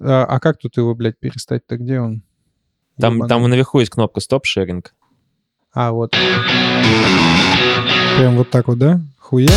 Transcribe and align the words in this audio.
А, 0.00 0.24
а 0.24 0.40
как 0.40 0.58
тут 0.58 0.76
его, 0.76 0.94
блядь, 0.94 1.18
перестать-то? 1.18 1.76
Где 1.78 2.00
он? 2.00 2.22
Там, 2.98 3.14
Ебаный. 3.16 3.28
там 3.28 3.42
наверху 3.48 3.80
есть 3.80 3.90
кнопка 3.90 4.20
стоп-шеринг. 4.20 4.94
А, 5.72 5.92
вот. 5.92 6.12
Прям 8.18 8.36
вот 8.36 8.50
так 8.50 8.68
вот, 8.68 8.78
да? 8.78 9.00
Хуяк? 9.18 9.50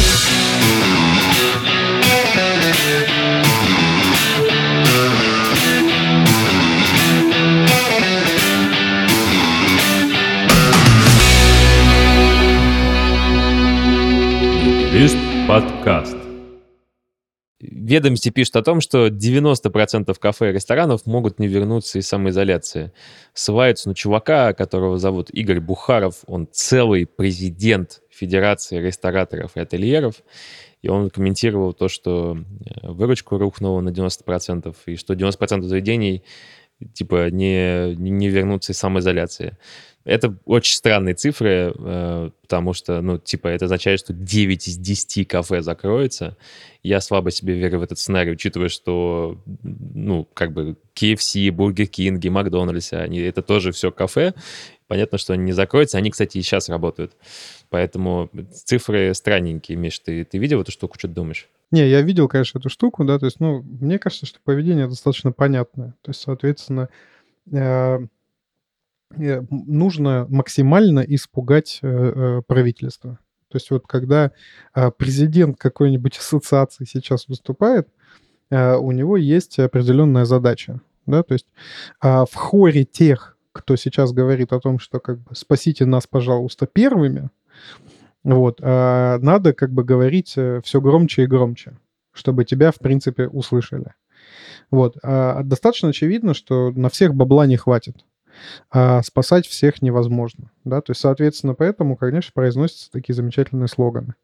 Лист 14.92 15.18
подкаст. 15.48 16.19
Ведомости 17.60 18.30
пишут 18.30 18.56
о 18.56 18.64
том, 18.64 18.80
что 18.80 19.08
90% 19.08 20.18
кафе 20.18 20.50
и 20.50 20.54
ресторанов 20.54 21.06
могут 21.06 21.40
не 21.40 21.48
вернуться 21.48 22.00
из 22.00 22.08
самоизоляции. 22.08 22.94
Ссылаются 23.34 23.90
на 23.90 23.96
чувака, 23.96 24.54
которого 24.54 24.98
зовут 24.98 25.30
Игорь 25.30 25.60
Бухаров. 25.60 26.24
Он 26.26 26.48
целый 26.50 27.06
президент 27.06 28.02
Федерации 28.10 28.80
рестораторов 28.80 29.58
и 29.58 29.60
ательеров. 29.60 30.24
И 30.82 30.88
он 30.88 31.10
комментировал 31.10 31.74
то, 31.74 31.90
что 31.90 32.38
э, 32.38 32.88
выручка 32.88 33.38
рухнула 33.38 33.82
на 33.82 33.90
90%, 33.90 34.74
и 34.86 34.96
что 34.96 35.14
90% 35.14 35.64
заведений 35.64 36.24
типа 36.94 37.30
не, 37.30 37.94
не 37.96 38.30
вернутся 38.30 38.72
из 38.72 38.78
самоизоляции. 38.78 39.58
Это 40.06 40.36
очень 40.46 40.76
странные 40.76 41.14
цифры, 41.14 41.74
э, 41.78 42.30
потому 42.42 42.74
что, 42.74 43.02
ну, 43.02 43.18
типа, 43.18 43.50
это 43.50 43.66
означает, 43.66 44.00
что 44.00 44.14
9 44.14 44.68
из 44.68 44.78
10 44.78 45.28
кафе 45.28 45.62
закроется. 45.62 46.38
Я 46.84 47.02
слабо 47.02 47.32
себе 47.32 47.56
верю 47.56 47.80
в 47.80 47.84
этот 47.84 48.00
сценарий, 48.00 48.32
учитывая, 48.32 48.70
что, 48.70 49.38
ну, 49.66 50.28
как 50.34 50.54
бы 50.54 50.78
KFC, 50.96 51.50
Burger 51.50 51.90
King, 51.90 52.30
Макдональдс, 52.30 52.94
они, 52.94 53.20
это 53.20 53.42
тоже 53.42 53.72
все 53.72 53.92
кафе. 53.92 54.34
Понятно, 54.88 55.18
что 55.18 55.34
они 55.34 55.44
не 55.44 55.52
закроются. 55.52 55.98
Они, 55.98 56.10
кстати, 56.10 56.38
и 56.38 56.42
сейчас 56.42 56.70
работают. 56.70 57.14
Поэтому 57.70 58.32
цифры 58.52 59.14
странненькие. 59.14 59.78
Миш, 59.78 60.00
ты, 60.00 60.26
ты 60.26 60.38
видел 60.40 60.62
эту 60.62 60.72
штуку, 60.72 60.98
что 60.98 61.08
ты 61.08 61.14
думаешь? 61.14 61.48
Не, 61.72 61.88
я 61.88 62.02
видел, 62.02 62.28
конечно, 62.28 62.58
эту 62.58 62.70
штуку, 62.70 63.04
да, 63.06 63.20
то 63.20 63.26
есть, 63.26 63.40
ну, 63.40 63.62
мне 63.62 64.00
кажется, 64.00 64.26
что 64.26 64.40
поведение 64.44 64.88
достаточно 64.88 65.32
понятное. 65.32 65.94
То 66.02 66.10
есть, 66.10 66.22
соответственно, 66.22 66.90
э, 67.52 68.00
нужно 69.18 70.28
максимально 70.30 71.00
испугать 71.00 71.80
э, 71.82 71.88
э, 71.88 72.42
правительство. 72.46 73.20
То 73.50 73.56
есть 73.56 73.72
вот 73.72 73.88
когда 73.88 74.32
э, 74.76 74.92
президент 74.96 75.58
какой-нибудь 75.58 76.18
ассоциации 76.18 76.86
сейчас 76.86 77.28
выступает, 77.28 77.88
э, 78.52 78.76
у 78.76 78.92
него 78.92 79.18
есть 79.18 79.58
определенная 79.60 80.26
задача, 80.26 80.82
да, 81.08 81.24
то 81.24 81.34
есть 81.34 81.48
э, 82.04 82.26
в 82.30 82.36
хоре 82.36 82.86
тех, 82.86 83.38
кто 83.52 83.76
сейчас 83.76 84.12
говорит 84.12 84.54
о 84.54 84.60
том, 84.60 84.78
что 84.78 85.00
как 85.00 85.20
бы 85.20 85.36
спасите 85.36 85.86
нас, 85.86 86.06
пожалуйста, 86.06 86.68
первыми, 86.68 87.30
вот, 88.24 88.60
а 88.62 89.18
надо 89.20 89.54
как 89.54 89.72
бы 89.72 89.84
говорить 89.84 90.36
все 90.64 90.82
громче 90.82 91.24
и 91.24 91.28
громче, 91.28 91.78
чтобы 92.14 92.46
тебя, 92.46 92.72
в 92.72 92.78
принципе, 92.78 93.28
услышали. 93.28 93.94
Вот. 94.72 94.98
А 95.02 95.42
достаточно 95.44 95.90
очевидно, 95.90 96.34
что 96.34 96.72
на 96.72 96.90
всех 96.90 97.16
бабла 97.16 97.48
не 97.48 97.58
хватит. 97.58 98.06
А 98.72 99.02
спасать 99.04 99.48
всех 99.48 99.82
невозможно. 99.82 100.52
Да? 100.66 100.82
То 100.82 100.92
есть, 100.92 101.02
соответственно, 101.02 101.54
поэтому, 101.54 101.96
конечно, 101.96 102.32
произносятся 102.34 102.92
такие 102.92 103.16
замечательные 103.16 103.68
слоганы. 103.68 104.16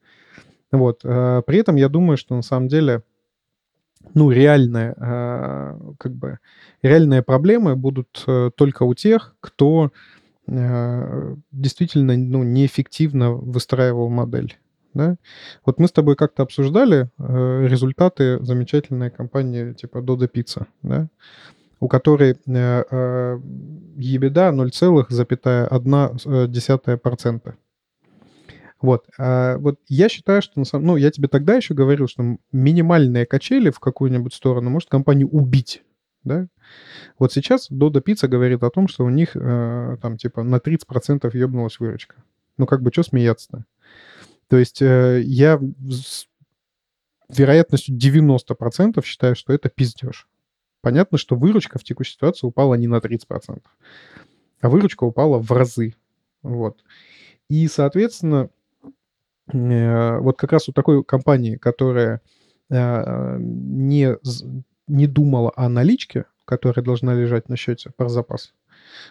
Вот. 0.71 1.01
А 1.03 1.41
при 1.41 1.59
этом 1.59 1.75
я 1.75 1.89
думаю, 1.89 2.17
что 2.17 2.35
на 2.35 2.41
самом 2.41 2.67
деле 2.67 3.03
ну, 4.13 4.29
реальные, 4.29 4.93
как 5.97 6.13
бы, 6.13 6.37
реальные 6.83 7.23
проблемы 7.23 7.75
будут 7.75 8.23
э, 8.27 8.51
только 8.55 8.83
у 8.83 8.93
тех, 8.93 9.35
кто 9.39 9.91
Э, 10.47 11.35
действительно 11.51 12.15
ну, 12.15 12.43
неэффективно 12.43 13.31
выстраивал 13.31 14.09
модель. 14.09 14.57
Да? 14.93 15.17
Вот 15.65 15.79
мы 15.79 15.87
с 15.87 15.91
тобой 15.91 16.15
как-то 16.15 16.43
обсуждали 16.43 17.09
э, 17.17 17.67
результаты 17.67 18.43
замечательной 18.43 19.09
компании 19.09 19.73
типа 19.73 19.97
Dodo 19.97 20.29
Pizza, 20.31 20.67
да? 20.83 21.09
У 21.79 21.87
которой 21.87 22.31
э, 22.31 22.35
э, 22.45 23.39
EBITDA 23.97 24.53
0,1%. 24.53 27.53
Вот. 28.81 29.05
А 29.17 29.57
вот 29.57 29.79
я 29.87 30.09
считаю, 30.09 30.41
что 30.41 30.59
на 30.59 30.65
самом... 30.65 30.87
Ну, 30.87 30.97
я 30.97 31.11
тебе 31.11 31.27
тогда 31.27 31.55
еще 31.55 31.73
говорил, 31.73 32.07
что 32.07 32.37
минимальные 32.51 33.25
качели 33.25 33.69
в 33.69 33.79
какую-нибудь 33.79 34.33
сторону 34.33 34.69
может 34.69 34.89
компанию 34.89 35.29
убить 35.29 35.81
да? 36.25 36.47
Вот 37.17 37.31
сейчас 37.31 37.71
Dodo 37.71 38.03
Pizza 38.03 38.27
говорит 38.27 38.63
о 38.63 38.69
том, 38.69 38.87
что 38.87 39.05
у 39.05 39.09
них 39.09 39.35
э, 39.35 39.97
там 40.01 40.17
типа 40.17 40.43
на 40.43 40.57
30% 40.57 41.37
ебнулась 41.37 41.79
выручка. 41.79 42.15
Ну 42.57 42.65
как 42.65 42.81
бы 42.81 42.91
что 42.91 43.03
смеяться-то? 43.03 43.65
То 44.49 44.57
есть 44.57 44.81
э, 44.81 45.21
я 45.23 45.59
с 45.89 46.27
вероятностью 47.29 47.95
90% 47.95 49.03
считаю, 49.05 49.35
что 49.35 49.53
это 49.53 49.69
пиздеж. 49.69 50.27
Понятно, 50.85 51.17
что 51.17 51.35
выручка 51.35 51.79
в 51.79 51.83
текущей 51.83 52.13
ситуации 52.13 52.45
упала 52.45 52.75
не 52.75 52.85
на 52.85 52.97
30%, 52.97 53.59
а 54.61 54.69
выручка 54.69 55.03
упала 55.03 55.39
в 55.39 55.51
разы. 55.51 55.95
Вот. 56.43 56.83
И, 57.49 57.67
соответственно, 57.67 58.51
э, 59.51 60.19
вот 60.19 60.37
как 60.37 60.51
раз 60.51 60.69
у 60.69 60.73
такой 60.73 61.03
компании, 61.03 61.55
которая 61.55 62.21
э, 62.69 63.37
не 63.39 64.15
не 64.85 65.07
думала 65.07 65.51
о 65.55 65.69
наличке, 65.69 66.25
которая 66.45 66.85
должна 66.85 67.15
лежать 67.15 67.49
на 67.49 67.57
счете 67.57 67.89
про 67.97 68.07
запас, 68.07 68.53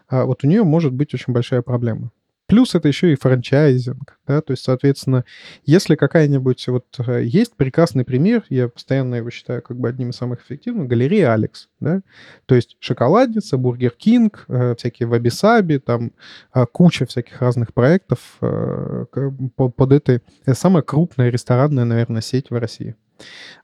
а 0.06 0.26
вот 0.26 0.44
у 0.44 0.46
нее 0.46 0.62
может 0.62 0.92
быть 0.92 1.12
очень 1.12 1.32
большая 1.32 1.62
проблема. 1.62 2.12
Плюс 2.54 2.72
это 2.76 2.86
еще 2.86 3.12
и 3.12 3.16
франчайзинг, 3.16 4.16
да, 4.28 4.40
то 4.40 4.52
есть, 4.52 4.62
соответственно, 4.62 5.24
если 5.64 5.96
какая-нибудь, 5.96 6.68
вот 6.68 6.84
э, 7.04 7.24
есть 7.24 7.56
прекрасный 7.56 8.04
пример, 8.04 8.44
я 8.48 8.68
постоянно 8.68 9.16
его 9.16 9.28
считаю 9.30 9.60
как 9.60 9.76
бы 9.76 9.88
одним 9.88 10.10
из 10.10 10.16
самых 10.16 10.40
эффективных, 10.40 10.86
галерея 10.86 11.32
Алекс, 11.32 11.68
да, 11.80 12.02
то 12.46 12.54
есть 12.54 12.76
шоколадница, 12.78 13.56
Бургер 13.56 13.90
Кинг, 13.90 14.44
э, 14.46 14.76
всякие 14.78 15.08
ваби-саби, 15.08 15.78
там 15.78 16.12
э, 16.54 16.64
куча 16.70 17.06
всяких 17.06 17.42
разных 17.42 17.74
проектов 17.74 18.20
под 18.38 19.92
этой, 19.92 20.22
это 20.46 20.54
самая 20.56 20.84
крупная 20.84 21.30
ресторанная, 21.30 21.84
наверное, 21.84 22.22
сеть 22.22 22.50
в 22.50 22.56
России. 22.56 22.94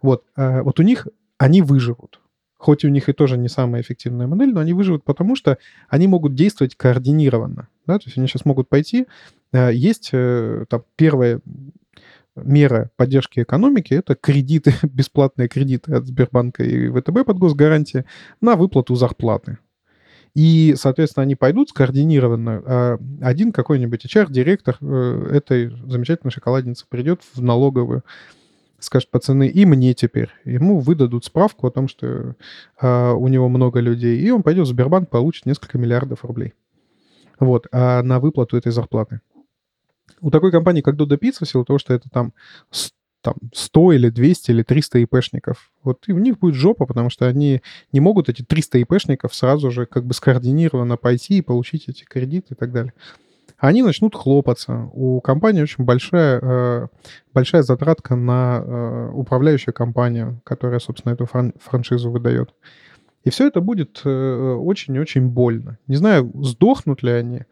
Вот, 0.03 0.25
вот 0.35 0.81
у 0.81 0.83
них 0.83 1.07
они 1.39 1.63
выживут. 1.63 2.20
Хоть 2.61 2.85
у 2.85 2.89
них 2.89 3.09
и 3.09 3.15
тоже 3.15 3.39
не 3.39 3.49
самая 3.49 3.81
эффективная 3.81 4.27
модель, 4.27 4.53
но 4.53 4.61
они 4.61 4.75
выживут, 4.75 5.03
потому 5.03 5.35
что 5.35 5.57
они 5.89 6.07
могут 6.07 6.35
действовать 6.35 6.77
координированно. 6.77 7.69
Да? 7.87 7.99
То 7.99 8.05
есть 8.05 8.19
они 8.19 8.27
сейчас 8.27 8.45
могут 8.45 8.69
пойти. 8.69 9.07
Э, 9.51 9.71
есть 9.73 10.11
э, 10.13 10.67
там 10.69 10.85
первая 10.95 11.41
мера 12.37 12.91
поддержки 12.97 13.41
экономики— 13.41 13.95
это 13.95 14.15
кредиты, 14.15 14.75
бесплатные 14.83 15.49
кредиты 15.49 15.95
от 15.95 16.07
Сбербанка 16.07 16.63
и 16.63 16.91
ВТБ 16.91 17.25
под 17.25 17.39
госгарантии 17.39 18.05
на 18.43 18.57
выплату 18.57 18.95
зарплаты. 18.95 19.57
И, 20.35 20.75
соответственно, 20.77 21.23
они 21.23 21.37
пойдут 21.37 21.71
скоординированно. 21.71 22.63
А 22.67 22.99
один 23.23 23.53
какой-нибудь 23.53 24.05
HR-директор 24.05 24.77
э, 24.83 25.31
этой 25.33 25.71
замечательной 25.89 26.31
шоколадницы 26.31 26.85
придет 26.91 27.23
в 27.35 27.41
налоговую, 27.41 28.05
скажет, 28.81 29.11
пацаны, 29.11 29.49
и 29.49 29.65
мне 29.65 29.95
теперь. 29.95 30.31
Ему 30.45 30.81
выдадут 30.81 31.25
справку 31.25 31.67
о 31.67 31.71
том, 31.71 31.89
что 31.89 32.35
э, 32.81 33.13
у 33.13 33.29
него 33.29 33.49
много 33.49 33.81
людей, 33.81 34.19
и 34.19 34.31
он 34.31 34.43
пойдет 34.43 34.67
в 34.67 34.71
Сбербанк, 34.71 35.09
получит 35.09 35.47
несколько 35.47 35.79
миллиардов 35.79 36.25
рублей. 36.25 36.55
Вот, 37.39 37.67
а 37.73 38.03
на 38.03 38.21
выплату 38.21 38.57
этой 38.57 38.73
зарплаты. 38.73 39.21
У 40.21 40.31
такой 40.31 40.51
компании, 40.51 40.83
как 40.83 40.97
Dodo 40.97 41.19
Pizza, 41.19 41.45
в 41.45 41.49
силу 41.49 41.65
того, 41.65 41.79
что 41.79 41.95
это 41.95 42.11
там, 42.11 42.33
там 43.23 43.35
100 43.55 43.93
или 43.93 44.09
200 44.11 44.51
или 44.51 44.63
300 44.63 44.99
ИПшников, 45.01 45.73
вот 45.83 46.05
и 46.07 46.13
у 46.13 46.19
них 46.19 46.39
будет 46.39 46.55
жопа, 46.55 46.87
потому 46.87 47.11
что 47.11 47.27
они 47.27 47.63
не 47.93 48.01
могут 48.01 48.29
эти 48.29 48.43
300 48.43 48.79
ИПшников 48.79 49.35
сразу 49.35 49.71
же 49.71 49.87
как 49.87 50.05
бы 50.05 50.15
скоординированно 50.15 50.97
пойти 50.97 51.39
и 51.39 51.43
получить 51.43 51.89
эти 51.89 52.05
кредиты 52.05 52.55
и 52.55 52.57
так 52.57 52.73
далее 52.73 52.93
они 53.69 53.83
начнут 53.83 54.15
хлопаться. 54.15 54.89
У 54.93 55.21
компании 55.21 55.63
очень 55.63 55.85
большая, 55.85 56.41
э, 56.43 56.87
большая 57.35 57.63
затратка 57.63 58.17
на 58.17 58.63
э, 58.65 59.11
управляющую 59.13 59.75
компанию, 59.75 60.41
которая, 60.45 60.81
собственно, 60.81 61.13
эту 61.13 61.27
фран 61.27 61.53
франшизу 61.61 62.11
выдает. 62.11 62.55
И 63.23 63.29
все 63.31 63.47
это 63.47 63.61
будет 63.61 64.01
э, 64.05 64.55
очень-очень 64.55 65.29
больно. 65.29 65.79
Не 65.87 65.97
знаю, 65.97 66.33
сдохнут 66.43 67.03
ли 67.03 67.11
они, 67.11 67.43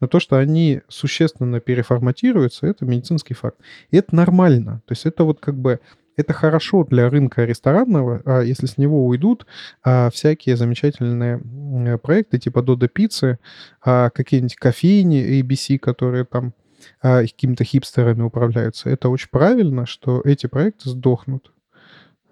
но 0.00 0.06
то, 0.06 0.20
что 0.20 0.38
они 0.38 0.80
существенно 0.88 1.60
переформатируются, 1.60 2.66
это 2.66 2.86
медицинский 2.86 3.34
факт. 3.34 3.58
И 3.90 3.98
это 3.98 4.16
нормально. 4.16 4.80
То 4.86 4.92
есть 4.92 5.04
это 5.04 5.24
вот 5.24 5.38
как 5.38 5.58
бы 5.58 5.80
это 6.18 6.32
хорошо 6.32 6.84
для 6.84 7.08
рынка 7.08 7.44
ресторанного, 7.44 8.22
а 8.24 8.40
если 8.40 8.66
с 8.66 8.76
него 8.76 9.06
уйдут 9.06 9.46
а, 9.84 10.10
всякие 10.10 10.56
замечательные 10.56 11.38
проекты 11.98 12.38
типа 12.38 12.58
Dodo 12.58 12.90
Pizza, 12.92 13.38
а, 13.80 14.10
какие-нибудь 14.10 14.56
кофейни 14.56 15.40
ABC, 15.40 15.78
которые 15.78 16.24
там 16.24 16.52
какими-то 17.00 17.64
хипстерами 17.64 18.22
управляются. 18.22 18.88
Это 18.88 19.08
очень 19.08 19.28
правильно, 19.30 19.84
что 19.84 20.20
эти 20.24 20.46
проекты 20.46 20.90
сдохнут. 20.90 21.52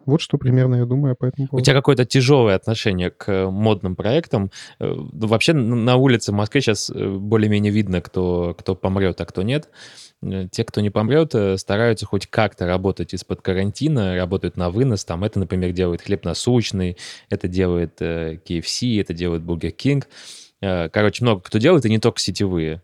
Вот 0.07 0.21
что 0.21 0.39
примерно 0.39 0.77
я 0.77 0.85
думаю 0.85 1.17
по 1.17 1.27
этому 1.27 1.49
поводу. 1.49 1.63
У 1.63 1.65
тебя 1.65 1.75
какое-то 1.75 2.05
тяжелое 2.05 2.55
отношение 2.55 3.11
к 3.11 3.51
модным 3.51 3.97
проектам. 3.97 4.53
Э, 4.79 4.93
вообще 4.95 5.53
на 5.53 5.97
улице 5.97 6.31
в 6.31 6.35
Москве 6.37 6.61
сейчас 6.61 6.91
э, 6.91 7.09
более-менее 7.09 7.73
видно, 7.73 8.01
кто, 8.01 8.55
кто 8.57 8.77
помрет, 8.77 9.21
а 9.21 9.27
кто 9.27 9.43
нет. 9.43 9.69
Э, 10.23 10.47
те, 10.51 10.63
кто 10.63 10.81
не 10.81 10.91
помрет, 10.91 11.35
стараются 11.61 12.07
хоть 12.07 12.29
как-то 12.29 12.67
работать 12.67 13.15
из-под 13.15 13.43
карантина, 13.43 14.15
работают 14.15 14.57
на 14.57 14.71
вынос. 14.71 15.05
Там 15.05 15.25
это, 15.25 15.41
например, 15.41 15.73
делает 15.73 16.03
хлеб 16.03 16.25
насущный, 16.25 16.97
это 17.29 17.49
делает 17.49 18.01
KFC, 18.01 19.01
это 19.01 19.13
делает 19.13 19.43
Burger 19.43 19.75
King. 19.77 20.05
Короче, 20.61 21.25
много 21.25 21.43
кто 21.43 21.59
делает, 21.59 21.85
и 21.85 21.91
не 21.91 21.99
только 21.99 22.21
сетевые. 22.21 22.83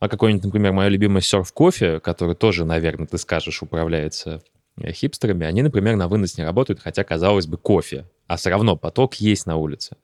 А 0.00 0.08
какой-нибудь, 0.08 0.44
например, 0.46 0.72
мое 0.72 0.88
любимое 0.88 1.20
серф-кофе, 1.20 2.00
который 2.00 2.34
тоже, 2.34 2.64
наверное, 2.64 3.06
ты 3.06 3.18
скажешь, 3.18 3.62
управляется 3.62 4.22
Э, 4.22 4.38
хипстерами, 4.80 5.46
они, 5.46 5.62
например, 5.62 5.96
на 5.96 6.08
вынос 6.08 6.38
не 6.38 6.44
работают, 6.44 6.80
хотя, 6.80 7.04
казалось 7.04 7.46
бы, 7.46 7.58
кофе, 7.58 8.08
а 8.26 8.36
все 8.36 8.50
равно 8.50 8.76
поток 8.76 9.14
есть 9.16 9.46
на 9.46 9.56
улице 9.56 9.96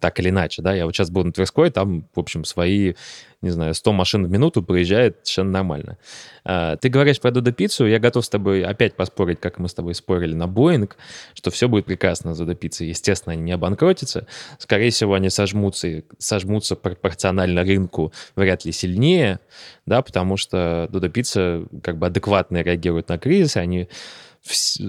так 0.00 0.20
или 0.20 0.30
иначе, 0.30 0.62
да, 0.62 0.74
я 0.74 0.84
вот 0.86 0.94
сейчас 0.94 1.10
был 1.10 1.24
на 1.24 1.32
Тверской, 1.32 1.70
там, 1.70 2.08
в 2.14 2.20
общем, 2.20 2.44
свои, 2.44 2.94
не 3.42 3.50
знаю, 3.50 3.74
100 3.74 3.92
машин 3.92 4.26
в 4.26 4.30
минуту 4.30 4.62
проезжает 4.62 5.18
совершенно 5.22 5.50
нормально. 5.50 5.98
А, 6.44 6.76
ты 6.76 6.88
говоришь 6.88 7.20
про 7.20 7.30
Додо 7.30 7.52
Пиццу, 7.52 7.86
я 7.86 7.98
готов 7.98 8.24
с 8.24 8.28
тобой 8.28 8.64
опять 8.64 8.96
поспорить, 8.96 9.40
как 9.40 9.58
мы 9.58 9.68
с 9.68 9.74
тобой 9.74 9.94
спорили 9.94 10.34
на 10.34 10.46
Боинг, 10.46 10.96
что 11.34 11.50
все 11.50 11.68
будет 11.68 11.86
прекрасно 11.86 12.34
с 12.34 12.38
Додо 12.38 12.54
Пиццей. 12.54 12.88
Естественно, 12.88 13.32
они 13.32 13.42
не 13.42 13.52
обанкротятся. 13.52 14.26
Скорее 14.58 14.90
всего, 14.90 15.14
они 15.14 15.30
сожмутся, 15.30 16.02
сожмутся 16.18 16.76
пропорционально 16.76 17.62
рынку 17.62 18.12
вряд 18.36 18.64
ли 18.64 18.72
сильнее, 18.72 19.40
да, 19.86 20.02
потому 20.02 20.36
что 20.36 20.88
Додо 20.90 21.08
Пицца 21.08 21.66
как 21.82 21.98
бы 21.98 22.06
адекватно 22.06 22.62
реагирует 22.62 23.08
на 23.08 23.18
кризис, 23.18 23.56
они 23.56 23.88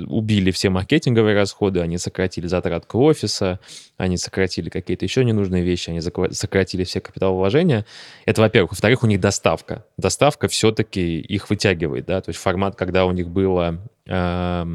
убили 0.08 0.52
все 0.52 0.70
маркетинговые 0.70 1.36
расходы, 1.36 1.80
они 1.80 1.98
сократили 1.98 2.48
затратку 2.48 3.00
офиса, 3.02 3.60
они 3.98 4.18
сократили 4.18 4.70
какие-то 4.70 5.06
еще 5.06 5.24
ненужные 5.24 5.64
вещи, 5.64 5.90
они 5.92 6.02
сократили 6.02 6.84
все 6.84 7.00
капиталовложения. 7.00 7.86
Это, 8.26 8.42
во-первых. 8.42 8.72
Во-вторых, 8.72 9.04
у 9.04 9.08
них 9.08 9.20
доставка. 9.20 9.86
Доставка 9.98 10.48
все-таки 10.48 11.20
их 11.20 11.50
вытягивает, 11.50 12.06
да, 12.06 12.22
то 12.22 12.30
есть 12.30 12.40
формат, 12.40 12.76
когда 12.76 13.06
у 13.06 13.12
них 13.12 13.30
было... 13.30 13.80
Э, 14.08 14.66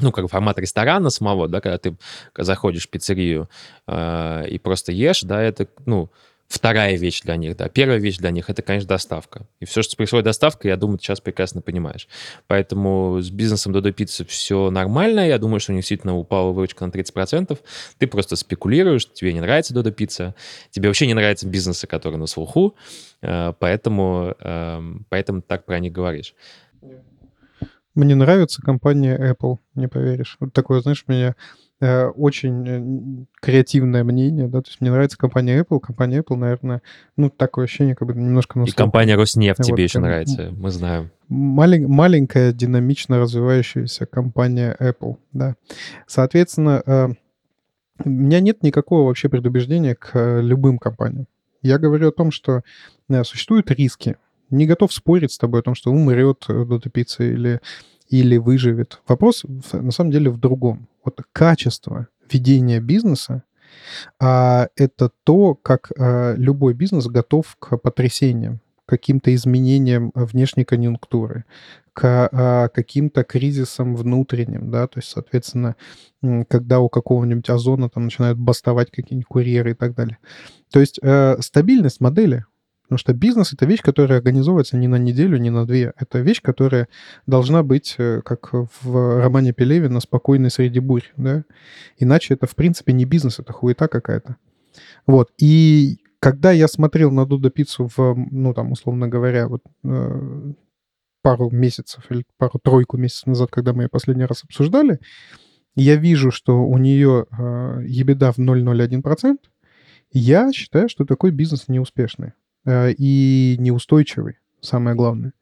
ну, 0.00 0.12
как 0.12 0.28
формат 0.30 0.60
ресторана 0.60 1.10
самого, 1.10 1.48
да, 1.48 1.60
когда 1.60 1.76
ты 1.78 1.96
заходишь 2.36 2.86
в 2.86 2.90
пиццерию 2.90 3.48
э, 3.88 4.48
и 4.48 4.58
просто 4.58 4.92
ешь, 4.92 5.22
да, 5.22 5.42
это, 5.42 5.66
ну, 5.86 6.10
вторая 6.48 6.96
вещь 6.96 7.20
для 7.22 7.36
них, 7.36 7.56
да. 7.56 7.68
Первая 7.68 7.98
вещь 7.98 8.16
для 8.16 8.30
них— 8.30 8.46
это, 8.50 8.62
конечно, 8.62 8.88
доставка. 8.88 9.46
И 9.60 9.66
все, 9.66 9.82
что 9.82 9.96
происходит 9.96 10.24
доставкой, 10.24 10.70
я 10.70 10.76
думаю, 10.76 10.98
ты 10.98 11.04
сейчас 11.04 11.20
прекрасно 11.20 11.60
понимаешь. 11.60 12.08
Поэтому 12.46 13.20
с 13.20 13.30
бизнесом 13.30 13.72
Додо 13.72 13.92
Пиццы 13.92 14.24
все 14.24 14.70
нормально. 14.70 15.28
Я 15.28 15.38
думаю, 15.38 15.60
что 15.60 15.72
у 15.72 15.74
них 15.74 15.82
действительно 15.82 16.16
упала 16.16 16.50
выручка 16.50 16.86
на 16.86 16.90
30%. 16.90 17.58
Ты 17.98 18.06
просто 18.06 18.36
спекулируешь, 18.36 19.10
тебе 19.12 19.34
не 19.34 19.40
нравится 19.40 19.74
Додо 19.74 19.92
Пицца, 19.92 20.34
тебе 20.70 20.88
вообще 20.88 21.06
не 21.06 21.14
нравятся 21.14 21.46
бизнесы, 21.46 21.86
которые 21.86 22.18
на 22.18 22.26
слуху, 22.26 22.74
э, 23.20 23.52
поэтому, 23.58 24.34
эм, 24.40 25.06
поэтому 25.10 25.42
так 25.42 25.66
про 25.66 25.78
них 25.78 25.92
говоришь. 25.92 26.34
Мне 27.94 28.14
нравится 28.14 28.62
компания 28.62 29.18
Apple, 29.18 29.58
не 29.74 29.88
поверишь. 29.88 30.36
Вот 30.40 30.52
такое, 30.52 30.80
знаешь, 30.80 31.04
меня 31.08 31.34
очень 31.80 32.68
э, 32.68 33.24
креативное 33.40 34.02
мнение, 34.02 34.48
да, 34.48 34.62
то 34.62 34.68
есть 34.68 34.80
мне 34.80 34.90
нравится 34.90 35.16
компания 35.16 35.60
Apple, 35.60 35.78
компания 35.78 36.20
Apple, 36.20 36.36
наверное, 36.36 36.82
ну, 37.16 37.30
такое 37.30 37.66
ощущение, 37.66 37.94
как 37.94 38.08
бы 38.08 38.14
немножко... 38.14 38.58
На 38.58 38.64
И 38.64 38.70
компания 38.70 39.14
Роснефть 39.14 39.60
вот, 39.60 39.66
тебе 39.66 39.84
еще 39.84 40.00
нравится, 40.00 40.52
мы 40.56 40.70
знаем. 40.70 41.10
Малень, 41.28 41.86
маленькая, 41.86 42.52
динамично 42.52 43.20
развивающаяся 43.20 44.06
компания 44.06 44.76
Apple, 44.80 45.18
да. 45.32 45.54
Соответственно, 46.06 46.82
э, 46.84 47.08
у 48.04 48.08
меня 48.08 48.40
нет 48.40 48.62
никакого 48.62 49.06
вообще 49.06 49.28
предубеждения 49.28 49.94
к 49.94 50.40
любым 50.40 50.78
компаниям. 50.78 51.26
Я 51.62 51.78
говорю 51.78 52.08
о 52.08 52.12
том, 52.12 52.30
что 52.30 52.62
существуют 53.24 53.70
риски. 53.70 54.16
Не 54.50 54.66
готов 54.66 54.92
спорить 54.92 55.32
с 55.32 55.38
тобой 55.38 55.60
о 55.60 55.62
том, 55.64 55.74
что 55.74 55.90
умрет 55.90 56.44
Дота 56.46 56.90
Пицца 56.90 57.24
или 57.24 57.60
или 58.08 58.36
выживет. 58.38 59.00
Вопрос 59.06 59.44
на 59.72 59.90
самом 59.90 60.10
деле 60.10 60.30
в 60.30 60.38
другом. 60.38 60.88
Вот 61.08 61.24
качество 61.32 62.08
ведения 62.30 62.80
бизнеса 62.80 63.44
а, 64.20 64.68
это 64.76 65.10
то, 65.24 65.54
как 65.54 65.90
а, 65.96 66.34
любой 66.36 66.74
бизнес 66.74 67.06
готов 67.06 67.56
к 67.58 67.78
потрясениям, 67.78 68.60
каким-то 68.84 69.34
изменениям 69.34 70.12
внешней 70.14 70.64
конъюнктуры, 70.64 71.46
к 71.94 72.28
а, 72.30 72.68
каким-то 72.68 73.24
кризисам 73.24 73.96
внутренним, 73.96 74.70
да, 74.70 74.86
то 74.86 74.98
есть, 74.98 75.08
соответственно, 75.08 75.76
когда 76.48 76.80
у 76.80 76.90
какого-нибудь 76.90 77.48
озона 77.48 77.88
там 77.88 78.04
начинают 78.04 78.38
бастовать 78.38 78.90
какие-нибудь 78.90 79.28
курьеры 79.28 79.70
и 79.70 79.74
так 79.74 79.94
далее. 79.94 80.18
То 80.70 80.80
есть 80.80 80.98
э, 81.00 81.36
стабильность 81.40 82.00
модели 82.02 82.44
Потому 82.88 83.00
что 83.00 83.12
бизнес— 83.12 83.52
это 83.52 83.66
вещь, 83.66 83.82
которая 83.82 84.16
организовывается 84.16 84.78
не 84.78 84.88
на 84.88 84.96
неделю, 84.96 85.36
не 85.36 85.50
на 85.50 85.66
две. 85.66 85.92
Это 85.98 86.20
вещь, 86.20 86.40
которая 86.40 86.88
должна 87.26 87.62
быть, 87.62 87.96
э, 87.98 88.22
как 88.24 88.48
в 88.54 89.20
романе 89.20 89.52
Пелевина, 89.52 90.00
«Спокойной 90.00 90.50
среди 90.50 90.80
бурь». 90.80 91.12
Да? 91.18 91.44
Иначе 91.98 92.32
это, 92.32 92.46
в 92.46 92.54
принципе, 92.54 92.94
не 92.94 93.04
бизнес, 93.04 93.40
это 93.40 93.52
хуета 93.52 93.88
какая-то. 93.88 94.36
Вот. 95.06 95.28
И 95.36 95.98
когда 96.18 96.50
я 96.50 96.66
смотрел 96.66 97.10
на 97.10 97.26
Дудо 97.26 97.50
Пиццу 97.50 97.90
в, 97.94 98.14
ну, 98.30 98.54
там, 98.54 98.72
условно 98.72 99.06
говоря, 99.06 99.48
вот 99.48 99.60
э, 99.84 100.52
пару 101.20 101.50
месяцев 101.50 102.06
или 102.08 102.24
пару-тройку 102.38 102.96
месяцев 102.96 103.26
назад, 103.26 103.50
когда 103.50 103.74
мы 103.74 103.82
ее 103.82 103.88
последний 103.90 104.24
раз 104.24 104.44
обсуждали, 104.44 104.98
я 105.76 105.96
вижу, 105.96 106.30
что 106.30 106.64
у 106.64 106.78
нее 106.78 107.26
э, 107.30 107.82
ебеда 107.86 108.32
в 108.32 108.38
0,01%, 108.38 109.36
я 110.10 110.50
считаю, 110.52 110.88
что 110.88 111.04
такой 111.04 111.32
бизнес 111.32 111.68
неуспешный. 111.68 112.32
Э, 112.64 112.92
и 112.92 113.56
неустойчивый, 113.58 114.38
самое 114.60 114.96
главное. 114.96 115.32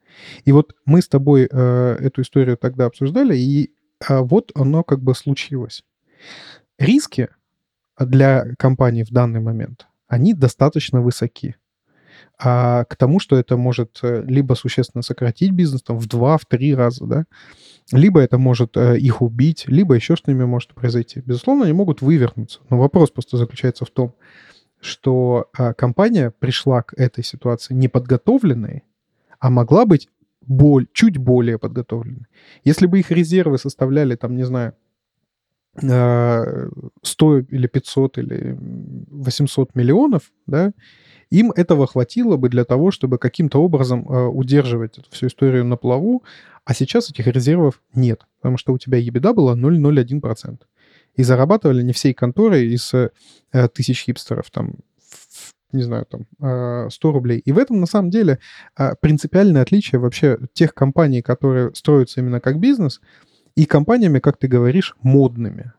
И 0.45 0.51
вот 0.51 0.75
мы 0.85 1.01
с 1.01 1.07
тобой 1.07 1.47
э, 1.51 1.97
эту 1.99 2.21
историю 2.21 2.57
тогда 2.57 2.85
обсуждали, 2.85 3.35
и 3.35 3.71
а 4.07 4.21
вот 4.21 4.51
оно 4.55 4.83
как 4.83 5.01
бы 5.01 5.15
случилось. 5.15 5.83
Риски 6.77 7.29
для 7.99 8.45
компании 8.57 9.03
в 9.03 9.09
данный 9.09 9.39
момент, 9.39 9.87
они 10.07 10.33
достаточно 10.33 11.01
высоки. 11.01 11.55
А 12.39 12.85
к 12.85 12.95
тому, 12.95 13.19
что 13.19 13.35
это 13.35 13.57
может 13.57 13.99
э, 14.03 14.23
либо 14.25 14.53
существенно 14.53 15.01
сократить 15.01 15.51
бизнес 15.51 15.81
там, 15.81 15.97
в 15.97 16.07
два, 16.07 16.37
в 16.37 16.45
три 16.45 16.73
раза, 16.75 17.05
да, 17.05 17.25
либо 17.91 18.21
это 18.21 18.37
может 18.37 18.77
их 18.77 19.21
убить, 19.21 19.65
либо 19.67 19.95
еще 19.95 20.15
что 20.15 20.31
нибудь 20.31 20.45
может 20.45 20.73
произойти. 20.73 21.21
Безусловно, 21.25 21.65
они 21.65 21.73
могут 21.73 22.01
вывернуться. 22.01 22.59
Но 22.69 22.77
вопрос 22.77 23.11
просто 23.11 23.37
заключается 23.37 23.85
в 23.85 23.89
том, 23.89 24.13
что 24.79 25.49
а, 25.57 25.73
компания 25.73 26.31
пришла 26.31 26.81
к 26.83 26.93
этой 26.93 27.23
ситуации 27.23 27.73
неподготовленной, 27.73 28.83
а 29.39 29.49
могла 29.49 29.85
быть 29.85 30.09
боль, 30.41 30.87
чуть 30.93 31.17
более 31.17 31.57
подготовленной. 31.57 32.27
Если 32.63 32.87
бы 32.87 32.99
их 32.99 33.11
резервы 33.11 33.57
составляли, 33.57 34.15
там, 34.15 34.35
не 34.35 34.43
знаю, 34.43 34.73
100 35.79 35.85
а, 35.91 37.39
или 37.49 37.67
500 37.67 38.17
или 38.17 38.57
800 39.11 39.75
миллионов, 39.75 40.31
да, 40.47 40.73
им 41.29 41.51
этого 41.51 41.87
хватило 41.87 42.37
бы 42.37 42.49
для 42.49 42.63
того, 42.63 42.91
чтобы 42.91 43.17
каким-то 43.17 43.61
образом 43.61 44.07
э, 44.07 44.27
удерживать 44.27 44.97
эту 44.97 45.11
всю 45.11 45.27
историю 45.27 45.65
на 45.65 45.75
плаву, 45.75 46.23
а 46.63 46.73
сейчас 46.73 47.09
этих 47.09 47.27
резервов 47.27 47.81
нет, 47.93 48.25
потому 48.39 48.57
что 48.57 48.73
у 48.73 48.77
тебя 48.77 48.97
ебеда 48.97 49.33
была 49.33 49.55
0,01%. 49.55 50.59
И 51.17 51.23
зарабатывали 51.23 51.83
не 51.83 51.91
всей 51.91 52.13
конторой 52.13 52.67
из 52.67 52.93
э, 52.93 53.09
тысяч 53.73 54.03
хипстеров, 54.03 54.49
там, 54.49 54.75
не 55.71 55.83
знаю, 55.83 56.05
там, 56.05 56.25
э, 56.39 56.89
100 56.89 57.11
рублей. 57.11 57.39
И 57.39 57.51
в 57.51 57.57
этом, 57.57 57.79
на 57.79 57.85
самом 57.87 58.09
деле, 58.09 58.39
э, 58.77 58.93
принципиальное 59.01 59.63
отличие 59.63 59.99
вообще 59.99 60.37
тех 60.53 60.73
компаний, 60.73 61.21
которые 61.21 61.73
строятся 61.75 62.21
именно 62.21 62.39
как 62.39 62.59
бизнес, 62.59 63.01
и 63.55 63.65
компаниями, 63.65 64.19
как 64.19 64.37
ты 64.37 64.47
говоришь, 64.47 64.95
модными. 65.01 65.73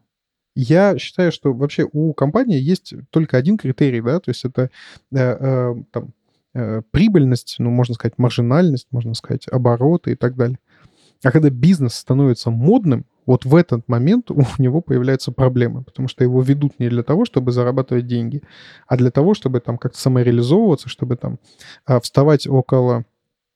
Я 0.56 0.98
считаю, 0.98 1.30
что 1.30 1.52
вообще 1.52 1.88
у 1.92 2.12
компании 2.12 2.58
есть 2.58 2.92
только 3.10 3.36
один 3.36 3.56
критерий, 3.56 4.00
да, 4.00 4.18
то 4.18 4.30
есть 4.30 4.44
это 4.44 4.70
э, 5.12 5.16
э, 5.16 5.74
там, 5.92 6.12
э, 6.54 6.82
прибыльность, 6.90 7.54
ну, 7.58 7.70
можно 7.70 7.94
сказать, 7.94 8.18
маржинальность, 8.18 8.88
можно 8.90 9.14
сказать, 9.14 9.46
обороты 9.48 10.12
и 10.12 10.14
так 10.16 10.34
далее. 10.34 10.58
А 11.22 11.30
когда 11.30 11.50
бизнес 11.50 11.94
становится 11.94 12.50
модным, 12.50 13.06
вот 13.28 13.44
в 13.44 13.54
этот 13.54 13.86
момент 13.88 14.30
у 14.30 14.42
него 14.58 14.80
появляются 14.80 15.32
проблемы, 15.32 15.82
потому 15.82 16.08
что 16.08 16.24
его 16.24 16.40
ведут 16.42 16.80
не 16.80 16.88
для 16.88 17.02
того, 17.02 17.26
чтобы 17.26 17.52
зарабатывать 17.52 18.06
деньги, 18.06 18.42
а 18.86 18.96
для 18.96 19.10
того, 19.10 19.34
чтобы 19.34 19.60
там 19.60 19.76
как-то 19.76 19.98
самореализовываться, 19.98 20.88
чтобы 20.88 21.16
там 21.16 21.38
а, 21.84 22.00
вставать 22.00 22.46
около 22.46 23.04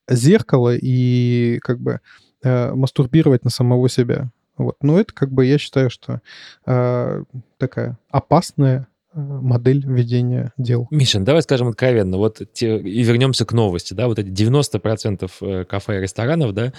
зеркала 0.09 0.77
и 0.77 1.59
как 1.63 1.81
бы 1.81 2.01
э, 2.43 2.75
мастурбировать 2.75 3.45
на 3.45 3.51
самого 3.51 3.89
себя. 3.89 4.31
Вот. 4.59 4.77
Но 4.83 5.01
это 5.01 5.15
как 5.15 5.31
бы 5.31 5.47
я 5.47 5.59
считаю, 5.59 5.89
что 5.91 6.21
э, 6.67 7.25
такая 7.57 7.99
опасная 8.11 8.89
модель 9.15 9.85
ведения 9.87 10.53
дел. 10.57 10.87
Миша, 10.91 11.19
ну 11.19 11.25
давай 11.25 11.43
скажем 11.43 11.69
откровенно, 11.69 12.17
вот 12.17 12.41
те, 12.53 12.79
и 12.79 13.03
вернемся 13.03 13.45
к 13.45 13.53
новости, 13.53 13.95
да, 13.95 14.07
вот 14.07 14.19
эти 14.19 14.29
90% 14.29 15.31
э, 15.41 15.65
кафе 15.65 15.99
и 15.99 16.01
ресторанов, 16.01 16.53
да, 16.53 16.73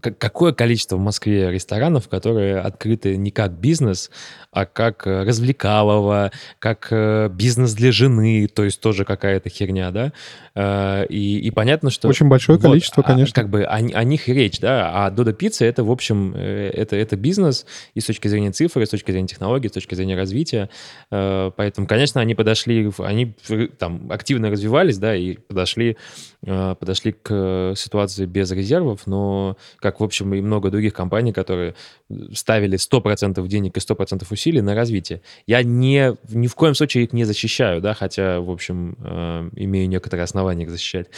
какое 0.00 0.52
количество 0.52 0.96
в 0.96 1.00
Москве 1.00 1.50
ресторанов, 1.50 2.08
которые 2.08 2.60
открыты 2.60 3.16
не 3.16 3.30
как 3.30 3.52
бизнес, 3.52 4.10
а 4.50 4.64
как 4.64 5.06
э, 5.06 5.24
развлекалово, 5.24 6.32
как 6.58 6.88
э, 6.90 7.28
бизнес 7.28 7.74
для 7.74 7.92
жены, 7.92 8.48
то 8.48 8.64
есть 8.64 8.80
тоже 8.80 9.04
какая-то 9.04 9.50
херня, 9.50 9.90
да, 9.90 10.12
и, 11.10 11.38
и 11.38 11.50
понятно, 11.50 11.90
что... 11.90 12.08
Очень 12.08 12.28
большое 12.28 12.58
вот, 12.58 12.70
количество, 12.70 13.02
а, 13.02 13.06
конечно. 13.06 13.34
Как 13.34 13.50
бы 13.50 13.64
о, 13.64 13.74
о 13.74 14.04
них 14.04 14.28
и 14.28 14.32
речь, 14.32 14.58
да, 14.58 15.06
а 15.06 15.10
Додо 15.10 15.34
Пицца 15.34 15.66
это, 15.66 15.84
в 15.84 15.90
общем, 15.90 16.34
это, 16.34 16.96
это 16.96 17.16
бизнес 17.16 17.66
и 17.94 18.00
с 18.00 18.06
точки 18.06 18.28
зрения 18.28 18.52
цифр, 18.52 18.80
и 18.80 18.86
с 18.86 18.88
точки 18.88 19.10
зрения 19.10 19.28
технологий, 19.28 19.68
с 19.68 19.72
точки 19.72 19.94
зрения 19.94 20.16
развития, 20.16 20.70
поэтому, 21.10 21.65
конечно, 21.70 22.20
они 22.20 22.34
подошли, 22.34 22.90
они 22.98 23.34
там 23.78 24.10
активно 24.10 24.50
развивались, 24.50 24.98
да, 24.98 25.14
и 25.14 25.36
подошли, 25.36 25.96
э, 26.44 26.74
подошли 26.78 27.12
к 27.12 27.74
ситуации 27.76 28.26
без 28.26 28.50
резервов, 28.50 29.06
но, 29.06 29.56
как, 29.78 30.00
в 30.00 30.04
общем, 30.04 30.34
и 30.34 30.40
много 30.40 30.70
других 30.70 30.94
компаний, 30.94 31.32
которые 31.32 31.74
ставили 32.32 32.78
100% 32.78 33.46
денег 33.48 33.76
и 33.76 33.80
100% 33.80 34.26
усилий 34.30 34.60
на 34.60 34.74
развитие. 34.74 35.22
Я 35.46 35.62
не, 35.62 36.16
ни 36.28 36.46
в 36.46 36.54
коем 36.54 36.74
случае 36.74 37.04
их 37.04 37.12
не 37.12 37.24
защищаю, 37.24 37.80
да, 37.80 37.94
хотя, 37.94 38.40
в 38.40 38.50
общем, 38.50 38.96
э, 39.00 39.50
имею 39.56 39.88
некоторые 39.88 40.24
основания 40.24 40.64
их 40.64 40.70
защищать. 40.70 41.08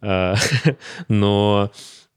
Э, 0.00 0.34
но 1.08 1.52
Э, 1.62 1.68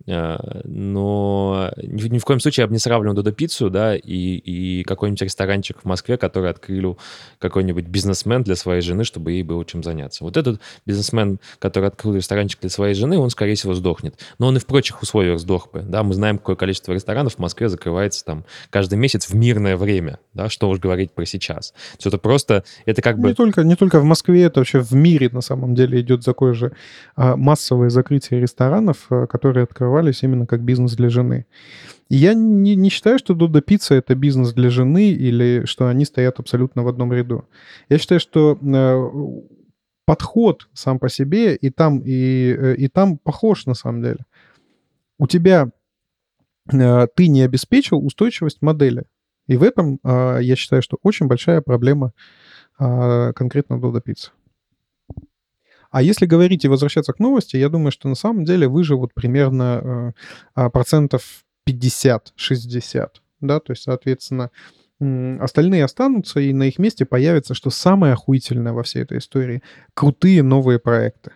но 0.07 1.71
ни, 1.77 2.07
ни 2.09 2.19
в 2.19 2.25
коем 2.25 2.39
случае 2.39 2.63
я 2.63 2.67
бы 2.67 2.73
не 2.73 2.79
сравнивал 2.79 3.15
Додо 3.15 3.31
Пиццу, 3.31 3.69
да, 3.69 3.95
и, 3.95 4.01
и 4.01 4.83
какой-нибудь 4.83 5.23
ресторанчик 5.23 5.81
в 5.81 5.85
Москве, 5.85 6.17
который 6.17 6.51
открыл 6.51 6.99
какой-нибудь 7.39 7.87
бизнесмен 7.87 8.43
для 8.43 8.55
своей 8.55 8.81
жены, 8.81 9.03
чтобы 9.03 9.31
ей 9.31 9.43
было 9.43 9.65
чем 9.65 9.83
заняться. 9.83 10.23
Вот 10.23 10.37
этот 10.37 10.61
бизнесмен, 10.85 11.39
который 11.59 11.87
открыл 11.87 12.15
ресторанчик 12.15 12.59
для 12.61 12.69
своей 12.69 12.93
жены, 12.93 13.17
он, 13.17 13.29
скорее 13.31 13.55
всего, 13.55 13.73
сдохнет. 13.73 14.19
Но 14.37 14.47
он 14.47 14.57
и 14.57 14.59
в 14.59 14.65
прочих 14.65 15.01
условиях 15.01 15.39
сдох 15.39 15.71
бы, 15.71 15.81
да, 15.81 16.03
мы 16.03 16.13
знаем, 16.13 16.37
какое 16.37 16.55
количество 16.55 16.93
ресторанов 16.93 17.35
в 17.35 17.39
Москве 17.39 17.67
закрывается 17.67 18.23
там 18.23 18.45
каждый 18.69 18.99
месяц 18.99 19.27
в 19.27 19.35
мирное 19.35 19.75
время, 19.75 20.19
да, 20.33 20.49
что 20.49 20.69
уж 20.69 20.79
говорить 20.79 21.11
про 21.11 21.25
сейчас. 21.25 21.73
Все 21.97 22.09
это 22.09 22.19
просто, 22.19 22.63
это 22.85 23.01
как 23.01 23.17
бы... 23.17 23.29
Не 23.29 23.33
только, 23.33 23.63
не 23.63 23.75
только 23.75 23.99
в 23.99 24.03
Москве, 24.03 24.43
это 24.43 24.59
вообще 24.59 24.79
в 24.79 24.91
мире, 24.93 25.29
на 25.31 25.41
самом 25.41 25.73
деле, 25.73 25.99
идет 26.01 26.23
такое 26.23 26.53
же 26.53 26.73
а, 27.15 27.35
массовое 27.35 27.89
закрытие 27.89 28.39
ресторанов, 28.39 29.07
а, 29.09 29.25
которые 29.25 29.63
открывают 29.63 29.94
развивались 29.95 30.23
именно 30.23 30.45
как 30.45 30.61
бизнес 30.61 30.95
для 30.95 31.09
жены. 31.09 31.45
И 32.09 32.15
я 32.15 32.33
не, 32.33 32.75
не 32.75 32.89
считаю, 32.89 33.17
что 33.17 33.33
Додо 33.33 33.61
Пицца— 33.61 33.95
это 33.95 34.15
бизнес 34.15 34.53
для 34.53 34.69
жены 34.69 35.09
или 35.09 35.65
что 35.65 35.87
они 35.87 36.05
стоят 36.05 36.39
абсолютно 36.39 36.83
в 36.83 36.87
одном 36.87 37.13
ряду. 37.13 37.45
Я 37.89 37.97
считаю, 37.97 38.19
что 38.19 38.57
э, 38.61 39.41
подход 40.05 40.69
сам 40.73 40.99
по 40.99 41.09
себе 41.09 41.55
и 41.55 41.69
там, 41.69 41.99
и, 41.99 42.55
э, 42.57 42.75
и 42.75 42.87
там 42.87 43.17
похож 43.17 43.65
на 43.65 43.73
самом 43.73 44.01
деле. 44.01 44.25
У 45.17 45.27
тебя 45.27 45.69
э, 46.71 47.07
ты 47.15 47.27
не 47.27 47.41
обеспечил 47.41 48.05
устойчивость 48.05 48.61
модели. 48.61 49.05
И 49.47 49.57
в 49.57 49.63
этом 49.63 49.99
э, 50.03 50.39
я 50.41 50.55
считаю, 50.55 50.81
что 50.81 50.97
очень 51.03 51.27
большая 51.27 51.61
проблема 51.61 52.11
э, 52.79 53.33
конкретно 53.33 53.79
Додо 53.79 54.01
Пицца. 54.01 54.31
А 55.95 56.01
если 56.01 56.25
говорить 56.25 56.65
и 56.65 56.67
возвращаться 56.67 57.13
к 57.13 57.19
новости, 57.19 57.55
я 57.55 57.69
думаю, 57.69 57.89
что 57.89 58.09
на 58.09 58.15
самом 58.15 58.43
деле 58.43 58.67
выживут 58.67 59.13
примерно 59.13 60.13
э, 60.53 60.69
процентов 60.69 61.45
50-60, 61.69 63.11
да, 63.39 63.61
то 63.61 63.71
есть, 63.71 63.83
соответственно, 63.83 64.51
остальные 64.99 65.85
останутся, 65.85 66.41
и 66.41 66.51
на 66.51 66.63
их 66.63 66.79
месте 66.79 67.05
появится, 67.05 67.53
что 67.53 67.69
самое 67.69 68.11
охуительное 68.11 68.73
во 68.73 68.83
всей 68.83 69.03
этой 69.03 69.19
истории, 69.19 69.63
крутые 69.93 70.43
новые 70.43 70.79
проекты. 70.79 71.31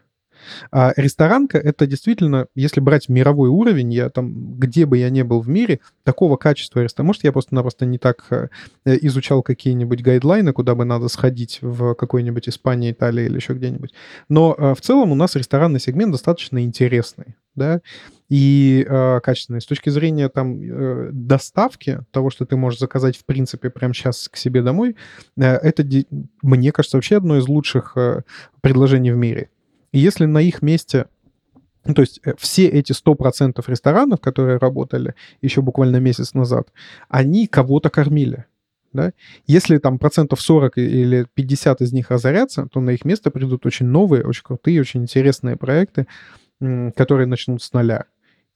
А 0.72 0.93
ресторанка— 0.96 1.58
это 1.60 1.88
действительно, 1.88 2.48
если 2.55 2.79
брать 2.79 3.10
мировой 3.10 3.50
уровень, 3.50 3.93
я 3.93 4.10
там, 4.10 4.55
где 4.58 4.86
бы 4.86 4.98
я 4.98 5.10
ни 5.10 5.22
был 5.22 5.41
в 5.41 5.50
мире, 5.50 5.79
такого 6.03 6.38
качества 6.38 6.81
ресторана, 6.81 7.08
может, 7.08 7.24
я 7.24 7.31
просто-напросто 7.31 7.86
не 7.86 7.98
так 7.98 8.25
э, 8.31 8.50
изучал 8.86 9.43
какие-нибудь 9.43 10.01
гайдлайны, 10.01 10.53
куда 10.53 10.75
бы 10.75 10.86
надо 10.86 11.08
сходить 11.08 11.60
в 11.62 11.93
какой-нибудь 11.96 12.50
Испании, 12.50 12.91
Италии 12.91 13.25
или 13.25 13.36
еще 13.36 13.53
где-нибудь. 13.53 13.93
Но 14.27 14.55
э, 14.58 14.74
в 14.75 14.81
целом 14.81 15.12
у 15.12 15.15
нас 15.15 15.36
ресторанный 15.36 15.79
сегмент 15.79 16.12
достаточно 16.12 16.63
интересный, 16.63 17.36
да, 17.55 17.81
и 18.29 18.86
э, 18.88 19.19
качественный. 19.22 19.62
С 19.62 19.65
точки 19.65 19.89
зрения 19.89 20.29
там 20.29 20.62
э, 20.62 21.10
доставки, 21.12 22.01
того, 22.12 22.29
что 22.29 22.46
ты 22.46 22.55
можешь 22.55 22.79
заказать, 22.79 23.17
в 23.17 23.25
принципе, 23.25 23.69
прямо 23.69 23.93
сейчас 23.93 24.29
к 24.29 24.38
себе 24.38 24.62
домой, 24.62 24.96
э, 25.38 25.43
это, 25.43 25.84
мне 26.41 26.72
кажется, 26.72 26.98
вообще 26.98 27.17
одно 27.17 27.38
из 27.38 27.48
лучших 27.48 27.93
э, 27.96 28.22
предложений 28.62 29.12
в 29.12 29.17
мире. 29.17 29.50
И 29.91 30.00
если 30.00 30.25
на 30.25 30.39
их 30.39 30.62
месте 30.62 31.08
ну, 31.86 31.93
то 31.93 32.01
есть 32.01 32.19
э, 32.24 32.34
все 32.38 32.67
эти 32.67 32.91
100% 32.91 33.63
ресторанов, 33.67 34.19
которые 34.19 34.58
работали 34.58 35.15
еще 35.41 35.62
буквально 35.62 35.98
месяц 35.98 36.34
назад, 36.34 36.67
они 37.08 37.48
кого-то 37.48 37.89
кормили. 37.89 38.46
Да? 38.93 39.13
Если 39.48 39.77
там 39.77 40.00
процентов 40.00 40.41
40 40.41 40.77
или 40.77 41.27
50 41.34 41.81
из 41.81 41.93
них 41.93 42.10
разорятся, 42.12 42.67
то 42.67 42.79
на 42.79 42.91
их 42.91 43.05
место 43.05 43.31
придут 43.31 43.65
очень 43.65 43.86
новые, 43.86 44.24
очень 44.24 44.43
крутые, 44.43 44.81
очень 44.81 45.03
интересные 45.03 45.55
проекты, 45.58 46.08
которые 46.60 47.27
начнут 47.27 47.62
с 47.63 47.72
нуля. 47.72 48.05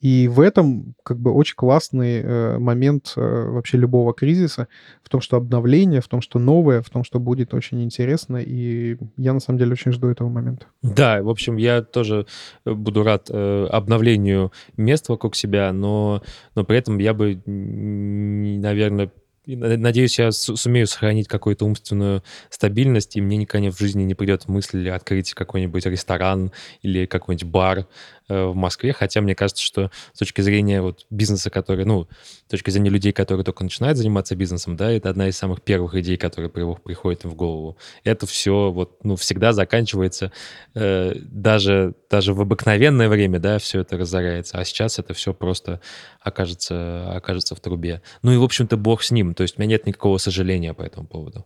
И 0.04 0.28
в 0.28 0.42
этом 0.42 0.96
как 1.04 1.18
бы 1.18 1.32
очень 1.32 1.56
классный 1.56 2.20
э, 2.22 2.58
момент 2.60 3.14
э, 3.16 3.22
вообще 3.22 3.78
любого 3.78 4.14
кризиса, 4.14 4.68
в 5.02 5.08
том, 5.08 5.22
что 5.22 5.38
обновление, 5.38 6.02
в 6.02 6.10
том, 6.10 6.20
что 6.20 6.40
новое, 6.40 6.82
в 6.82 6.90
том, 6.90 7.06
что 7.06 7.22
будет 7.22 7.54
очень 7.54 7.82
интересно. 7.82 8.36
И 8.36 8.98
я 9.16 9.32
на 9.32 9.40
самом 9.40 9.60
деле 9.60 9.72
очень 9.72 9.94
жду 9.94 10.10
этого 10.10 10.28
момента. 10.28 10.66
Да, 10.82 11.24
в 11.24 11.30
общем, 11.30 11.56
я 11.56 11.82
тоже 11.82 12.28
э, 12.66 12.74
буду 12.74 13.04
рад 13.04 13.30
э, 13.32 13.66
обновлению 13.72 14.52
мест 14.76 15.08
вокруг 15.08 15.38
себя, 15.38 15.72
но, 15.72 16.22
но 16.54 16.66
при 16.66 16.80
этом 16.80 16.98
я 16.98 17.14
бы, 17.14 17.42
наверное, 17.46 19.10
Надеюсь, 19.46 20.20
я 20.20 20.32
сумею 20.32 20.88
сохранить 20.88 21.28
какую-то 21.28 21.66
умственную 21.66 22.24
стабильность, 22.50 23.18
и 23.18 23.22
мне 23.22 23.36
никогда 23.36 23.72
в 23.72 23.78
жизни 23.78 24.04
не 24.04 24.16
придет 24.16 24.48
мысль 24.48 24.90
открыть 24.90 25.34
какой-нибудь 25.34 25.86
ресторан 25.86 26.54
или 26.82 27.06
какой-нибудь 27.06 27.50
бар 27.50 27.88
э, 28.30 28.46
в 28.46 28.56
Москве, 28.56 28.94
хотя 28.94 29.20
мне 29.20 29.36
кажется, 29.36 29.62
что 29.62 29.92
с 30.14 30.20
точки 30.20 30.40
зрения 30.40 30.82
вот 30.82 31.06
бизнеса, 31.10 31.50
который, 31.50 31.84
ну, 31.84 32.08
с 32.48 32.52
точки 32.52 32.70
зрения 32.70 32.90
людей, 32.90 33.12
которые 33.12 33.44
только 33.44 33.66
начинают 33.66 33.98
заниматься 33.98 34.34
бизнесом, 34.38 34.78
да, 34.78 34.90
это 34.90 35.10
одна 35.10 35.28
из 35.28 35.38
самых 35.38 35.62
первых 35.62 35.96
идей, 35.96 36.16
которые 36.16 36.50
приходят 36.50 37.26
им 37.26 37.32
в 37.32 37.36
голову. 37.36 37.78
Это 38.06 38.26
все 38.26 38.72
вот, 38.72 39.04
ну, 39.04 39.18
всегда 39.18 39.52
заканчивается, 39.52 40.32
э, 40.74 41.16
даже, 41.16 41.96
даже 42.10 42.34
в 42.34 42.40
обыкновенное 42.40 43.10
время, 43.10 43.40
да, 43.40 43.60
все 43.60 43.82
это 43.82 43.98
разоряется, 43.98 44.58
а 44.58 44.64
сейчас 44.64 45.00
это 45.00 45.14
все 45.14 45.34
просто 45.34 45.82
окажется, 46.22 47.12
окажется 47.14 47.56
в 47.56 47.60
трубе. 47.60 48.02
Ну 48.22 48.32
и, 48.32 48.38
в 48.38 48.44
общем-то, 48.44 48.78
бог 48.78 49.04
с 49.04 49.12
ним. 49.12 49.33
То 49.34 49.44
есть 49.44 49.58
у 49.58 49.62
меня 49.62 49.72
нет 49.72 49.86
никакого 49.86 50.18
сожаления 50.18 50.74
по 50.74 50.84
этому 50.84 51.08
поводу. 51.08 51.46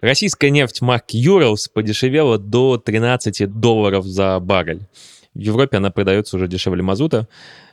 Российская 0.00 0.50
нефть 0.50 0.80
марки 0.80 1.16
Urals 1.16 1.68
подешевела 1.72 2.38
до 2.38 2.78
13 2.78 3.50
долларов 3.50 4.04
за 4.04 4.38
баррель. 4.38 4.86
В 5.34 5.40
Европе 5.40 5.76
она 5.76 5.90
продается 5.90 6.36
уже 6.36 6.48
дешевле 6.48 6.82
мазута. 6.82 7.28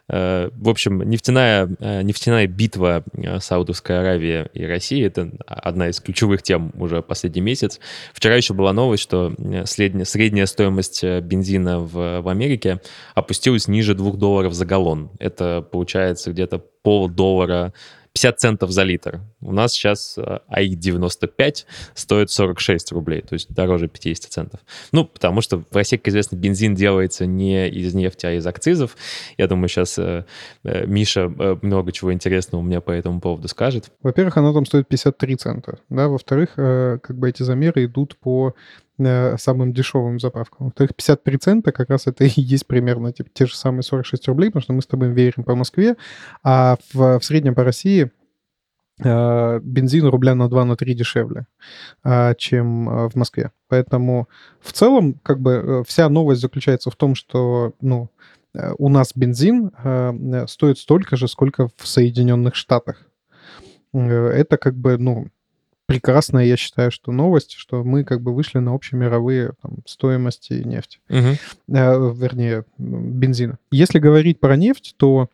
Э, 0.07 0.49
в 0.55 0.69
общем, 0.69 1.01
нефтяная, 1.01 1.69
э, 1.79 2.01
нефтяная 2.03 2.47
битва 2.47 3.03
э, 3.13 3.39
Саудовской 3.39 3.99
Аравии 3.99 4.47
и 4.53 4.63
России— 4.63 5.03
это 5.05 5.31
одна 5.47 5.89
из 5.89 5.99
ключевых 5.99 6.43
тем 6.43 6.71
уже 6.77 7.01
последний 7.01 7.41
месяц. 7.41 7.79
Вчера 8.13 8.35
еще 8.35 8.53
была 8.53 8.71
новость, 8.71 9.03
что 9.03 9.33
средняя, 9.65 10.05
средняя 10.05 10.45
стоимость 10.45 11.03
бензина 11.03 11.79
в, 11.79 12.21
в 12.21 12.27
Америке 12.27 12.81
опустилась 13.15 13.67
ниже 13.67 13.95
2 13.95 14.11
долларов 14.11 14.53
за 14.53 14.65
галлон. 14.65 15.09
Это 15.19 15.61
получается 15.61 16.31
где-то 16.31 16.59
полдоллара 16.83 17.73
50 18.15 18.39
центов 18.39 18.71
за 18.71 18.83
литр. 18.83 19.19
У 19.41 19.51
нас 19.51 19.73
сейчас 19.73 20.17
АИ-95 20.47 21.65
стоит 21.93 22.31
46 22.31 22.93
рублей, 22.93 23.21
то 23.21 23.33
есть 23.33 23.53
дороже 23.53 23.89
50 23.89 24.31
центов. 24.31 24.61
Ну, 24.93 25.03
потому 25.03 25.41
что 25.41 25.57
в 25.57 25.75
России, 25.75 25.97
как 25.97 26.07
известно, 26.07 26.37
бензин 26.37 26.75
делается 26.75 27.25
не 27.25 27.67
из 27.67 27.93
нефти, 27.93 28.25
а 28.25 28.31
из 28.31 28.47
акцизов. 28.47 28.95
Я 29.37 29.47
думаю, 29.47 29.67
сейчас 29.67 29.99
э, 29.99 30.25
э, 30.63 30.85
Миша 30.85 31.31
э, 31.37 31.57
много 31.61 31.91
чего 31.91 32.13
интересного 32.13 32.61
у 32.61 32.63
меня 32.63 32.79
по 32.79 32.91
этому 32.91 33.19
поводу 33.19 33.49
скажет. 33.49 33.91
Во-первых, 34.01 34.37
оно 34.37 34.53
там 34.53 34.65
стоит 34.65 34.87
53 34.87 35.35
цента. 35.35 35.79
Да? 35.89 36.07
Во-вторых, 36.07 36.53
э, 36.55 36.99
как 37.03 37.17
бы 37.17 37.29
эти 37.29 37.43
замеры 37.43 37.83
идут 37.83 38.15
по 38.17 38.55
э, 38.55 38.84
самым 38.97 39.73
дешевым 39.73 40.19
заправкам. 40.19 40.67
Во-вторых, 40.67 40.95
53 40.95 41.37
цента 41.37 41.71
как 41.71 41.89
раз 41.89 42.07
это 42.07 42.23
и 42.25 42.41
есть 42.41 42.67
примерно 42.67 43.11
типа, 43.11 43.29
те 43.33 43.45
же 43.45 43.55
самые 43.55 43.83
46 43.83 44.27
рублей, 44.27 44.47
потому 44.49 44.61
что 44.61 44.73
мы 44.73 44.81
с 44.81 44.87
тобой 44.87 45.09
верим 45.09 45.43
по 45.43 45.55
Москве, 45.55 45.95
а 46.43 46.77
в, 46.93 47.19
в 47.19 47.25
среднем 47.25 47.55
по 47.55 47.63
России 47.63 48.11
э, 49.03 49.59
бензин 49.61 50.05
рубля 50.07 50.35
на 50.35 50.49
2 50.49 50.65
на 50.65 50.75
3 50.75 50.93
дешевле, 50.93 51.47
э, 52.03 52.35
чем 52.37 52.89
э, 52.89 53.09
в 53.09 53.15
Москве. 53.15 53.51
Поэтому 53.67 54.29
в 54.61 54.71
целом 54.71 55.19
как 55.23 55.39
бы 55.39 55.83
вся 55.87 56.09
новость 56.09 56.41
заключается 56.41 56.89
в 56.89 56.95
том, 56.95 57.15
что 57.15 57.73
ну, 57.81 58.09
у 58.77 58.87
нас 58.87 59.11
бензин 59.13 59.71
стоит 60.47 60.77
столько 60.77 61.17
же, 61.17 61.27
сколько 61.27 61.67
в 61.75 61.85
Соединенных 61.85 62.55
Штатах. 62.55 63.01
Это 63.91 64.57
как 64.57 64.75
бы, 64.75 64.97
ну, 64.97 65.27
прекрасная, 65.85 66.45
я 66.45 66.57
считаю, 66.57 66.91
что 66.91 67.11
новость, 67.11 67.53
что 67.53 67.83
мы 67.83 68.03
как 68.03 68.21
бы 68.21 68.33
вышли 68.33 68.59
на 68.59 68.73
общемировые 68.73 69.53
там, 69.61 69.77
стоимости 69.85 70.53
нефти, 70.53 70.99
Мгм. 71.09 71.33
э, 71.33 71.37
вернее, 71.67 72.65
бензина. 72.77 73.57
Если 73.71 73.99
говорить 73.99 74.39
про 74.39 74.55
нефть, 74.55 74.95
то 74.97 75.29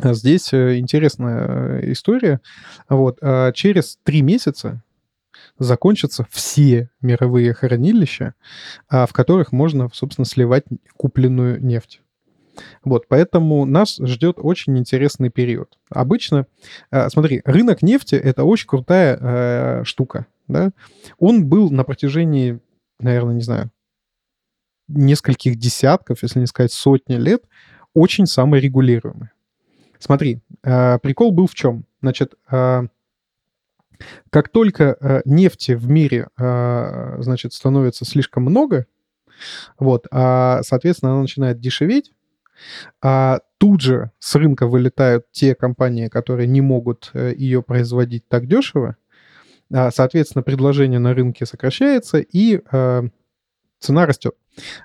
э, 0.00 0.14
здесь 0.14 0.52
э, 0.52 0.78
интересная 0.78 1.80
э, 1.80 1.92
история. 1.92 2.40
Вот, 2.88 3.18
а 3.22 3.52
через 3.52 3.98
три 4.04 4.22
месяца 4.22 4.82
закончатся 5.58 6.26
все 6.30 6.90
мировые 7.00 7.52
хранилища, 7.54 8.34
а, 8.88 9.06
в 9.06 9.12
которых 9.12 9.52
можно, 9.52 9.88
собственно, 9.92 10.24
сливать 10.24 10.64
купленную 10.96 11.62
нефть. 11.62 12.00
Вот, 12.84 13.08
поэтому 13.08 13.64
нас 13.64 13.98
ждет 13.98 14.36
очень 14.38 14.78
интересный 14.78 15.30
период. 15.30 15.78
Обычно, 15.90 16.46
э, 16.90 17.08
смотри, 17.10 17.42
рынок 17.44 17.82
нефти— 17.82 18.14
это 18.16 18.44
очень 18.44 18.66
крутая 18.66 19.18
э, 19.20 19.84
штука, 19.84 20.26
да? 20.48 20.70
Он 21.18 21.46
был 21.46 21.70
на 21.70 21.84
протяжении, 21.84 22.60
наверное, 22.98 23.34
не 23.34 23.42
знаю, 23.42 23.70
нескольких 24.88 25.56
десятков, 25.56 26.22
если 26.22 26.40
не 26.40 26.46
сказать 26.46 26.72
сотни 26.72 27.16
лет, 27.16 27.44
очень 27.94 28.26
саморегулируемый. 28.26 29.30
Смотри, 29.98 30.40
э, 30.62 30.98
прикол 30.98 31.32
был 31.32 31.46
в 31.46 31.54
чем? 31.54 31.84
Значит, 32.02 32.34
как 34.30 34.50
только 34.50 35.22
нефти 35.24 35.72
в 35.72 35.88
мире, 35.88 36.28
значит, 36.36 37.54
становится 37.54 38.04
слишком 38.04 38.44
много, 38.44 38.86
вот, 39.78 40.06
а, 40.10 40.62
соответственно, 40.62 41.12
она 41.12 41.22
начинает 41.22 41.60
дешеветь, 41.60 42.12
а 43.02 43.40
тут 43.58 43.80
же 43.80 44.10
с 44.18 44.34
рынка 44.34 44.66
вылетают 44.66 45.26
те 45.32 45.54
компании, 45.54 46.08
которые 46.08 46.46
не 46.46 46.60
могут 46.60 47.10
э, 47.14 47.32
ее 47.36 47.62
производить 47.62 48.28
так 48.28 48.46
дешево, 48.46 48.96
а, 49.72 49.90
соответственно, 49.90 50.42
предложение 50.42 50.98
на 50.98 51.14
рынке 51.14 51.46
сокращается 51.46 52.18
и 52.18 52.60
э, 52.70 53.02
цена 53.78 54.06
растет. 54.06 54.34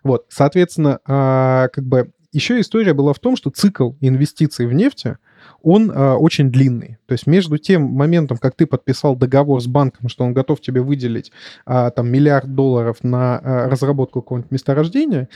Вот, 0.03 0.25
соответственно, 0.29 0.99
а, 1.05 1.67
как 1.69 1.85
бы 1.85 2.11
еще 2.31 2.59
история 2.59 2.93
была 2.93 3.13
в 3.13 3.19
том, 3.19 3.35
что 3.35 3.49
цикл 3.49 3.91
инвестиций 3.99 4.65
в 4.65 4.73
нефти, 4.73 5.17
он 5.63 5.91
а, 5.93 6.15
очень 6.17 6.51
длинный. 6.51 6.97
То 7.05 7.13
есть 7.13 7.27
между 7.27 7.57
тем 7.57 7.83
моментом, 7.83 8.37
как 8.37 8.55
ты 8.55 8.65
подписал 8.65 9.15
договор 9.15 9.61
с 9.61 9.67
банком, 9.67 10.09
что 10.09 10.23
он 10.23 10.33
готов 10.33 10.61
тебе 10.61 10.81
выделить 10.81 11.31
а, 11.65 11.91
там 11.91 12.09
миллиард 12.09 12.53
долларов 12.53 12.97
на 13.03 13.37
а, 13.37 13.69
разработку 13.69 14.21
какого-нибудь 14.21 14.51
месторождения, 14.51 15.29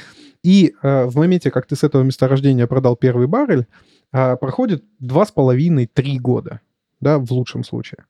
и 0.44 0.74
а, 0.82 1.06
в 1.06 1.16
моменте, 1.16 1.52
как 1.52 1.68
ты 1.68 1.76
с 1.76 1.84
этого 1.84 2.04
месторождения 2.04 2.68
продал 2.68 2.96
первый 2.96 3.28
баррель, 3.28 3.68
а, 4.12 4.36
проходит 4.36 4.84
2,5-3 5.02 6.18
года 6.20 6.62
да, 7.02 7.20
в 7.20 7.32
лучшем 7.32 7.64
случае. 7.64 8.06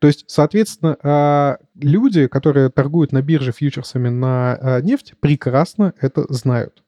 То 0.00 0.06
есть, 0.06 0.24
соответственно, 0.26 1.56
люди, 1.76 2.26
которые 2.26 2.68
торгуют 2.68 3.12
на 3.12 3.22
бирже 3.22 3.52
фьючерсами 3.52 4.08
на 4.08 4.80
нефть, 4.82 5.14
прекрасно 5.20 5.94
это 6.00 6.26
знают. 6.28 6.82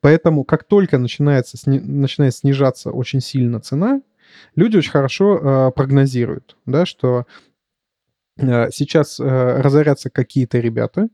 Поэтому, 0.00 0.44
как 0.44 0.64
только 0.64 0.98
начинается, 0.98 1.58
начинает 1.66 2.34
снижаться 2.34 2.90
очень 2.90 3.20
сильно 3.20 3.60
цена, 3.60 4.00
люди 4.54 4.76
очень 4.76 4.90
хорошо 4.90 5.40
а, 5.42 5.70
прогнозируют, 5.70 6.56
да, 6.66 6.86
что 6.86 7.26
а, 8.40 8.70
сейчас 8.70 9.18
а, 9.20 9.62
разорятся 9.62 10.10
какие-то 10.10 10.58
ребята, 10.58 11.08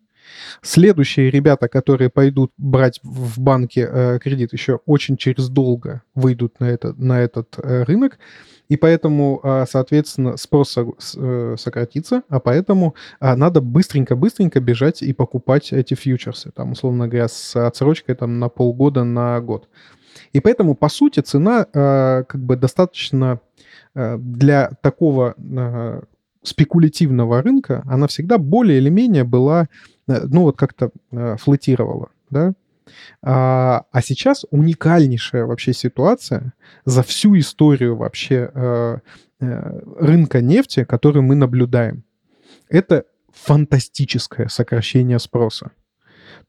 Следующие 0.63 1.31
ребята, 1.31 1.69
которые 1.69 2.11
пойдут 2.11 2.53
брать 2.57 3.01
в 3.03 3.41
банке 3.41 3.89
э, 3.91 4.19
кредит, 4.19 4.53
еще 4.53 4.81
очень 4.87 5.17
через 5.17 5.49
долго 5.49 6.03
выйдут 6.15 6.61
на, 6.61 6.67
это, 6.67 6.93
на 6.95 7.21
этот 7.21 7.59
э, 7.59 7.85
рынок, 7.85 8.19
и 8.69 8.77
поэтому, 8.77 9.41
э, 9.43 9.65
соответственно, 9.69 10.37
спрос 10.37 10.71
со- 10.73 10.87
э, 11.17 11.57
сократится, 11.59 12.23
а 12.29 12.41
поэтому 12.41 12.95
э, 13.21 13.35
надо 13.35 13.61
быстренько-быстренько 13.61 14.61
бежать 14.61 15.03
и 15.03 15.13
покупать 15.13 15.73
эти 15.73 15.95
фьючерсы, 15.95 16.51
там, 16.51 16.73
условно 16.73 17.09
говоря, 17.09 17.29
с 17.29 17.57
отсрочкой 17.57 18.15
там, 18.15 18.39
на 18.39 18.49
полгода, 18.49 19.05
на 19.05 19.41
год. 19.41 19.69
И 20.33 20.41
поэтому, 20.41 20.75
по 20.75 20.89
сути, 20.89 21.21
цена 21.21 21.67
э, 21.73 22.25
как 22.25 22.41
бы 22.41 22.57
достаточно 22.57 23.41
э, 23.95 24.17
для 24.19 24.71
такого 24.83 25.35
э, 25.37 26.03
спекулятивного 26.43 27.43
рынка, 27.43 27.83
она 27.87 28.07
всегда 28.07 28.39
более 28.39 28.79
или 28.79 28.91
менее 28.91 29.25
была, 29.25 29.69
э, 30.09 30.21
ну 30.27 30.43
вот 30.43 30.57
как-то 30.57 30.91
э, 31.13 31.37
флотировала, 31.39 32.11
да. 32.31 32.55
А, 33.23 33.85
а 33.93 34.03
сейчас 34.03 34.47
уникальнейшая 34.51 35.45
вообще 35.45 35.73
ситуация 35.73 36.55
за 36.85 37.03
всю 37.03 37.39
историю 37.39 37.97
вообще 37.97 38.51
э, 38.53 38.99
э, 39.41 39.81
рынка 40.01 40.41
нефти, 40.41 40.85
которую 40.85 41.23
мы 41.23 41.35
наблюдаем. 41.35 42.05
Это 42.69 43.05
фантастическое 43.33 44.49
сокращение 44.49 45.19
спроса. 45.19 45.73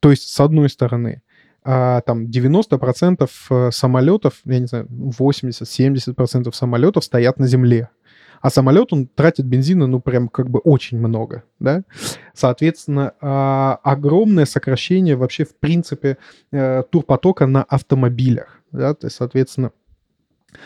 То 0.00 0.10
есть, 0.10 0.28
с 0.28 0.40
одной 0.40 0.68
стороны, 0.70 1.22
а, 1.62 2.00
там 2.02 2.26
90% 2.26 3.28
э, 3.50 3.70
самолетов, 3.70 4.40
я 4.44 4.58
не 4.58 4.66
знаю, 4.66 4.86
80-70% 4.88 6.52
самолетов 6.52 7.04
стоят 7.04 7.38
на 7.38 7.46
земле. 7.46 7.90
А 8.40 8.48
самолет, 8.48 8.92
он 8.92 9.06
тратит 9.06 9.44
бензина, 9.44 9.86
ну, 9.86 10.00
прям 10.00 10.28
как 10.28 10.48
бы 10.48 10.60
очень 10.60 10.98
много, 10.98 11.42
да. 11.58 11.82
Соответственно, 12.32 13.12
а, 13.20 13.78
огромное 13.82 14.46
сокращение 14.46 15.16
вообще, 15.16 15.44
в 15.44 15.54
принципе, 15.56 16.16
э, 16.50 16.82
турпотока 16.90 17.46
на 17.46 17.62
автомобилях, 17.62 18.60
да, 18.72 18.94
то 18.94 19.06
есть, 19.08 19.16
соответственно, 19.16 19.72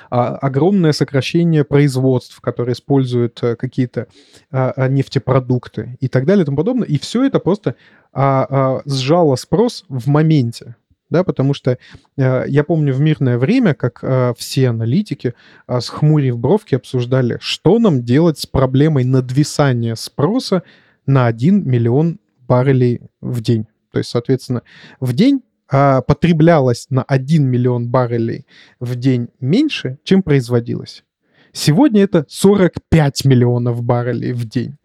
а, 0.08 0.36
огромное 0.36 0.92
сокращение 0.92 1.64
производств, 1.64 2.40
которые 2.40 2.74
используют 2.74 3.42
э, 3.42 3.56
какие-то 3.56 4.06
а, 4.50 4.88
нефтепродукты 4.88 5.98
и 6.00 6.08
так 6.08 6.24
далее 6.24 6.42
и 6.42 6.46
тому 6.46 6.56
подобное. 6.56 6.86
И 6.86 6.98
все 6.98 7.24
это 7.24 7.38
просто 7.38 7.74
сжало 8.14 9.34
спрос 9.34 9.84
в 9.88 10.08
моменте. 10.08 10.76
Да, 11.14 11.22
потому 11.22 11.54
что 11.54 11.78
э, 12.16 12.44
я 12.48 12.64
помню 12.64 12.92
в 12.92 12.98
мирное 12.98 13.38
время, 13.38 13.74
как 13.74 14.00
э, 14.02 14.34
все 14.36 14.70
аналитики, 14.70 15.34
э, 15.68 15.80
схмурив 15.80 16.36
бровки, 16.36 16.74
обсуждали, 16.74 17.38
что 17.40 17.78
нам 17.78 18.02
делать 18.02 18.40
с 18.40 18.46
проблемой 18.46 19.04
надвисания 19.04 19.94
спроса 19.94 20.64
на 21.06 21.26
1 21.26 21.70
миллион 21.70 22.18
баррелей 22.48 23.02
в 23.20 23.42
день. 23.42 23.68
То 23.92 23.98
есть, 23.98 24.10
соответственно, 24.10 24.62
в 24.98 25.12
день 25.12 25.42
а, 25.70 26.00
потреблялось 26.02 26.88
на 26.90 27.04
1 27.04 27.48
миллион 27.48 27.88
баррелей 27.88 28.44
в 28.80 28.96
день 28.96 29.28
меньше, 29.38 29.98
чем 30.02 30.24
производилось. 30.24 31.04
Сегодня 31.52 32.02
это 32.02 32.26
45 32.28 33.24
миллионов 33.24 33.84
баррелей 33.84 34.32
в 34.32 34.48
день. 34.48 34.78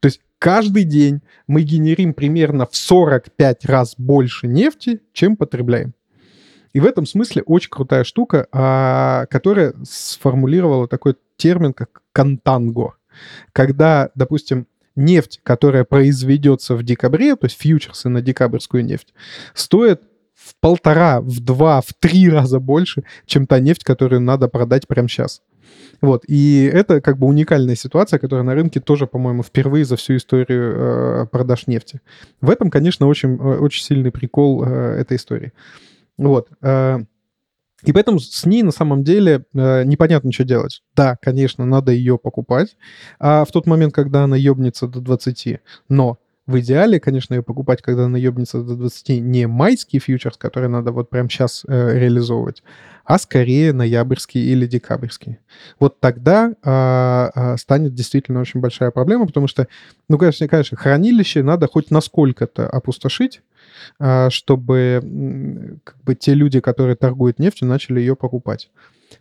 То 0.00 0.08
есть 0.08 0.20
каждый 0.40 0.84
день 0.84 1.20
мы 1.46 1.62
генерим 1.62 2.14
примерно 2.14 2.66
в 2.66 2.74
45 2.74 3.64
раз 3.66 3.94
больше 3.96 4.48
нефти, 4.48 5.00
чем 5.12 5.36
потребляем. 5.36 5.94
И 6.72 6.80
в 6.80 6.86
этом 6.86 7.06
смысле 7.06 7.42
очень 7.42 7.70
крутая 7.70 8.04
штука, 8.04 8.46
а, 8.50 9.26
которая 9.26 9.74
сформулировала 9.84 10.88
такой 10.88 11.16
термин, 11.36 11.72
как 11.72 12.02
контанго. 12.12 12.94
Когда, 13.52 14.10
допустим, 14.14 14.66
нефть, 14.96 15.40
которая 15.42 15.84
произведется 15.84 16.74
в 16.74 16.82
декабре, 16.82 17.36
то 17.36 17.46
есть 17.46 17.60
фьючерсы 17.60 18.08
на 18.08 18.22
декабрьскую 18.22 18.84
нефть, 18.84 19.12
стоит 19.54 20.02
в 20.34 20.54
полтора, 20.60 21.20
в 21.20 21.40
два, 21.40 21.80
в 21.80 21.92
три 21.98 22.30
раза 22.30 22.60
больше, 22.60 23.04
чем 23.26 23.46
та 23.46 23.60
нефть, 23.60 23.84
которую 23.84 24.20
надо 24.20 24.48
продать 24.48 24.86
прямо 24.86 25.08
сейчас. 25.08 25.42
Вот, 26.00 26.24
и 26.26 26.70
это 26.72 27.00
как 27.00 27.18
бы 27.18 27.26
уникальная 27.26 27.74
ситуация, 27.74 28.18
которая 28.18 28.44
на 28.44 28.54
рынке 28.54 28.80
тоже, 28.80 29.06
по-моему, 29.06 29.42
впервые 29.42 29.84
за 29.84 29.96
всю 29.96 30.16
историю 30.16 30.74
э, 30.76 31.26
продаж 31.26 31.66
нефти. 31.66 32.00
В 32.40 32.48
этом, 32.48 32.70
конечно, 32.70 33.06
очень, 33.06 33.36
э, 33.36 33.58
очень 33.58 33.84
сильный 33.84 34.10
прикол 34.10 34.64
э, 34.64 35.00
этой 35.00 35.16
истории. 35.16 35.52
Вот. 36.16 36.48
Э, 36.62 37.00
и 37.84 37.92
поэтому 37.92 38.18
с 38.18 38.44
ней 38.44 38.62
на 38.62 38.72
самом 38.72 39.04
деле 39.04 39.44
э, 39.54 39.84
непонятно, 39.84 40.32
что 40.32 40.44
делать. 40.44 40.82
Да, 40.94 41.16
конечно, 41.20 41.64
надо 41.64 41.92
ее 41.92 42.18
покупать 42.18 42.76
а 43.18 43.44
в 43.44 43.52
тот 43.52 43.66
момент, 43.66 43.94
когда 43.94 44.24
она 44.24 44.36
ебнется 44.36 44.86
до 44.86 45.00
20, 45.00 45.60
но 45.88 46.18
в 46.50 46.58
идеале, 46.60 47.00
конечно, 47.00 47.34
ее 47.34 47.42
покупать, 47.42 47.80
когда 47.80 48.04
она 48.04 48.18
до 48.18 48.76
20, 48.76 49.08
не 49.20 49.46
майский 49.46 49.98
фьючерс, 49.98 50.36
который 50.36 50.68
надо 50.68 50.92
вот 50.92 51.08
прямо 51.08 51.28
сейчас 51.28 51.64
э, 51.66 51.98
реализовывать, 51.98 52.62
а 53.04 53.18
скорее 53.18 53.72
ноябрьский 53.72 54.40
или 54.52 54.66
декабрьский. 54.66 55.38
Вот 55.78 56.00
тогда 56.00 56.54
а, 56.62 57.30
а, 57.34 57.56
станет 57.56 57.94
действительно 57.94 58.40
очень 58.40 58.60
большая 58.60 58.90
проблема, 58.90 59.26
потому 59.26 59.46
что, 59.46 59.68
ну, 60.08 60.18
конечно, 60.18 60.46
конечно, 60.48 60.76
хранилище 60.76 61.42
надо 61.42 61.66
хоть 61.66 61.90
насколько-то 61.90 62.68
опустошить, 62.68 63.42
чтобы 64.30 65.00
м, 65.02 65.80
как 65.84 66.02
бы 66.02 66.14
те 66.14 66.34
люди, 66.34 66.60
которые 66.60 66.96
торгуют 66.96 67.38
нефтью, 67.38 67.68
начали 67.68 68.00
ее 68.00 68.16
покупать. 68.16 68.70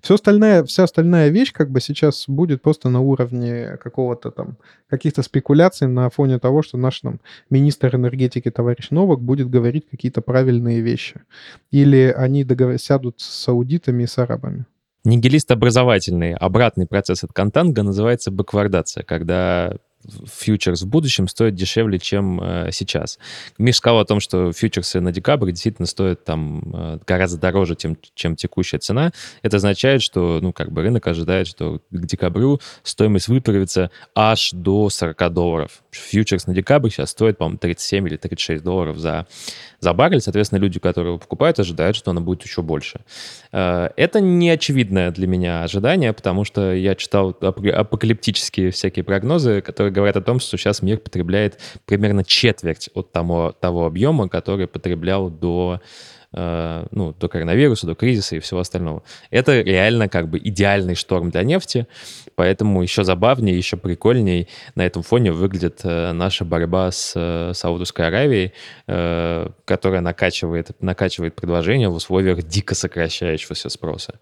Все 0.02 0.16
остальное, 0.16 0.64
вся 0.64 0.84
остальная 0.84 1.30
вещь 1.30 1.52
как 1.52 1.72
бы 1.72 1.82
сейчас 1.82 2.26
будет 2.28 2.62
просто 2.62 2.90
на 2.90 3.02
уровне 3.02 3.78
какого-то 3.82 4.32
там, 4.32 4.58
каких-то 4.88 5.24
спекуляций 5.24 5.88
на 5.88 6.10
фоне 6.10 6.40
того, 6.40 6.62
что 6.62 6.78
наш 6.78 7.00
там 7.02 7.20
министр 7.50 7.96
энергетики 7.96 8.52
товарищ 8.52 8.92
Новак 8.92 9.20
будет 9.22 9.50
говорить 9.50 9.86
какие-то 9.90 10.22
правильные 10.22 10.82
вещи. 10.82 11.22
Или 11.72 12.14
они 12.16 12.44
договор... 12.44 12.78
сядут 12.78 13.20
с 13.20 13.48
аудитами 13.48 14.04
и 14.04 14.08
с 14.08 14.18
арабами. 14.18 14.66
Нигилист 15.06 15.50
образовательный, 15.52 16.34
обратный 16.34 16.86
процесс 16.86 17.24
от 17.24 17.34
контанга 17.34 17.84
называется 17.84 18.32
баквардация, 18.32 19.04
когда 19.04 19.76
фьючерс 20.26 20.82
в 20.82 20.88
будущем 20.88 21.28
стоит 21.28 21.56
дешевле, 21.56 22.00
чем 22.00 22.42
э, 22.42 22.70
сейчас. 22.72 23.20
Миш 23.58 23.78
сказал 23.78 24.00
о 24.00 24.06
том, 24.06 24.20
что 24.20 24.52
фьючерсы 24.52 25.00
на 25.00 25.12
декабрь 25.12 25.52
действительно 25.52 25.86
стоят 25.86 26.24
там 26.24 26.62
э, 26.74 27.00
гораздо 27.06 27.40
дороже, 27.40 27.76
чем, 27.76 27.98
чем 28.16 28.36
текущая 28.36 28.80
цена. 28.80 29.12
Это 29.42 29.58
означает, 29.58 30.02
что 30.02 30.40
ну, 30.42 30.54
как 30.54 30.72
бы 30.72 30.82
рынок 30.82 31.08
ожидает, 31.08 31.48
что 31.48 31.82
к 31.90 32.06
декабрю 32.06 32.60
стоимость 32.84 33.28
выправится 33.28 33.92
аж 34.16 34.52
до 34.52 34.90
40 34.90 35.34
долларов. 35.34 35.84
Фьючерс 35.92 36.48
на 36.48 36.54
декабрь 36.54 36.90
сейчас 36.90 37.12
стоит, 37.12 37.38
по-моему, 37.38 37.58
37 37.58 38.08
или 38.08 38.18
36 38.18 38.64
долларов 38.64 38.98
за, 38.98 39.28
за 39.80 39.94
баррель. 39.94 40.22
Соответственно, 40.22 40.60
люди, 40.60 40.80
которые 40.80 41.12
его 41.12 41.20
покупают, 41.20 41.60
ожидают, 41.60 41.96
что 41.96 42.12
она 42.12 42.22
будет 42.22 42.44
еще 42.44 42.62
больше. 42.62 43.02
Э, 43.52 43.90
это 43.96 44.20
не 44.20 44.50
очевидное 44.50 45.12
для 45.12 45.28
меня 45.28 45.64
ожидание, 45.64 46.14
потому 46.14 46.44
что 46.44 46.74
я 46.74 46.96
читал 46.96 47.36
апокалиптические 47.42 48.72
всякие 48.72 49.04
прогнозы, 49.04 49.62
которые 49.62 49.94
говорят 50.00 50.18
о 50.18 50.22
том, 50.22 50.40
что 50.40 50.58
сейчас 50.58 50.82
мир 50.82 50.98
потребляет 50.98 51.60
примерно 51.86 52.24
четверть 52.24 52.90
от 52.94 53.12
того, 53.12 53.56
того 53.60 53.86
объема, 53.86 54.30
который 54.30 54.68
потреблял 54.68 55.30
до 55.30 55.82
ну, 56.32 57.16
до 57.20 57.28
коронавируса, 57.28 57.88
до 57.88 57.96
кризиса 57.96 58.36
и 58.36 58.40
всего 58.40 58.60
остального. 58.60 59.04
Это 59.32 59.62
реально 59.62 60.10
как 60.10 60.30
бы 60.30 60.38
идеальный 60.38 60.96
шторм 60.96 61.32
для 61.32 61.44
нефти, 61.44 61.88
поэтому 62.36 62.82
еще 62.84 63.04
забавнее, 63.04 63.58
еще 63.58 63.78
прикольней 63.78 64.48
на 64.76 64.86
этом 64.86 65.02
фоне 65.04 65.32
выглядит 65.32 65.82
э, 65.84 66.12
наша 66.12 66.46
борьба 66.46 66.92
с 66.92 67.14
э, 67.16 67.54
Саудовской 67.54 68.08
Аравией, 68.08 68.54
которая 69.66 70.02
накачивает, 70.02 70.70
накачивает 70.82 71.36
предложение 71.36 71.90
в 71.90 71.96
условиях 71.96 72.44
дико 72.44 72.76
сокращающегося 72.76 73.70
спроса. 73.70 74.20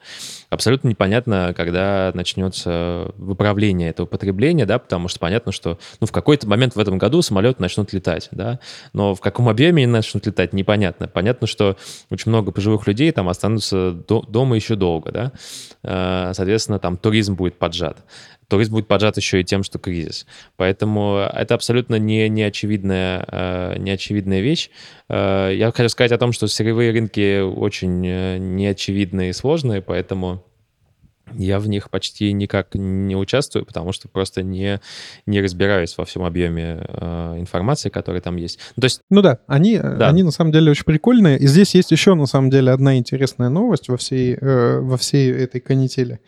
Абсолютно 0.49 0.89
непонятно, 0.89 1.53
когда 1.55 2.11
начнется 2.13 3.11
выправление 3.17 3.89
этого 3.89 4.05
потребления, 4.05 4.65
да, 4.65 4.79
потому 4.79 5.07
что 5.07 5.19
понятно, 5.19 5.51
что 5.51 5.77
ну, 5.99 6.07
в 6.07 6.11
какой-то 6.11 6.47
момент 6.47 6.75
в 6.75 6.79
этом 6.79 6.97
году 6.97 7.21
самолеты 7.21 7.61
начнут 7.61 7.93
летать, 7.93 8.29
да, 8.31 8.59
но 8.93 9.15
в 9.15 9.21
каком 9.21 9.49
объеме 9.49 9.83
они 9.83 9.91
начнут 9.91 10.25
летать, 10.25 10.53
непонятно. 10.53 11.07
Понятно, 11.07 11.47
что 11.47 11.77
очень 12.09 12.29
много 12.29 12.51
пожилых 12.51 12.87
людей 12.87 13.11
там 13.11 13.29
останутся 13.29 13.91
до, 13.91 14.21
дома 14.21 14.55
еще 14.55 14.75
долго, 14.75 15.11
да, 15.11 15.31
э, 15.83 16.33
соответственно, 16.33 16.79
там 16.79 16.97
туризм 16.97 17.35
будет 17.35 17.57
поджат. 17.57 18.03
Туризм 18.47 18.73
будет 18.73 18.87
поджат 18.87 19.17
еще 19.17 19.41
и 19.41 19.43
тем, 19.43 19.63
что 19.63 19.77
кризис. 19.77 20.25
Поэтому 20.55 21.17
это 21.17 21.55
абсолютно 21.55 21.95
не, 21.95 22.29
не, 22.29 22.43
очевидная, 22.43 23.25
э, 23.27 23.77
не 23.77 23.91
очевидная 23.91 24.41
вещь. 24.41 24.69
Э, 25.09 25.51
я 25.53 25.71
хочу 25.71 25.89
сказать 25.89 26.11
о 26.11 26.17
том, 26.17 26.31
что 26.31 26.47
сырьевые 26.47 26.91
рынки 26.91 27.41
очень 27.41 28.01
неочевидные 28.01 29.31
и 29.31 29.33
сложные, 29.33 29.81
поэтому 29.81 30.43
я 31.33 31.59
в 31.59 31.67
них 31.67 31.89
почти 31.89 32.31
никак 32.33 32.69
не 32.73 33.15
участвую, 33.15 33.65
потому 33.65 33.91
что 33.91 34.07
просто 34.07 34.43
не, 34.43 34.79
не 35.25 35.41
разбираюсь 35.41 35.97
во 35.97 36.05
всем 36.05 36.23
объеме 36.23 36.85
э, 36.87 37.35
информации, 37.39 37.89
которая 37.89 38.21
там 38.21 38.35
есть. 38.37 38.59
Ну, 38.75 38.81
то 38.81 38.85
есть... 38.85 39.01
Ну 39.09 39.21
да, 39.21 39.39
они, 39.47 39.75
э, 39.75 39.95
да, 39.97 40.09
они 40.09 40.23
на 40.23 40.31
самом 40.31 40.51
деле 40.51 40.71
очень 40.71 40.85
прикольные. 40.85 41.37
И 41.37 41.47
здесь 41.47 41.75
есть 41.75 41.91
еще 41.91 42.13
на 42.15 42.25
самом 42.25 42.49
деле 42.49 42.71
одна 42.71 42.97
интересная 42.97 43.49
новость 43.49 43.89
во 43.89 43.97
всей, 43.97 44.37
э, 44.39 44.79
во 44.79 44.97
всей 44.97 45.31
этой 45.31 45.61
канители. 45.61 46.19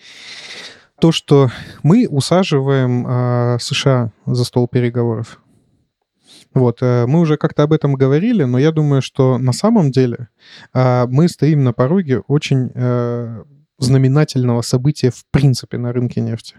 То, 0.99 1.11
что 1.11 1.49
мы 1.83 2.07
усаживаем 2.09 3.05
э, 3.07 3.57
США 3.59 4.11
за 4.25 4.43
стол 4.43 4.67
переговоров. 4.67 5.39
Вот, 6.53 6.79
э, 6.81 7.05
мы 7.07 7.19
уже 7.19 7.37
как-то 7.37 7.63
об 7.63 7.73
этом 7.73 7.93
говорили, 7.93 8.43
но 8.43 8.57
я 8.57 8.71
думаю, 8.71 9.01
что 9.01 9.37
на 9.37 9.53
самом 9.53 9.91
деле 9.91 10.29
э, 10.73 11.05
мы 11.07 11.29
стоим 11.29 11.63
на 11.63 11.73
пороге 11.73 12.19
очень... 12.27 12.71
Знаменательного 13.79 14.61
события 14.61 15.09
в 15.09 15.25
принципе 15.31 15.77
на 15.77 15.93
рынке 15.93 16.21
нефти. 16.21 16.55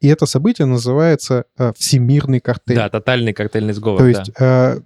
И 0.00 0.08
это 0.08 0.26
событие 0.26 0.66
называется 0.66 1.44
э, 1.58 1.72
всемирный 1.76 2.40
картель. 2.40 2.76
Да, 2.76 2.88
тотальный 2.88 3.32
картельный 3.32 3.72
сговор. 3.72 3.98
То 3.98 4.06
есть 4.06 4.32
да. 4.38 4.76
э, 4.76 4.80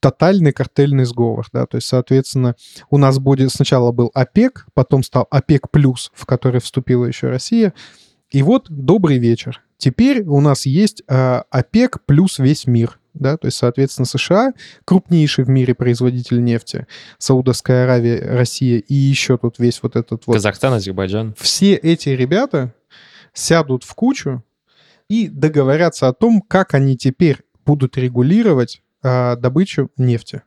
тотальный 0.00 0.52
картельный 0.52 1.04
сговор, 1.04 1.46
да, 1.52 1.66
то 1.66 1.76
есть, 1.76 1.88
соответственно, 1.88 2.54
у 2.90 2.98
нас 2.98 3.18
будет 3.18 3.50
сначала 3.50 3.92
был 3.92 4.10
ОПЕК, 4.14 4.66
потом 4.74 5.02
стал 5.02 5.26
ОПЕК 5.30 5.70
плюс, 5.70 6.12
в 6.14 6.26
который 6.26 6.60
вступила 6.60 7.06
еще 7.06 7.28
Россия, 7.28 7.72
и 8.30 8.42
вот 8.42 8.66
добрый 8.68 9.18
вечер. 9.18 9.62
Теперь 9.78 10.22
у 10.22 10.40
нас 10.40 10.66
есть 10.66 11.02
э, 11.08 11.42
ОПЕК 11.50 12.04
плюс 12.06 12.38
весь 12.38 12.66
мир 12.66 12.98
да, 13.18 13.36
то 13.36 13.46
есть, 13.46 13.56
соответственно, 13.56 14.06
США, 14.06 14.52
крупнейший 14.84 15.44
в 15.44 15.48
мире 15.48 15.74
производитель 15.74 16.42
нефти, 16.42 16.86
Саудовская 17.18 17.84
Аравия, 17.84 18.20
Россия 18.20 18.78
и 18.78 18.94
еще 18.94 19.36
тут 19.38 19.58
весь 19.58 19.82
вот 19.82 19.96
этот 19.96 20.26
вот... 20.26 20.34
Казахстан, 20.34 20.74
Азербайджан. 20.74 21.34
Все 21.38 21.74
эти 21.74 22.10
ребята 22.10 22.74
сядут 23.32 23.84
в 23.84 23.94
кучу 23.94 24.42
и 25.08 25.28
договорятся 25.28 26.08
о 26.08 26.12
том, 26.12 26.40
как 26.40 26.74
они 26.74 26.96
теперь 26.96 27.38
будут 27.64 27.96
регулировать 27.96 28.82
а, 29.02 29.36
добычу 29.36 29.90
нефти. 29.96 30.42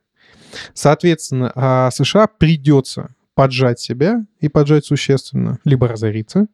Соответственно, 0.73 1.51
а, 1.55 1.91
США 1.91 2.27
придется 2.27 3.13
поджать 3.35 3.79
себя 3.79 4.25
и 4.39 4.49
поджать 4.49 4.85
существенно, 4.85 5.59
либо 5.63 5.87
разориться. 5.87 6.47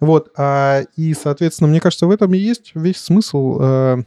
Вот, 0.00 0.30
а, 0.36 0.82
и, 0.96 1.14
соответственно, 1.14 1.68
мне 1.68 1.80
кажется, 1.80 2.06
в 2.06 2.10
этом 2.10 2.34
и 2.34 2.38
есть 2.38 2.72
весь 2.74 2.98
смысл 2.98 3.58
а, 3.60 3.98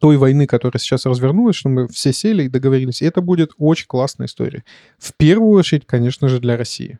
той 0.00 0.16
войны, 0.16 0.46
которая 0.46 0.78
сейчас 0.80 1.06
развернулась, 1.06 1.56
что 1.56 1.68
мы 1.68 1.88
все 1.88 2.12
сели 2.12 2.44
и 2.44 2.48
договорились. 2.48 3.02
И 3.02 3.06
это 3.06 3.20
будет 3.20 3.52
очень 3.58 3.86
классная 3.86 4.26
история. 4.26 4.64
В 4.98 5.14
первую 5.16 5.58
очередь, 5.58 5.86
конечно 5.86 6.28
же, 6.28 6.40
для 6.40 6.56
России. 6.56 6.98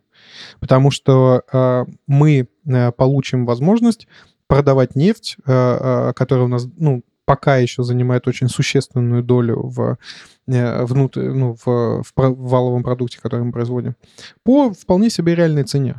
Потому 0.61 0.91
что 0.91 1.43
э, 1.53 1.85
мы 2.07 2.49
э, 2.67 2.93
получим 2.93 3.47
возможность 3.47 4.09
продавать 4.47 4.97
нефть, 4.97 5.37
э, 5.47 5.53
э, 5.53 6.13
которая 6.15 6.47
у 6.47 6.49
нас, 6.49 6.67
ну, 6.77 7.03
пока 7.25 7.57
еще 7.57 7.83
занимает 7.83 8.29
очень 8.29 8.49
существенную 8.49 9.23
долю 9.23 9.61
в, 9.63 9.99
э, 10.47 10.85
внутрь, 10.85 11.29
ну, 11.29 11.55
в, 11.55 12.03
в, 12.03 12.13
в 12.17 12.49
валовом 12.49 12.83
продукте, 12.83 13.19
который 13.21 13.45
мы 13.45 13.53
производим, 13.53 13.97
по 14.43 14.73
вполне 14.73 15.11
себе 15.11 15.35
реальной 15.35 15.65
цене. 15.65 15.97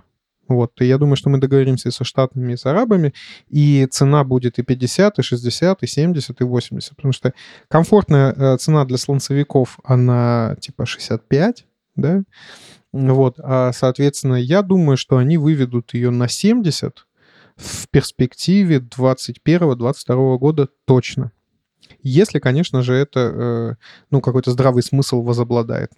Вот, 0.47 0.79
и 0.81 0.85
я 0.85 0.97
думаю, 0.97 1.15
что 1.15 1.29
мы 1.29 1.39
договоримся 1.39 1.91
со 1.91 2.03
Штатами, 2.03 2.53
и 2.53 2.57
с 2.57 2.65
арабами, 2.65 3.13
и 3.49 3.87
цена 3.89 4.23
будет 4.23 4.59
и 4.59 4.63
50, 4.63 5.19
и 5.19 5.21
60, 5.21 5.83
и 5.83 5.87
70, 5.87 6.41
и 6.41 6.43
80, 6.43 6.95
потому 6.95 7.11
что 7.13 7.33
комфортная 7.67 8.33
э, 8.33 8.57
цена 8.57 8.85
для 8.85 8.97
слонцевиков, 8.97 9.79
она 9.83 10.55
типа 10.59 10.85
65, 10.85 11.65
да, 11.95 12.23
вот, 12.91 13.39
а, 13.39 13.73
соответственно, 13.73 14.35
я 14.35 14.61
думаю, 14.61 14.95
что 14.95 15.17
они 15.17 15.37
выведут 15.37 15.93
ее 15.93 16.11
на 16.11 16.29
70 16.29 17.05
в 17.57 17.89
перспективе 17.89 18.77
21-22 18.79 20.37
года 20.37 20.69
точно. 20.85 21.31
Если, 22.03 22.39
конечно 22.39 22.81
же, 22.81 22.93
это, 22.93 23.19
э, 23.19 23.75
ну, 24.11 24.21
какой-то 24.21 24.51
здравый 24.51 24.83
смысл 24.83 25.21
возобладает. 25.21 25.91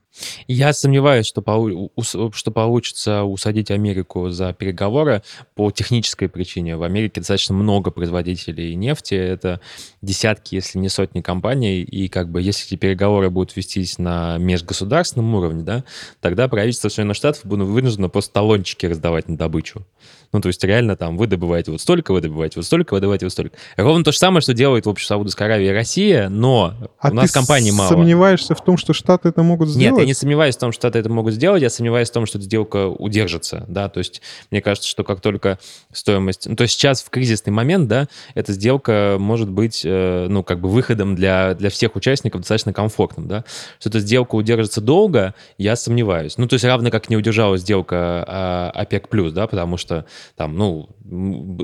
Я 0.48 0.74
сомневаюсь, 0.74 1.28
что, 1.28 1.42
полу- 1.42 1.92
что 2.34 2.52
получится 2.52 3.24
усадить 3.24 3.72
Америку 3.72 4.30
за 4.30 4.54
переговоры 4.54 5.24
по 5.56 5.72
технической 5.72 6.30
причине. 6.30 6.78
В 6.78 6.84
Америке 6.84 7.22
достаточно 7.22 7.56
много 7.56 7.92
производителей 7.92 8.76
нефти, 8.76 9.16
это 9.16 9.60
десятки, 10.02 10.56
если 10.56 10.80
не 10.80 10.90
сотни 10.90 11.22
компаний, 11.22 11.82
и 11.82 12.08
как 12.08 12.30
бы 12.30 12.42
если 12.42 12.66
эти 12.68 12.76
переговоры 12.76 13.30
будут 13.30 13.56
вестись 13.56 13.98
на 13.98 14.38
межгосударственном 14.38 15.36
уровне, 15.36 15.64
да, 15.64 15.84
тогда 16.22 16.48
правительство 16.48 16.90
Соединенных 16.90 17.18
Штатов 17.18 17.46
будет 17.46 17.68
вынуждено 17.68 18.10
просто 18.10 18.34
талончики 18.34 18.86
раздавать 18.86 19.28
на 19.28 19.38
добычу. 19.38 19.86
Ну, 20.32 20.42
то 20.42 20.48
есть 20.48 20.64
реально 20.64 20.96
там 20.96 21.18
вы 21.18 21.28
добываете 21.28 21.72
вот 21.72 21.82
столько, 21.82 22.12
вы 22.12 22.22
добываете 22.22 22.56
вот 22.58 22.66
столько, 22.66 22.94
вы 22.94 23.00
добываете 23.00 23.26
вот 23.26 23.32
столько. 23.32 23.58
Ровно 23.76 24.04
то 24.04 24.12
же 24.12 24.18
самое, 24.18 24.42
что 24.42 24.54
делает, 24.54 24.86
в 24.86 24.90
общем, 24.90 25.08
Саудовская 25.08 25.48
Аравия 25.48 25.70
и 25.70 25.74
Россия, 25.74 26.30
но 26.30 26.74
а 27.00 27.10
у 27.10 27.14
нас 27.14 27.32
компаний 27.32 27.72
мало. 27.72 27.90
сомневаешься 27.90 28.56
в 28.56 28.64
том, 28.64 28.78
что 28.78 28.94
Штаты 28.94 29.30
это 29.30 29.44
могут 29.44 29.70
сделать? 29.70 29.92
Нет, 29.92 30.00
я 30.00 30.06
не 30.06 30.14
сомневаюсь 30.14 30.56
в 30.56 30.60
том, 30.60 30.72
что 30.72 30.82
Штаты 30.82 31.00
это 31.00 31.10
могут 31.10 31.34
сделать, 31.34 31.62
я 31.62 31.70
сомневаюсь 31.70 32.10
в 32.10 32.14
том, 32.14 32.26
что 32.26 32.38
эта 32.38 32.46
сделка 32.46 32.88
удержится, 32.88 33.66
да, 33.68 33.90
то 33.90 34.00
есть 34.00 34.22
мне 34.52 34.62
кажется, 34.62 34.90
что 34.90 35.04
как 35.04 35.22
только 35.22 35.60
стоимость... 35.92 36.48
Ну, 36.48 36.56
то 36.56 36.64
есть 36.64 36.74
сейчас 36.74 37.02
в 37.02 37.10
кризисный 37.10 37.54
момент, 37.54 37.88
да, 37.88 38.08
эта 38.36 38.54
сделка 38.54 39.18
может 39.20 39.50
быть, 39.50 39.82
э, 39.84 40.28
ну, 40.30 40.44
как 40.44 40.60
бы 40.60 40.70
выходом 40.70 41.16
для, 41.16 41.54
для 41.54 41.70
всех 41.70 41.96
участников 41.96 42.42
достаточно 42.42 42.74
комфортным, 42.74 43.28
да. 43.28 43.44
Что 43.80 43.90
эта 43.90 44.00
сделка 44.00 44.36
удержится 44.36 44.82
долго, 44.82 45.34
я 45.58 45.76
сомневаюсь. 45.76 46.38
Ну, 46.38 46.48
то 46.48 46.54
есть 46.54 46.66
равно 46.66 46.92
как 46.92 47.10
не 47.10 47.18
удержалась 47.18 47.62
сделка 47.62 48.24
а, 48.28 48.72
ОПЕК+, 48.74 49.08
да, 49.34 49.48
потому 49.48 49.78
что 49.78 50.06
там, 50.36 50.56
ну, 50.56 50.90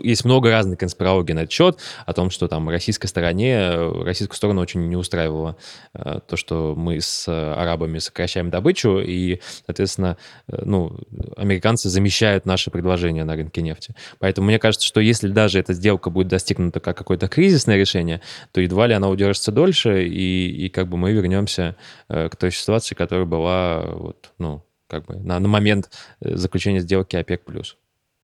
есть 0.03 0.25
много 0.25 0.49
разных 0.49 0.79
конспирологий 0.79 1.33
на 1.33 1.41
этот 1.41 1.51
счет, 1.51 1.79
о 2.05 2.13
том, 2.13 2.29
что 2.29 2.47
там 2.47 2.69
российской 2.69 3.07
стороне, 3.07 3.75
российскую 4.03 4.37
сторону 4.37 4.61
очень 4.61 4.87
не 4.87 4.95
устраивало 4.95 5.57
э, 5.93 6.19
то, 6.27 6.35
что 6.35 6.73
мы 6.75 7.01
с 7.01 7.27
арабами 7.27 7.99
сокращаем 7.99 8.49
добычу, 8.49 8.99
и, 8.99 9.39
соответственно, 9.65 10.17
э, 10.47 10.61
ну, 10.65 10.97
американцы 11.37 11.89
замещают 11.89 12.45
наши 12.45 12.71
предложения 12.71 13.23
на 13.23 13.35
рынке 13.35 13.61
нефти. 13.61 13.95
Поэтому 14.19 14.47
мне 14.47 14.59
кажется, 14.59 14.87
что 14.87 14.99
если 14.99 15.27
даже 15.27 15.59
эта 15.59 15.73
сделка 15.73 16.09
будет 16.09 16.27
достигнута 16.27 16.79
как 16.79 16.97
какое-то 16.97 17.27
кризисное 17.27 17.77
решение, 17.77 18.21
то 18.51 18.61
едва 18.61 18.87
ли 18.87 18.93
она 18.93 19.09
удержится 19.09 19.51
дольше, 19.51 20.05
и, 20.07 20.65
и 20.65 20.69
как 20.69 20.87
бы 20.87 20.97
мы 20.97 21.11
вернемся 21.11 21.75
э, 22.09 22.29
к 22.29 22.35
той 22.35 22.51
ситуации, 22.51 22.95
которая 22.95 23.25
была 23.25 23.81
вот, 23.81 24.31
ну, 24.37 24.63
как 24.87 25.05
бы 25.05 25.15
на, 25.15 25.39
на 25.39 25.47
момент 25.47 25.89
заключения 26.21 26.79
сделки 26.79 27.15
ОПЕК+. 27.15 27.41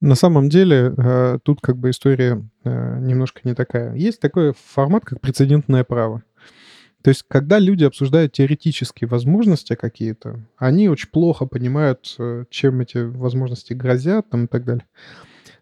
На 0.02 0.16
самом 0.16 0.48
деле, 0.48 0.94
э, 0.98 1.40
тут 1.44 1.60
как 1.62 1.78
бы 1.78 1.90
история 1.90 2.42
э, 2.64 3.00
немножко 3.02 3.42
не 3.44 3.54
такая. 3.54 3.94
Есть 3.96 4.22
такой 4.22 4.54
формат, 4.54 5.04
как 5.04 5.20
прецедентное 5.20 5.84
право. 5.84 6.24
То 7.02 7.10
есть, 7.10 7.24
когда 7.28 7.60
люди 7.60 7.84
обсуждают 7.84 8.34
теоретические 8.34 9.08
возможности 9.08 9.76
какие-то, 9.76 10.40
они 10.58 10.90
очень 10.90 11.10
плохо 11.10 11.46
понимают, 11.46 12.16
э, 12.18 12.46
чем 12.50 12.80
эти 12.80 12.98
возможности 12.98 13.74
грозят 13.74 14.30
там, 14.30 14.46
и 14.46 14.48
так 14.48 14.64
далее. 14.64 14.86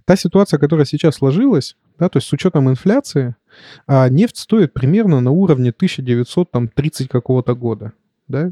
Та 0.05 0.15
ситуация, 0.15 0.59
которая 0.59 0.85
сейчас 0.85 1.15
сложилась, 1.15 1.75
да, 1.99 2.07
то 2.07 2.17
есть 2.17 2.27
с 2.27 2.33
учетом 2.33 2.69
инфляции, 2.69 3.35
а 3.87 4.07
нефть 4.07 4.37
стоит 4.37 4.73
примерно 4.73 5.19
на 5.19 5.31
уровне 5.31 5.71
1930 5.71 7.09
какого-то 7.09 7.55
года, 7.55 7.93
да, 8.27 8.51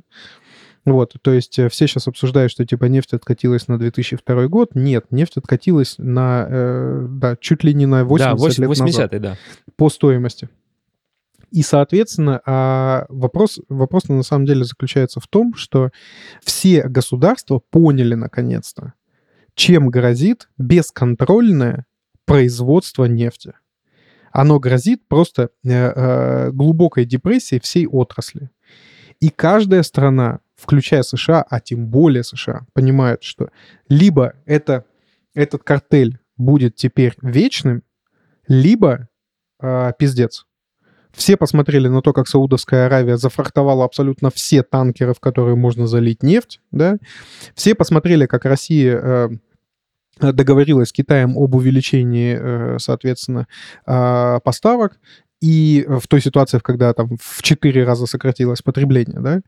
вот, 0.86 1.16
то 1.22 1.34
есть 1.34 1.58
э, 1.58 1.68
все 1.70 1.88
сейчас 1.88 2.08
обсуждают, 2.08 2.52
что 2.52 2.66
типа 2.66 2.86
нефть 2.86 3.14
откатилась 3.14 3.68
на 3.68 3.80
2002 3.80 4.48
год. 4.48 4.76
Нет, 4.76 5.08
нефть 5.12 5.38
откатилась 5.38 5.96
на, 5.98 6.46
э, 6.48 7.08
да, 7.10 7.36
чуть 7.38 7.64
ли 7.64 7.74
не 7.74 7.88
на 7.88 8.06
80 8.06 8.32
да, 8.32 8.36
80 8.36 8.60
лет 8.60 8.68
80 8.68 8.98
назад 8.98 9.22
да. 9.22 9.38
по 9.76 9.90
стоимости. 9.90 10.50
И, 11.52 11.62
соответственно, 11.62 12.42
а, 12.46 13.06
вопрос, 13.08 13.60
вопрос 13.70 14.10
на 14.10 14.24
самом 14.24 14.46
деле 14.46 14.64
заключается 14.66 15.20
в 15.20 15.28
том, 15.28 15.56
что 15.56 15.90
все 16.44 16.84
государства 16.84 17.62
поняли 17.70 18.14
наконец-то, 18.14 18.94
чем 19.54 19.90
грозит 19.90 20.50
бесконтрольное 20.58 21.86
производство 22.26 23.06
нефти. 23.06 23.54
Оно 24.32 24.60
грозит 24.60 25.08
просто 25.08 25.50
э, 25.64 25.70
э, 25.70 26.52
глубокой 26.52 27.06
депрессией 27.06 27.62
всей 27.62 27.88
отрасли. 27.88 28.50
И 29.22 29.30
каждая 29.30 29.84
страна, 29.84 30.40
включая 30.56 31.04
США, 31.04 31.46
а 31.50 31.60
тем 31.60 31.88
более 31.88 32.24
США, 32.24 32.66
понимает, 32.74 33.24
что 33.24 33.50
либо 33.90 34.34
это, 34.46 34.86
этот 35.34 35.64
картель 35.64 36.20
будет 36.38 36.76
теперь 36.76 37.14
вечным, 37.22 37.84
либо 38.48 39.08
э, 39.62 39.92
пиздец. 39.98 40.46
Все 41.12 41.38
посмотрели 41.38 41.88
на 41.88 42.02
то, 42.02 42.12
как 42.12 42.28
Саудовская 42.28 42.88
Аравия 42.88 43.18
зафрахтовала 43.18 43.86
абсолютно 43.86 44.30
все 44.30 44.64
танкеры, 44.64 45.14
в 45.14 45.20
которые 45.22 45.56
можно 45.56 45.88
залить 45.88 46.24
нефть, 46.24 46.60
да. 46.72 46.98
Все 47.54 47.74
посмотрели, 47.74 48.26
как 48.26 48.44
Россия 48.44 49.00
э, 49.00 49.30
договорилась 50.20 50.90
с 50.90 50.94
Китаем 50.94 51.38
об 51.38 51.56
увеличении, 51.56 52.38
э, 52.40 52.80
соответственно, 52.80 53.48
э, 53.86 54.40
поставок, 54.44 55.00
и 55.46 55.86
в 55.88 56.08
той 56.08 56.22
ситуации, 56.22 56.60
когда 56.60 56.92
там 56.94 57.18
в 57.22 57.44
4 57.44 57.84
раза 57.84 58.08
сократилось 58.08 58.64
потребление, 58.64 59.20
да, 59.20 59.42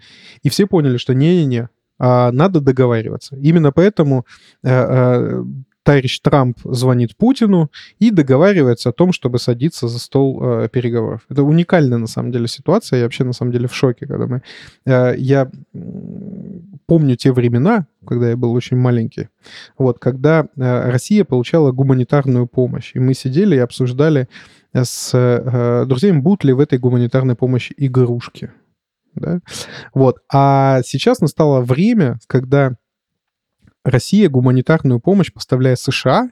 и 0.43 0.49
все 0.49 0.67
поняли, 0.67 0.97
что 0.97 1.15
не-не-не, 1.15 1.69
а, 1.97 2.31
надо 2.31 2.61
договариваться. 2.61 3.35
Именно 3.35 3.71
поэтому 3.71 4.27
э, 4.63 5.43
товарищ 5.81 6.19
Трамп 6.19 6.59
звонит 6.65 7.17
Путину 7.17 7.71
и 7.97 8.11
договаривается 8.11 8.89
о 8.89 8.91
том, 8.91 9.11
чтобы 9.11 9.39
садиться 9.39 9.87
за 9.87 9.97
стол 9.97 10.39
э, 10.43 10.69
переговоров. 10.69 11.21
Это 11.29 11.41
уникальная, 11.41 11.97
на 11.97 12.07
самом 12.07 12.31
деле, 12.31 12.47
ситуация. 12.47 12.97
Я 12.97 13.03
вообще, 13.05 13.23
на 13.23 13.33
самом 13.33 13.53
деле, 13.53 13.67
в 13.67 13.73
шоке, 13.73 14.05
когда 14.05 14.27
мы... 14.27 14.43
Э, 14.85 15.15
я 15.17 15.49
помню 16.85 17.15
те 17.15 17.31
времена, 17.31 17.87
когда 18.05 18.29
я 18.29 18.37
был 18.37 18.53
очень 18.53 18.77
маленький, 18.77 19.29
вот, 19.79 19.97
когда 19.97 20.45
э, 20.57 20.91
Россия 20.91 21.25
получала 21.25 21.71
гуманитарную 21.71 22.45
помощь, 22.45 22.91
и 22.93 22.99
мы 22.99 23.15
сидели 23.15 23.55
и 23.55 23.59
обсуждали 23.59 24.27
с 24.85 25.11
э, 25.13 25.85
друзьями, 25.85 26.19
будут 26.19 26.43
ли 26.43 26.53
в 26.53 26.59
этой 26.59 26.79
гуманитарной 26.79 27.35
помощи 27.35 27.73
игрушки. 27.77 28.51
Да? 29.15 29.39
Вот. 29.93 30.19
А 30.31 30.81
сейчас 30.83 31.19
настало 31.19 31.61
время, 31.61 32.19
когда 32.27 32.75
Россия 33.87 34.29
гуманитарную 34.29 34.99
помощь 34.99 35.31
поставляет 35.31 35.79
США, 35.79 36.29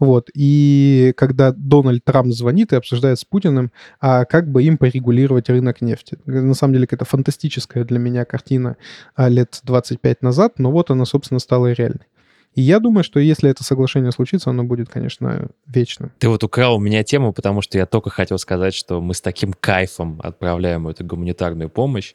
вот, 0.00 0.30
и 0.34 1.14
когда 1.16 1.52
Дональд 1.52 2.04
Трамп 2.04 2.32
звонит 2.32 2.72
и 2.72 2.76
обсуждает 2.76 3.20
с 3.20 3.24
Путиным, 3.24 3.70
а 4.00 4.24
как 4.24 4.50
бы 4.50 4.64
им 4.64 4.78
порегулировать 4.78 5.48
рынок 5.48 5.80
нефти. 5.80 6.18
На 6.26 6.54
самом 6.54 6.74
деле, 6.74 6.88
это 6.90 7.04
фантастическая 7.04 7.84
для 7.84 8.00
меня 8.00 8.24
картина 8.24 8.76
а, 9.14 9.28
лет 9.28 9.60
25 9.62 10.22
назад, 10.22 10.58
но 10.58 10.72
вот 10.72 10.90
она, 10.90 11.04
собственно, 11.04 11.38
стала 11.38 11.72
реальной. 11.72 12.06
И 12.54 12.60
я 12.60 12.80
думаю, 12.80 13.02
что 13.02 13.18
если 13.18 13.50
это 13.50 13.64
соглашение 13.64 14.12
случится, 14.12 14.50
оно 14.50 14.62
будет, 14.62 14.90
конечно, 14.90 15.48
вечным. 15.66 16.12
Ты 16.18 16.28
вот 16.28 16.44
украл 16.44 16.76
у 16.76 16.78
меня 16.78 17.02
тему, 17.02 17.32
потому 17.32 17.62
что 17.62 17.78
я 17.78 17.86
только 17.86 18.10
хотел 18.10 18.38
сказать, 18.38 18.74
что 18.74 19.00
мы 19.00 19.14
с 19.14 19.22
таким 19.22 19.54
кайфом 19.54 20.20
отправляем 20.22 20.86
эту 20.86 21.04
гуманитарную 21.04 21.70
помощь. 21.70 22.12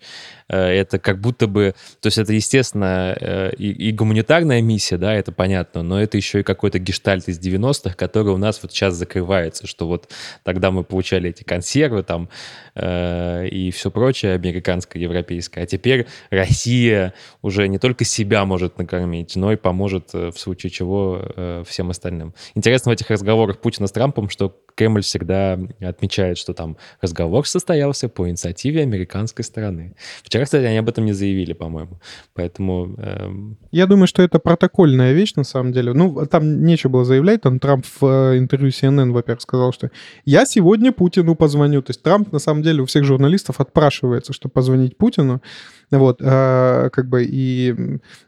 Э, 0.48 0.68
это 0.68 1.00
как 1.00 1.20
будто 1.20 1.48
бы... 1.48 1.74
То 2.02 2.08
есть 2.08 2.20
это, 2.20 2.34
естественно, 2.34 3.18
э, 3.20 3.56
и, 3.56 3.92
гуманитарная 3.92 4.62
миссия, 4.62 4.98
да, 4.98 5.14
это 5.14 5.32
понятно, 5.32 5.82
но 5.82 6.00
это 6.00 6.18
еще 6.18 6.42
и 6.42 6.44
какой-то 6.44 6.78
гештальт 6.78 7.28
из 7.28 7.40
90-х, 7.40 7.96
который 7.96 8.34
у 8.34 8.38
нас 8.38 8.60
вот 8.62 8.72
сейчас 8.72 8.94
закрывается, 8.94 9.66
что 9.66 9.88
вот 9.88 10.10
тогда 10.44 10.70
мы 10.70 10.84
получали 10.84 11.32
эти 11.32 11.44
консервы 11.44 12.04
там 12.04 12.30
э, 12.76 13.48
и 13.48 13.72
все 13.72 13.90
прочее, 13.90 14.36
американское, 14.36 15.02
европейское, 15.02 15.64
а 15.64 15.68
теперь 15.68 16.06
Россия 16.30 17.14
уже 17.42 17.68
не 17.68 17.80
только 17.80 18.06
себя 18.06 18.46
может 18.46 18.78
накормить, 18.78 19.36
но 19.36 19.52
и 19.52 19.56
поможет 19.56 20.12
в 20.32 20.40
случае 20.40 20.70
чего 20.70 21.22
э, 21.22 21.64
всем 21.68 21.90
остальным. 21.90 22.34
Интересно 22.56 22.92
в 22.92 22.94
этих 22.94 23.10
разговорах 23.10 23.60
Путина 23.60 23.88
с 23.88 23.92
Трампом, 23.92 24.30
что 24.30 24.56
Кремль 24.78 25.02
всегда 25.02 25.60
отмечает, 25.82 26.38
что 26.38 26.54
там 26.54 26.78
разговор 27.02 27.48
состоялся 27.48 28.10
по 28.10 28.30
инициативе 28.30 28.84
американской 28.84 29.44
стороны. 29.44 29.96
Вчера, 30.24 30.46
кстати, 30.46 30.66
они 30.66 30.78
об 30.78 30.88
этом 30.88 31.06
не 31.06 31.14
заявили, 31.14 31.54
по-моему. 31.54 32.00
Поэтому... 32.36 32.96
Эм... 32.98 33.58
Я 33.72 33.88
думаю, 33.88 34.06
что 34.08 34.22
это 34.22 34.38
протокольная 34.38 35.14
вещь, 35.14 35.34
на 35.36 35.44
самом 35.44 35.72
деле. 35.72 35.94
Ну, 35.94 36.26
там 36.28 36.64
нечего 36.64 36.92
было 36.92 37.06
заявлять. 37.06 37.42
Там 37.42 37.60
Трамп 37.60 37.86
в 38.00 38.06
э, 38.06 38.38
интервью 38.38 38.70
CNN, 38.70 39.12
во-первых, 39.12 39.42
сказал, 39.42 39.74
что 39.74 39.90
я 40.26 40.46
сегодня 40.46 40.92
Путину 40.92 41.36
позвоню. 41.36 41.82
То 41.82 41.90
есть 41.90 42.04
Трамп, 42.04 42.32
на 42.32 42.40
самом 42.40 42.62
деле, 42.62 42.84
у 42.84 42.86
всех 42.86 43.04
журналистов 43.04 43.60
отпрашивается, 43.60 44.32
чтобы 44.32 44.52
позвонить 44.54 44.96
Путину. 44.96 45.42
Вот, 45.90 46.22
э, 46.22 46.90
как 46.92 47.08
бы, 47.08 47.24
и 47.24 47.74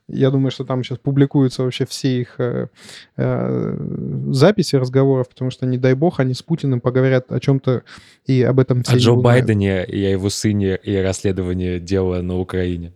я 0.07 0.31
думаю, 0.31 0.49
что 0.49 0.63
там 0.63 0.81
сейчас 0.81 0.97
публикуются 0.97 1.63
вообще 1.63 1.85
все 1.85 2.21
их 2.21 2.35
э, 2.39 2.67
э, 3.17 3.77
записи 4.31 4.77
разговоров, 4.77 5.27
потому 5.27 5.51
что, 5.51 5.65
не 5.65 5.77
дай 5.77 5.93
бог, 5.93 6.21
они 6.21 6.33
с 6.39 6.43
Путиным 6.43 6.81
поговорят 6.81 7.31
о 7.31 7.39
чем-то 7.39 7.83
и 8.25 8.41
об 8.41 8.59
этом 8.59 8.83
все 8.83 8.93
О 8.93 8.97
Джо 8.97 9.13
Байдене 9.15 9.85
и 9.85 10.03
о 10.03 10.09
его 10.09 10.29
сыне 10.29 10.79
и 10.81 10.95
расследовании 10.95 11.79
дела 11.79 12.21
на 12.21 12.39
Украине. 12.39 12.93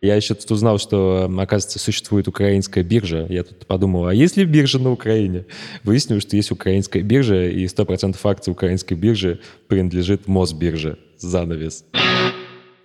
Я 0.00 0.16
еще 0.16 0.34
тут 0.34 0.50
узнал, 0.50 0.78
что, 0.78 1.30
оказывается, 1.38 1.78
существует 1.78 2.26
украинская 2.26 2.82
биржа. 2.82 3.24
Я 3.28 3.44
тут 3.44 3.66
подумал, 3.66 4.06
а 4.06 4.14
есть 4.14 4.36
ли 4.36 4.44
биржа 4.44 4.80
на 4.80 4.90
Украине? 4.90 5.46
Выяснил, 5.84 6.20
что 6.20 6.34
есть 6.34 6.50
украинская 6.50 7.04
биржа, 7.04 7.46
и 7.48 7.66
100% 7.66 8.16
акций 8.24 8.50
украинской 8.50 8.94
биржи 8.94 9.38
принадлежит 9.68 10.26
Мосбирже. 10.26 10.98
Занавес. 11.18 11.84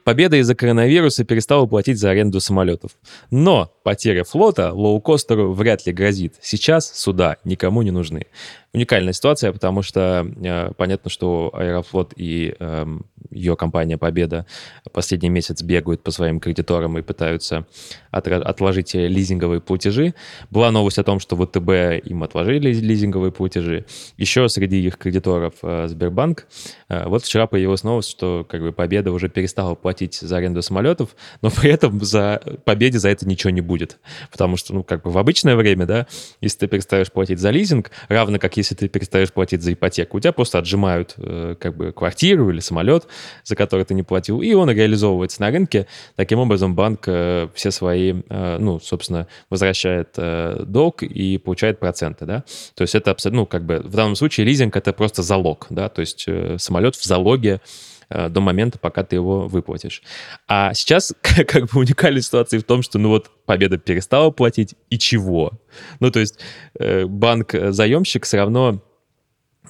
Победа 0.08 0.38
из-за 0.38 0.56
коронавируса 0.56 1.26
перестала 1.26 1.66
платить 1.66 2.00
за 2.00 2.10
аренду 2.12 2.40
самолетов. 2.40 2.92
Но 3.30 3.74
потеря 3.84 4.24
флота 4.24 4.72
лоукостеру 4.72 5.52
вряд 5.52 5.86
ли 5.86 5.92
грозит. 5.92 6.36
Сейчас 6.40 6.90
суда 6.98 7.36
никому 7.44 7.82
не 7.82 7.92
нужны. 7.92 8.28
Уникальная 8.72 9.12
ситуация, 9.12 9.52
потому 9.52 9.82
что 9.82 10.26
э, 10.26 10.72
понятно, 10.78 11.10
что 11.10 11.52
Аэрофлот 11.54 12.14
и 12.16 12.56
э, 12.58 12.86
ее 13.30 13.56
компания 13.56 13.98
Победа 13.98 14.46
последний 14.92 15.30
месяц 15.30 15.62
бегают 15.62 16.02
по 16.04 16.12
своим 16.12 16.40
кредиторам 16.40 16.98
и 16.98 17.02
пытаются 17.02 17.66
от, 18.12 18.28
отложить 18.28 18.94
лизинговые 18.94 19.62
платежи. 19.62 20.14
Была 20.50 20.72
новость 20.72 20.98
о 20.98 21.04
том, 21.04 21.20
что 21.20 21.36
ВТБ 21.36 22.06
им 22.08 22.24
отложили 22.24 22.74
лизинговые 22.74 23.32
платежи. 23.32 23.86
Еще 24.18 24.48
среди 24.50 24.82
их 24.86 24.98
кредиторов 24.98 25.56
э, 25.62 25.88
Сбербанк. 25.88 26.48
Э, 26.90 27.08
вот 27.08 27.24
вчера 27.24 27.48
появилась 27.48 27.84
новость, 27.84 28.10
что 28.10 28.46
как 28.50 28.62
бы 28.62 28.72
Победа 28.72 29.12
уже 29.12 29.30
перестала 29.30 29.76
платить 29.76 30.16
за 30.16 30.38
аренду 30.38 30.62
самолетов, 30.62 31.16
но 31.42 31.50
при 31.50 31.70
этом 31.70 32.04
за 32.04 32.42
Победе 32.66 33.00
за 33.00 33.10
это 33.10 33.28
ничего 33.28 33.50
не 33.52 33.62
будет. 33.62 34.00
Потому 34.32 34.58
что, 34.58 34.74
ну, 34.74 34.84
как 34.84 35.04
бы 35.04 35.12
в 35.12 35.18
обычное 35.18 35.56
время, 35.56 35.86
да, 35.86 36.08
если 36.42 36.60
ты 36.60 36.68
перестаешь 36.68 37.12
платить 37.12 37.40
за 37.40 37.52
лизинг, 37.52 37.92
равно 38.08 38.40
как 38.40 38.58
если 38.58 38.76
ты 38.76 38.88
перестаешь 38.88 39.32
платить 39.32 39.62
за 39.62 39.74
ипотеку, 39.74 40.18
у 40.18 40.20
тебя 40.20 40.32
просто 40.32 40.60
отжимают 40.60 41.14
э, 41.18 41.56
как 41.60 41.76
бы 41.76 41.92
квартиру 41.92 42.50
или 42.50 42.60
самолет, 42.60 43.07
за 43.44 43.56
который 43.56 43.86
ты 43.86 43.94
не 43.94 44.04
платил, 44.04 44.42
и 44.42 44.54
он 44.54 44.70
реализовывается 44.70 45.42
на 45.42 45.52
рынке. 45.52 45.88
Таким 46.16 46.40
образом, 46.40 46.76
банк 46.76 47.04
э, 47.08 47.48
все 47.54 47.72
свои, 47.72 48.16
э, 48.30 48.58
ну, 48.60 48.80
собственно, 48.80 49.28
возвращает 49.50 50.10
э, 50.18 50.64
долг 50.66 51.04
и 51.04 51.38
получает 51.38 51.80
проценты, 51.80 52.26
да. 52.26 52.44
То 52.76 52.84
есть 52.84 52.96
это 52.96 53.12
абсолютно, 53.12 53.42
ну, 53.42 53.46
как 53.46 53.66
бы 53.66 53.80
в 53.80 53.96
данном 53.96 54.16
случае 54.16 54.46
лизинг 54.46 54.76
это 54.76 54.94
просто 54.94 55.22
залог, 55.22 55.68
да, 55.70 55.90
то 55.90 56.02
есть 56.02 56.26
э, 56.28 56.58
самолет 56.60 56.96
в 56.96 57.04
залоге 57.04 57.62
э, 58.10 58.30
до 58.30 58.42
момента, 58.42 58.80
пока 58.80 59.04
ты 59.04 59.16
его 59.16 59.48
выплатишь. 59.48 60.02
А 60.48 60.74
сейчас 60.74 61.14
как 61.22 61.72
бы 61.72 61.80
уникальная 61.80 62.22
ситуация 62.22 62.60
в 62.60 62.64
том, 62.64 62.82
что 62.82 63.00
ну 63.00 63.10
вот 63.10 63.30
Победа 63.46 63.78
перестала 63.78 64.32
платить, 64.32 64.76
и 64.90 64.98
чего? 64.98 65.52
Ну 66.00 66.12
то 66.12 66.20
есть 66.20 66.40
э, 66.80 67.06
банк-заемщик 67.06 68.26
все 68.26 68.38
равно 68.38 68.82
э, 68.82 68.87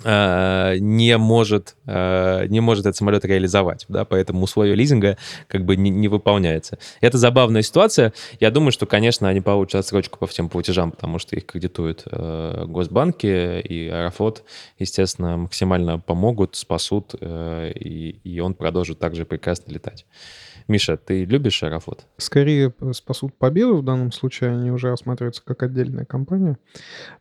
не 0.03 1.17
может, 1.17 1.75
э, 1.85 2.45
не 2.47 2.59
может 2.59 2.85
этот 2.85 2.97
самолет 2.97 3.25
реализовать, 3.25 3.85
да, 3.87 4.05
поэтому 4.05 4.43
условия 4.43 4.75
лизинга 4.75 5.17
как 5.47 5.65
бы 5.65 5.75
не, 5.75 5.89
не 5.89 6.07
выполняется. 6.07 6.77
Это 7.01 7.17
забавная 7.17 7.61
ситуация. 7.61 8.13
Я 8.39 8.51
думаю, 8.51 8.71
что, 8.71 8.85
конечно, 8.85 9.27
они 9.27 9.41
получат 9.41 9.81
отсрочку 9.81 10.19
по 10.19 10.27
всем 10.27 10.49
платежам, 10.49 10.91
потому 10.91 11.19
что 11.19 11.35
их 11.35 11.45
кредитуют 11.45 12.03
э, 12.05 12.65
госбанки, 12.67 13.59
и 13.59 13.87
Аэрофлот, 13.89 14.43
естественно, 14.79 15.37
максимально 15.37 15.99
помогут, 15.99 16.55
спасут, 16.55 17.15
э, 17.19 17.71
и, 17.75 18.19
и 18.23 18.39
он 18.39 18.53
продолжит 18.53 18.99
также 18.99 19.25
прекрасно 19.25 19.71
летать. 19.71 20.05
Миша, 20.67 20.97
ты 20.97 21.23
любишь 21.23 21.63
Аэрофлот? 21.63 22.05
Скорее 22.17 22.73
спасут 22.91 23.33
победу 23.37 23.77
в 23.77 23.85
данном 23.85 24.11
случае, 24.11 24.51
они 24.51 24.69
уже 24.69 24.89
рассматриваются 24.89 25.41
как 25.43 25.63
отдельная 25.63 26.05
компания. 26.05 26.57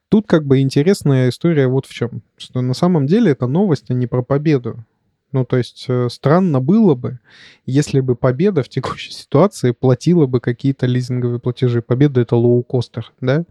Тут 0.08 0.26
как 0.26 0.44
бы 0.44 0.60
интересная 0.60 1.28
история 1.28 1.68
вот 1.68 1.86
в 1.86 1.94
чем, 1.94 2.22
что 2.36 2.60
на 2.60 2.74
самом 2.74 3.06
деле 3.06 3.32
это 3.32 3.46
новость, 3.46 3.90
а 3.90 3.94
не 3.94 4.06
про 4.06 4.22
победу. 4.22 4.84
Ну, 5.32 5.44
то 5.44 5.56
есть 5.56 5.84
э, 5.88 6.08
странно 6.08 6.60
было 6.60 6.94
бы, 6.94 7.18
если 7.66 8.00
бы 8.00 8.16
Победа 8.16 8.62
в 8.62 8.68
текущей 8.68 9.10
ситуации 9.12 9.72
платила 9.72 10.26
бы 10.26 10.40
какие-то 10.40 10.86
лизинговые 10.86 11.40
платежи. 11.40 11.82
Победа— 11.82 12.20
это 12.22 12.36
лоу-костер, 12.36 13.12
да? 13.20 13.44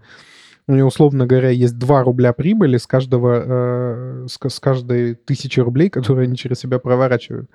У 0.67 0.73
него, 0.73 0.87
условно 0.87 1.27
говоря, 1.27 1.49
есть 1.49 1.77
2 1.77 2.03
рубля 2.03 2.33
прибыли 2.33 2.77
с 2.77 2.87
каждого, 2.87 3.43
э, 3.45 4.27
с, 4.27 4.39
с 4.49 4.59
каждой 4.59 5.15
тысячи 5.15 5.59
рублей, 5.59 5.89
которые 5.91 6.25
они 6.25 6.35
через 6.35 6.59
себя 6.59 6.79
проворачивают. 6.79 7.49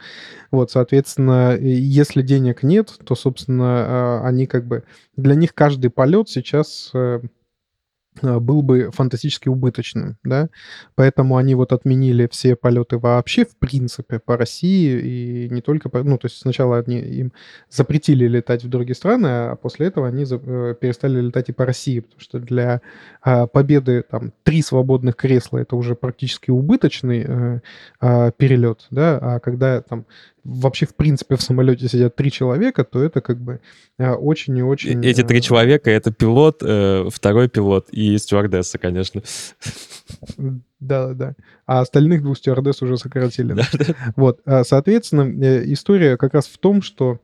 Вот, 0.51 0.71
соответственно, 0.71 1.57
если 1.57 2.23
денег 2.23 2.63
нет, 2.63 2.99
то, 3.05 3.15
собственно, 3.15 4.21
э, 4.23 4.27
они 4.27 4.47
как 4.47 4.67
бы... 4.67 4.85
Для 5.17 5.35
них 5.35 5.55
каждый 5.55 5.91
полет 5.91 6.29
сейчас... 6.29 6.91
Э, 6.95 7.21
был 8.23 8.63
бы 8.63 8.91
фантастически 8.93 9.49
убыточным, 9.49 10.17
да, 10.25 10.49
поэтому 10.95 11.37
они 11.37 11.55
вот 11.55 11.73
отменили 11.73 12.29
все 12.31 12.57
полеты 12.57 12.99
вообще, 12.99 13.45
в 13.45 13.57
принципе, 13.57 14.19
по 14.19 14.37
России, 14.37 15.01
и 15.01 15.49
не 15.51 15.61
только 15.61 15.89
по... 15.89 16.03
Ну, 16.03 16.19
то 16.19 16.27
есть 16.27 16.39
сначала 16.39 16.79
они 16.79 16.99
им 16.99 17.33
запретили 17.69 18.27
летать 18.27 18.65
в 18.65 18.69
другие 18.69 18.95
страны, 18.95 19.27
а 19.27 19.57
после 19.57 19.87
этого 19.87 20.09
они 20.09 20.25
за... 20.25 20.37
Э, 20.37 20.75
перестали 20.81 21.21
летать 21.21 21.49
и 21.49 21.53
по 21.53 21.67
России, 21.67 22.01
потому 22.01 22.21
что 22.21 22.39
для 22.39 22.81
а, 23.23 23.47
победы 23.47 24.05
там 24.09 24.33
три 24.43 24.63
свободных 24.63 25.17
кресла 25.17 25.59
это 25.59 25.77
уже 25.77 25.95
практически 25.95 26.51
убыточный 26.51 27.25
а, 27.27 27.61
а, 28.01 28.31
перелет, 28.33 28.87
да, 28.91 29.19
а 29.21 29.41
когда 29.41 29.83
там 29.83 30.07
вообще, 30.45 30.87
в 30.87 30.95
принципе, 30.95 31.37
в 31.37 31.43
самолете 31.43 31.89
сидят 31.89 32.17
три 32.17 32.31
человека, 32.31 32.85
то 32.85 33.03
это 33.03 33.21
как 33.21 33.39
бы 33.41 33.61
а, 33.99 34.15
очень 34.15 34.57
и 34.57 34.63
очень... 34.63 35.05
Эти 35.05 35.23
три 35.23 35.39
э, 35.39 35.41
человека— 35.41 35.91
это 35.93 36.13
пилот, 36.13 36.63
э, 36.63 37.09
второй 37.11 37.49
пилот 37.49 37.89
и 37.91 38.17
стюардесса, 38.19 38.79
конечно. 38.79 39.23
Да, 40.81 41.13
да. 41.13 41.35
А 41.67 41.81
остальных 41.81 42.23
двух 42.23 42.39
стюардесс 42.39 42.83
уже 42.83 42.97
сократили. 42.97 43.53
Да, 43.53 43.67
да. 43.73 44.13
Вот, 44.17 44.41
соответственно, 44.65 45.23
э, 45.45 45.65
история 45.73 46.17
как 46.17 46.35
раз 46.35 46.47
в 46.47 46.59
том, 46.59 46.83
что 46.83 47.19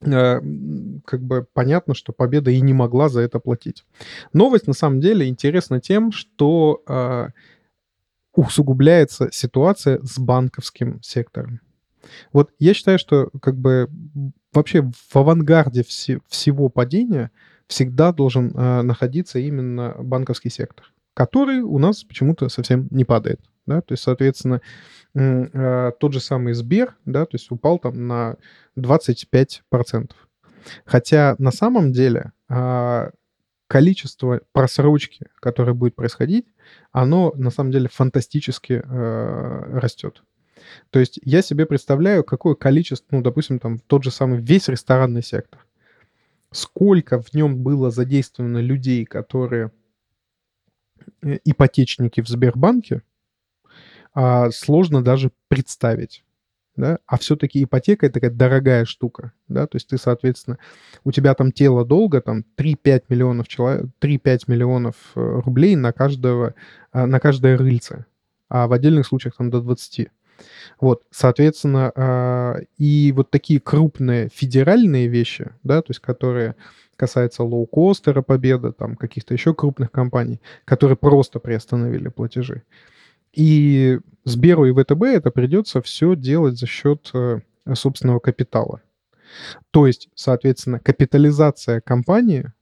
как 0.00 1.22
бы 1.22 1.46
понятно, 1.52 1.94
что 1.94 2.12
Победа 2.12 2.50
и 2.50 2.60
не 2.60 2.72
могла 2.72 3.08
за 3.08 3.20
это 3.20 3.38
платить. 3.38 3.84
Новость 4.32 4.66
на 4.66 4.72
самом 4.72 4.98
деле 4.98 5.28
интересна 5.28 5.80
тем, 5.80 6.10
что 6.10 6.82
усугубляется 8.34 9.28
ситуация 9.30 10.00
с 10.02 10.18
банковским 10.18 11.00
сектором. 11.02 11.60
Вот 12.32 12.50
я 12.58 12.74
считаю, 12.74 12.98
что 12.98 13.30
как 13.40 13.56
бы 13.56 13.88
вообще 14.52 14.82
в 14.82 15.16
авангарде 15.16 15.82
все, 15.84 16.20
всего 16.28 16.68
падения 16.68 17.30
всегда 17.66 18.12
должен 18.12 18.50
э, 18.54 18.82
находиться 18.82 19.38
именно 19.38 19.94
банковский 19.98 20.50
сектор, 20.50 20.86
который 21.14 21.60
у 21.60 21.78
нас 21.78 22.04
почему-то 22.04 22.48
совсем 22.48 22.88
не 22.90 23.04
падает. 23.04 23.40
Да? 23.66 23.80
То 23.80 23.92
есть, 23.92 24.02
соответственно, 24.02 24.60
э, 25.14 25.92
тот 25.98 26.12
же 26.12 26.20
самый 26.20 26.52
Сбер, 26.52 26.96
да, 27.04 27.24
то 27.24 27.36
есть 27.36 27.50
упал 27.50 27.78
там 27.78 28.06
на 28.06 28.36
25%. 28.76 30.10
Хотя 30.84 31.34
на 31.38 31.50
самом 31.50 31.92
деле 31.92 32.32
э, 32.48 33.10
количество 33.68 34.40
просрочки, 34.52 35.26
которое 35.40 35.72
будет 35.72 35.94
происходить, 35.94 36.46
оно 36.92 37.32
на 37.36 37.50
самом 37.50 37.72
деле 37.72 37.88
фантастически 37.88 38.82
э, 38.84 39.78
растет. 39.78 40.22
То 40.90 40.98
есть 40.98 41.18
я 41.22 41.42
себе 41.42 41.66
представляю, 41.66 42.24
какое 42.24 42.54
количество, 42.54 43.16
ну, 43.16 43.22
допустим, 43.22 43.58
там 43.58 43.78
тот 43.78 44.04
же 44.04 44.10
самый 44.10 44.40
весь 44.40 44.68
ресторанный 44.68 45.22
сектор. 45.22 45.64
Сколько 46.50 47.20
в 47.20 47.32
нем 47.34 47.62
было 47.62 47.90
задействовано 47.90 48.58
людей, 48.58 49.04
которые 49.04 49.70
э, 51.22 51.38
ипотечники 51.44 52.20
в 52.20 52.28
Сбербанке, 52.28 53.02
а, 54.14 54.50
сложно 54.50 55.02
даже 55.02 55.30
представить. 55.48 56.24
Да? 56.76 56.98
А 57.06 57.18
все-таки 57.18 57.62
ипотека— 57.62 58.06
это 58.06 58.14
такая 58.14 58.30
дорогая 58.30 58.84
штука. 58.84 59.32
Да? 59.48 59.66
То 59.66 59.76
есть 59.76 59.88
ты, 59.88 59.98
соответственно, 59.98 60.58
у 61.04 61.12
тебя 61.12 61.34
там 61.34 61.52
тело 61.52 61.84
долга, 61.84 62.20
там 62.20 62.44
3-5 62.56 63.04
миллионов, 63.08 63.48
человек, 63.48 63.86
3-5 64.00 64.44
миллионов 64.46 64.94
э, 65.14 65.40
рублей 65.44 65.76
на, 65.76 65.92
каждого, 65.92 66.54
а, 66.92 67.06
на 67.06 67.20
каждое 67.20 67.56
рыльце. 67.56 68.06
А 68.48 68.66
в 68.66 68.72
отдельных 68.72 69.06
случаях 69.06 69.36
там 69.36 69.50
до 69.50 69.60
20. 69.60 70.08
Вот, 70.80 71.04
соответственно, 71.10 71.92
а, 71.94 72.56
и 72.76 73.12
вот 73.14 73.30
такие 73.30 73.60
крупные 73.60 74.28
федеральные 74.28 75.08
вещи, 75.08 75.50
да, 75.62 75.80
то 75.80 75.90
есть 75.90 76.00
которые 76.00 76.56
касаются 76.96 77.42
лоукостера 77.42 78.22
Победа, 78.22 78.72
там 78.72 78.96
каких-то 78.96 79.34
еще 79.34 79.54
крупных 79.54 79.90
компаний, 79.90 80.40
которые 80.64 80.96
просто 80.96 81.38
приостановили 81.38 82.08
платежи. 82.08 82.62
И 83.32 83.98
Сберу 84.24 84.66
и 84.66 84.72
ВТБ 84.72 85.02
это 85.04 85.30
придется 85.30 85.80
все 85.82 86.14
делать 86.14 86.58
за 86.58 86.66
счет 86.66 87.10
э, 87.14 87.40
собственного 87.74 88.18
капитала. 88.18 88.82
То 89.70 89.86
есть, 89.86 90.08
соответственно, 90.14 90.78
капитализация 90.78 91.80
компании 91.80 92.52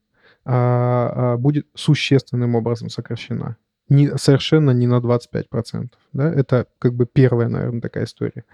а, 0.44 1.32
а, 1.34 1.36
будет 1.36 1.66
существенным 1.74 2.54
образом 2.54 2.88
сокращена 2.88 3.56
не, 3.90 4.16
совершенно 4.16 4.70
не 4.70 4.86
на 4.86 4.98
25%. 4.98 5.90
Да? 6.12 6.32
Это 6.32 6.66
как 6.78 6.94
бы 6.94 7.06
первая, 7.06 7.48
наверное, 7.48 7.80
такая 7.80 8.04
история. 8.04 8.44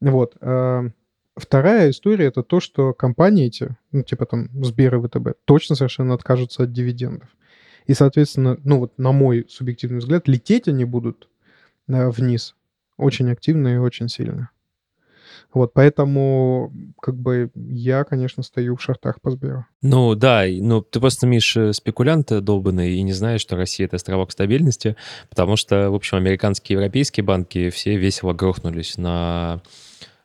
Вот. 0.00 0.36
А, 0.40 0.88
вторая 1.36 1.90
история— 1.90 2.26
это 2.26 2.42
то, 2.42 2.58
что 2.58 2.92
компании 2.92 3.46
эти, 3.46 3.76
ну, 3.92 4.02
типа 4.02 4.26
там 4.26 4.48
Сбер 4.64 4.96
и 4.96 5.06
ВТБ, 5.06 5.38
точно 5.44 5.76
совершенно 5.76 6.14
откажутся 6.14 6.64
от 6.64 6.72
дивидендов. 6.72 7.28
И, 7.86 7.94
соответственно, 7.94 8.58
ну 8.64 8.78
вот 8.78 8.98
на 8.98 9.12
мой 9.12 9.46
субъективный 9.48 9.98
взгляд, 9.98 10.26
лететь 10.26 10.68
они 10.68 10.84
будут 10.84 11.28
да, 11.86 12.10
вниз 12.10 12.54
очень 12.96 13.30
активно 13.30 13.74
и 13.74 13.78
очень 13.78 14.08
сильно. 14.08 14.50
Вот, 15.54 15.72
поэтому, 15.74 16.72
как 17.00 17.16
бы, 17.16 17.50
я, 17.54 18.04
конечно, 18.04 18.42
стою 18.42 18.76
в 18.76 18.82
шартах 18.82 19.20
по 19.20 19.30
Сберу. 19.30 19.66
Ну, 19.82 20.14
да, 20.14 20.44
ну, 20.48 20.80
ты 20.80 21.00
просто, 21.00 21.26
Миш, 21.26 21.56
э, 21.56 21.72
спекулянт 21.72 22.28
долбанный 22.42 22.94
и 22.94 23.02
не 23.02 23.12
знаешь, 23.12 23.40
что 23.40 23.56
Россия— 23.56 23.86
это 23.88 23.96
островок 23.96 24.32
стабильности, 24.32 24.96
потому 25.28 25.56
что, 25.56 25.90
в 25.90 25.94
общем, 25.94 26.16
американские 26.16 26.74
и 26.74 26.78
европейские 26.78 27.24
банки 27.24 27.70
все 27.70 27.96
весело 27.96 28.32
грохнулись 28.32 28.96
на 28.96 29.60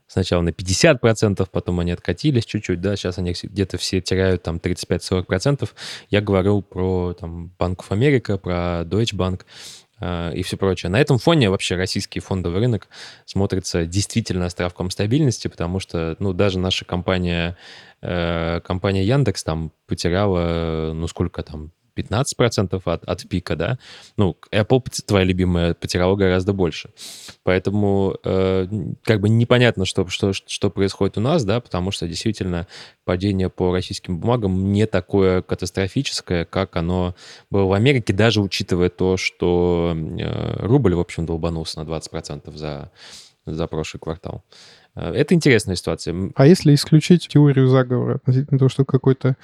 сначала 0.07 0.41
на 0.41 0.49
50%, 0.49 1.47
потом 1.51 1.79
они 1.79 1.91
откатились 1.91 2.45
чуть-чуть, 2.45 2.81
да, 2.81 2.95
сейчас 2.95 3.17
они 3.17 3.35
где-то 3.41 3.77
все 3.77 4.01
теряют 4.01 4.43
там 4.43 4.57
35-40%. 4.57 5.69
Я 6.09 6.21
говорил 6.21 6.61
про 6.61 7.13
там 7.13 7.51
Банков 7.59 7.91
Америка, 7.91 8.37
про 8.37 8.83
Deutsche 8.83 9.15
Bank. 9.15 9.41
А, 9.99 10.31
и 10.31 10.43
все 10.43 10.57
прочее. 10.57 10.91
На 10.91 10.99
этом 10.99 11.17
фоне 11.17 11.49
вообще 11.49 11.75
российский 11.75 12.19
фондовый 12.19 12.59
рынок 12.59 12.87
смотрится 13.25 13.85
действительно 13.85 14.45
островком 14.45 14.91
стабильности, 14.91 15.47
потому 15.47 15.79
что, 15.79 16.15
ну, 16.19 16.33
даже 16.33 16.59
наша 16.59 16.85
компания, 16.85 17.57
э, 18.01 18.61
компания 18.61 19.03
Яндекс 19.03 19.43
там 19.43 19.71
потеряла, 19.87 20.91
ну, 20.93 21.07
сколько 21.07 21.41
там, 21.41 21.71
15% 21.97 22.81
от, 22.85 23.03
от 23.03 23.29
пика, 23.29 23.55
да, 23.55 23.79
ну, 24.17 24.37
Apple, 24.51 24.83
твоя 25.05 25.25
любимая, 25.25 25.73
потеряла 25.73 26.15
гораздо 26.15 26.53
больше. 26.53 26.89
Поэтому 27.43 28.17
э, 28.23 28.67
как 29.03 29.21
бы 29.21 29.29
непонятно, 29.29 29.85
что, 29.85 30.07
что, 30.07 30.33
что 30.33 30.69
происходит 30.69 31.17
у 31.17 31.21
нас, 31.21 31.43
да, 31.43 31.59
потому 31.59 31.91
что 31.91 32.07
действительно 32.07 32.67
падение 33.05 33.49
по 33.49 33.71
российским 33.71 34.19
бумагам 34.19 34.71
не 34.71 34.85
такое 34.85 35.41
катастрофическое, 35.41 36.45
как 36.45 36.75
оно 36.75 37.15
было 37.49 37.65
в 37.65 37.73
Америке, 37.73 38.13
даже 38.13 38.41
учитывая 38.41 38.89
то, 38.89 39.17
что 39.17 39.95
э, 39.95 40.65
рубль, 40.65 40.95
в 40.95 40.99
общем, 40.99 41.25
долбанулся 41.25 41.83
на 41.83 41.87
20% 41.87 42.55
за, 42.55 42.91
за 43.45 43.67
прошлый 43.67 43.99
квартал. 43.99 44.43
Э, 44.97 45.11
это 45.11 45.35
интересная 45.35 45.75
ситуация. 45.75 46.31
А 46.35 46.45
если 46.45 46.73
исключить 46.73 47.27
теорию 47.27 47.67
заговора 47.67 48.15
относительно 48.15 48.59
того, 48.59 48.69
что 48.69 48.85
какой-то 48.85 49.35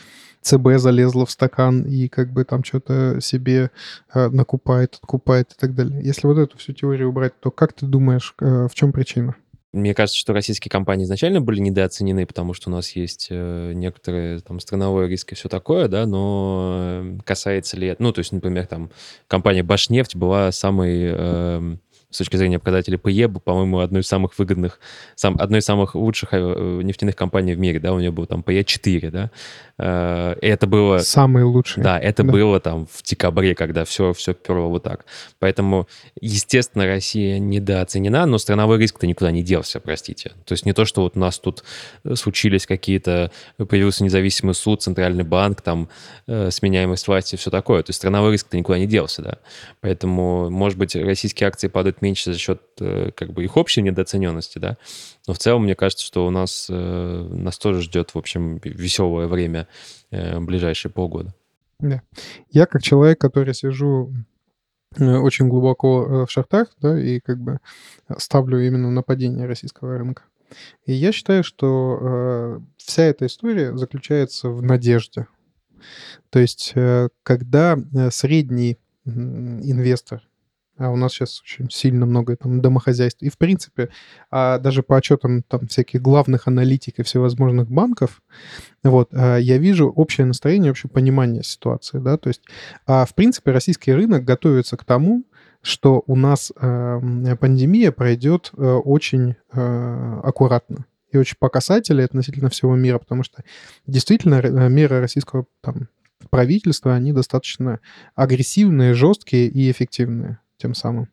ЦБ 0.44 0.78
залезла 0.78 1.26
в 1.26 1.32
стакан 1.32 1.84
и 1.84 2.08
как 2.08 2.32
бы 2.32 2.44
там 2.44 2.64
что-то 2.64 3.20
себе 3.22 3.72
э, 4.14 4.30
накупает, 4.30 4.96
откупает 5.02 5.52
и 5.54 5.56
так 5.60 5.74
далее. 5.74 6.02
Если 6.04 6.28
вот 6.28 6.38
эту 6.38 6.58
всю 6.58 6.74
теорию 6.74 7.10
убрать, 7.10 7.40
то 7.40 7.50
как 7.52 7.74
ты 7.74 7.86
думаешь, 7.86 8.36
э, 8.40 8.68
в 8.70 8.76
чем 8.76 8.92
причина? 8.92 9.36
Мне 9.74 9.96
кажется, 9.96 10.20
что 10.20 10.34
российские 10.34 10.70
компании 10.70 11.06
изначально 11.06 11.42
были 11.42 11.60
недооценены, 11.60 12.28
потому 12.28 12.54
что 12.54 12.70
у 12.70 12.74
нас 12.74 12.92
есть 12.92 13.30
э, 13.32 13.72
некоторые 13.74 14.40
там 14.40 14.60
страновой 14.60 15.08
риск 15.08 15.32
и 15.32 15.36
все 15.36 15.50
такое, 15.50 15.88
да, 15.88 16.06
но 16.06 17.04
касается 17.26 17.76
ли... 17.76 17.96
Ну, 17.98 18.12
то 18.12 18.20
есть, 18.20 18.32
например, 18.32 18.68
там 18.68 18.92
компания 19.28 19.64
Башнефть 19.64 20.16
была 20.16 20.52
самой... 20.52 21.10
Э, 21.12 21.76
с 22.14 22.18
точки 22.18 22.36
зрения 22.36 22.60
показателей 22.60 22.98
PE, 22.98 23.40
по-моему, 23.40 23.80
одной 23.80 24.02
из 24.02 24.08
самых 24.08 24.38
выгодных, 24.38 24.80
сам, 25.16 25.36
одной 25.40 25.60
из 25.60 25.66
самых 25.66 25.96
лучших 25.96 26.30
э, 26.32 26.82
нефтяных 26.84 27.16
компаний 27.16 27.56
в 27.56 27.60
мире, 27.60 27.80
да, 27.80 27.92
у 27.92 28.00
нее 28.00 28.12
был 28.12 28.28
там 28.28 28.42
PE 28.42 28.64
4, 28.64 29.10
да. 29.10 29.32
Э, 29.80 30.36
это 30.42 30.68
было... 30.68 31.00
Самый 31.00 31.44
лучший. 31.44 31.82
Да, 31.82 32.00
это 32.00 32.24
да. 32.24 32.32
было 32.32 32.60
там 32.60 32.86
в 32.86 33.02
декабре, 33.04 33.56
когда 33.56 33.84
все, 33.84 34.14
все 34.14 34.36
перло 34.36 34.68
вот 34.68 34.84
так. 34.84 35.06
Поэтому, 35.40 35.88
естественно, 36.22 36.86
Россия 36.86 37.40
недооценена, 37.40 38.28
но 38.28 38.38
страновой 38.38 38.78
риск-то 38.78 39.08
никуда 39.08 39.32
не 39.32 39.42
делся, 39.42 39.80
простите. 39.80 40.34
То 40.46 40.54
есть 40.54 40.68
не 40.68 40.74
то, 40.74 40.86
что 40.86 41.02
вот 41.02 41.18
у 41.18 41.20
нас 41.20 41.40
тут 41.40 41.64
э, 42.04 42.14
случились 42.16 42.68
какие-то, 42.68 43.32
появился 43.58 44.04
независимый 44.04 44.54
суд, 44.54 44.84
центральный 44.84 45.24
банк, 45.24 45.62
там, 45.62 45.90
сменяемость 46.28 47.08
власти, 47.08 47.36
все 47.38 47.50
такое. 47.50 47.82
То 47.82 47.90
есть 47.90 47.98
страновой 47.98 48.34
риск-то 48.34 48.56
никуда 48.56 48.78
не 48.78 48.86
делся, 48.86 49.24
да. 49.24 49.38
Поэтому, 49.82 50.50
может 50.52 50.78
быть, 50.78 50.96
российские 50.96 51.48
акции 51.48 51.68
падают 51.68 52.03
меньше 52.04 52.34
за 52.34 52.38
счет 52.38 52.62
э, 52.80 53.12
как 53.16 53.34
бы 53.34 53.44
их 53.44 53.58
общей 53.58 53.82
недооцененности, 53.82 54.60
да. 54.60 54.78
Но 55.28 55.34
в 55.34 55.40
целом, 55.40 55.64
мне 55.64 55.74
кажется, 55.74 56.06
что 56.06 56.28
у 56.28 56.30
нас, 56.30 56.68
э, 56.70 56.74
нас 56.74 57.58
тоже 57.58 57.82
ждет, 57.82 58.14
в 58.14 58.18
общем, 58.18 58.60
веселое 58.64 59.28
время 59.28 59.68
э, 60.12 60.40
ближайшие 60.40 60.92
полгода. 60.92 61.34
Да. 61.80 62.02
Я 62.52 62.66
как 62.66 62.84
человек, 62.84 63.20
который 63.20 63.54
сижу 63.54 64.14
очень 65.00 65.48
глубоко 65.48 66.26
в 66.26 66.30
шартах, 66.30 66.68
да, 66.80 67.00
и 67.00 67.20
как 67.20 67.40
бы 67.40 67.60
ставлю 68.18 68.60
именно 68.60 68.92
на 68.92 69.02
падение 69.02 69.48
российского 69.48 69.98
рынка. 69.98 70.24
И 70.86 70.94
я 70.94 71.12
считаю, 71.12 71.44
что 71.44 72.62
вся 72.78 73.04
эта 73.04 73.26
история 73.26 73.76
заключается 73.76 74.50
в 74.50 74.62
надежде. 74.62 75.26
То 76.30 76.38
есть, 76.38 76.76
когда 77.24 77.80
средний 78.12 78.78
инвестор 79.04 80.22
а 80.78 80.90
у 80.90 80.96
нас 80.96 81.14
сейчас 81.14 81.42
очень 81.42 81.70
сильно 81.70 82.06
много 82.06 82.36
там 82.36 82.62
домохозяйств. 82.62 83.22
И, 83.22 83.30
в 83.30 83.38
принципе, 83.38 83.90
а 84.32 84.58
даже 84.58 84.84
по 84.84 84.98
отчетам 84.98 85.44
там 85.44 85.68
всяких 85.68 86.02
главных 86.02 86.48
аналитиков 86.48 87.06
всевозможных 87.06 87.70
банков, 87.70 88.22
вот, 88.84 89.10
а, 89.14 89.38
я 89.38 89.58
вижу 89.58 89.90
общее 89.90 90.26
настроение, 90.26 90.72
общее 90.72 90.90
понимание 90.90 91.44
ситуации, 91.44 92.00
да, 92.00 92.18
то 92.18 92.30
есть, 92.30 92.42
а, 92.88 93.06
в 93.06 93.14
принципе, 93.14 93.52
российский 93.52 93.94
рынок 93.94 94.26
готовится 94.26 94.78
к 94.78 94.84
тому, 94.84 95.24
что 95.62 96.04
у 96.08 96.16
нас 96.18 96.52
э, 96.56 97.36
пандемия 97.40 97.94
пройдет 97.94 98.52
э, 98.56 98.62
очень 98.62 99.36
э, 99.54 100.20
аккуратно 100.22 100.86
и 101.10 101.18
очень 101.18 101.38
по 101.40 101.48
касательной 101.48 102.04
относительно 102.04 102.50
всего 102.50 102.76
мира, 102.76 103.00
потому 103.00 103.24
что 103.24 103.44
действительно 103.88 104.42
меры 104.68 105.00
российского 105.00 105.46
там, 105.62 105.88
правительства, 106.30 106.94
они 106.94 107.14
достаточно 107.14 107.80
агрессивные, 108.14 108.94
жесткие 108.94 109.48
и 109.48 109.72
эффективные 109.72 110.40
тем 110.64 110.74
самым. 110.74 111.10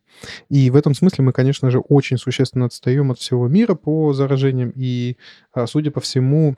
И 0.48 0.70
в 0.70 0.76
этом 0.76 0.94
смысле 0.94 1.24
мы, 1.24 1.32
конечно 1.32 1.70
же, 1.70 1.80
очень 1.80 2.18
существенно 2.18 2.66
отстаем 2.66 3.10
от 3.10 3.18
всего 3.18 3.48
мира 3.48 3.74
по 3.74 4.12
заражениям. 4.12 4.72
И, 4.76 5.16
а, 5.52 5.66
судя 5.66 5.90
по 5.90 6.00
всему, 6.00 6.56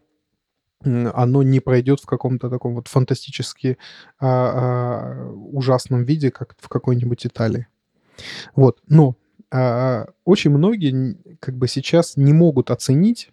оно 0.84 1.43
не 1.43 1.61
пройдет 1.61 2.01
в 2.01 2.07
каком-то 2.07 2.51
таком 2.51 2.74
вот 2.74 2.88
фантастически 2.88 3.78
а, 4.18 4.26
а, 4.28 5.30
ужасном 5.30 6.05
виде, 6.05 6.30
как 6.30 6.55
в 6.59 6.68
какой-нибудь 6.68 7.26
Италии. 7.26 7.66
Вот. 8.55 8.78
Но 8.88 9.16
а, 9.51 10.07
очень 10.24 10.51
многие 10.51 11.16
как 11.40 11.57
бы 11.57 11.68
сейчас 11.68 12.18
не 12.18 12.34
могут 12.34 12.70
оценить 12.70 13.30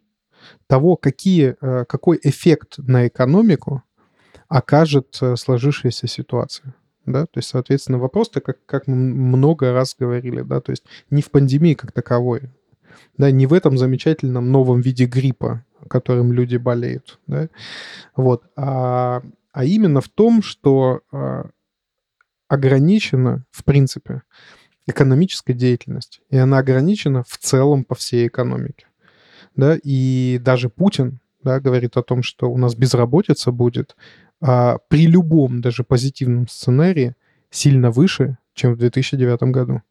того, 0.67 0.95
какие, 0.95 1.57
а, 1.59 1.83
какой 1.83 2.17
эффект 2.23 2.77
на 2.77 3.07
экономику 3.07 3.83
окажет 4.47 5.17
э, 5.21 5.35
сложившаяся 5.35 6.07
ситуация 6.07 6.73
да, 7.11 7.25
то 7.25 7.37
есть, 7.37 7.49
соответственно, 7.49 7.97
вопрос-то, 7.97 8.41
как, 8.41 8.57
как 8.65 8.87
мы 8.87 8.95
много 8.95 9.73
раз 9.73 9.95
говорили, 9.97 10.41
да, 10.41 10.61
то 10.61 10.71
есть 10.71 10.83
не 11.09 11.21
в 11.21 11.31
пандемии 11.31 11.73
как 11.73 11.91
таковой, 11.91 12.49
да, 13.17 13.31
не 13.31 13.47
в 13.47 13.53
этом 13.53 13.77
замечательном 13.77 14.51
новом 14.51 14.81
виде 14.81 15.05
гриппа, 15.05 15.65
которым 15.89 16.31
люди 16.31 16.57
болеют, 16.57 17.19
да, 17.27 17.49
вот, 18.15 18.43
а, 18.55 19.21
а 19.51 19.65
именно 19.65 20.01
в 20.01 20.09
том, 20.09 20.41
что 20.41 21.01
а, 21.11 21.49
ограничена, 22.47 23.45
в 23.51 23.63
принципе, 23.63 24.23
экономическая 24.87 25.53
деятельность, 25.53 26.21
и 26.29 26.37
она 26.37 26.59
ограничена 26.59 27.23
в 27.27 27.37
целом 27.37 27.83
по 27.83 27.95
всей 27.95 28.27
экономике, 28.27 28.87
да, 29.55 29.77
и 29.81 30.39
даже 30.41 30.69
Путин, 30.69 31.19
да, 31.43 31.59
говорит 31.59 31.97
о 31.97 32.03
том, 32.03 32.21
что 32.21 32.51
у 32.51 32.57
нас 32.57 32.75
безработица 32.75 33.51
будет 33.51 33.95
а, 34.41 34.77
при 34.87 35.07
любом 35.07 35.61
даже 35.61 35.83
позитивном 35.83 36.47
сценарии 36.47 37.15
сильно 37.49 37.91
выше, 37.91 38.37
чем 38.53 38.73
в 38.73 38.77
2009 38.77 39.43
году. 39.43 39.81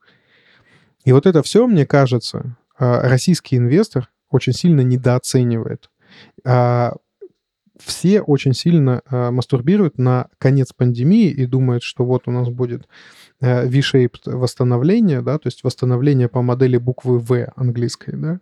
И 1.05 1.13
вот 1.13 1.27
это 1.27 1.43
все, 1.43 1.67
мне 1.67 1.87
кажется, 1.87 2.57
а, 2.79 3.01
российский 3.09 3.57
инвестор 3.57 4.11
очень 4.31 4.53
сильно 4.53 4.83
недооценивает. 4.83 5.91
А, 6.45 6.95
все 7.79 8.21
очень 8.21 8.55
сильно 8.55 9.03
а, 9.07 9.31
мастурбируют 9.31 9.99
на 9.99 10.29
конец 10.39 10.73
пандемии 10.73 11.31
и 11.31 11.47
думают, 11.47 11.83
что 11.83 12.05
вот 12.05 12.25
у 12.27 12.31
нас 12.31 12.49
будет 12.49 12.89
V-shaped 13.41 14.23
восстановление, 14.27 15.23
да, 15.23 15.39
то 15.39 15.47
есть 15.47 15.63
восстановление 15.63 16.29
по 16.29 16.43
модели 16.43 16.77
буквы 16.77 17.21
В 17.21 17.53
английской, 17.55 18.17
да, 18.17 18.41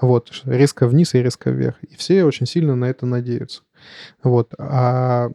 вот, 0.00 0.30
резко 0.44 0.86
вниз 0.86 1.14
и 1.14 1.22
резко 1.22 1.50
вверх. 1.50 1.76
И 1.82 1.96
все 1.96 2.24
очень 2.24 2.46
сильно 2.46 2.76
на 2.76 2.84
это 2.84 3.06
надеются. 3.06 3.62
Вот. 4.22 4.54
А 4.56 5.30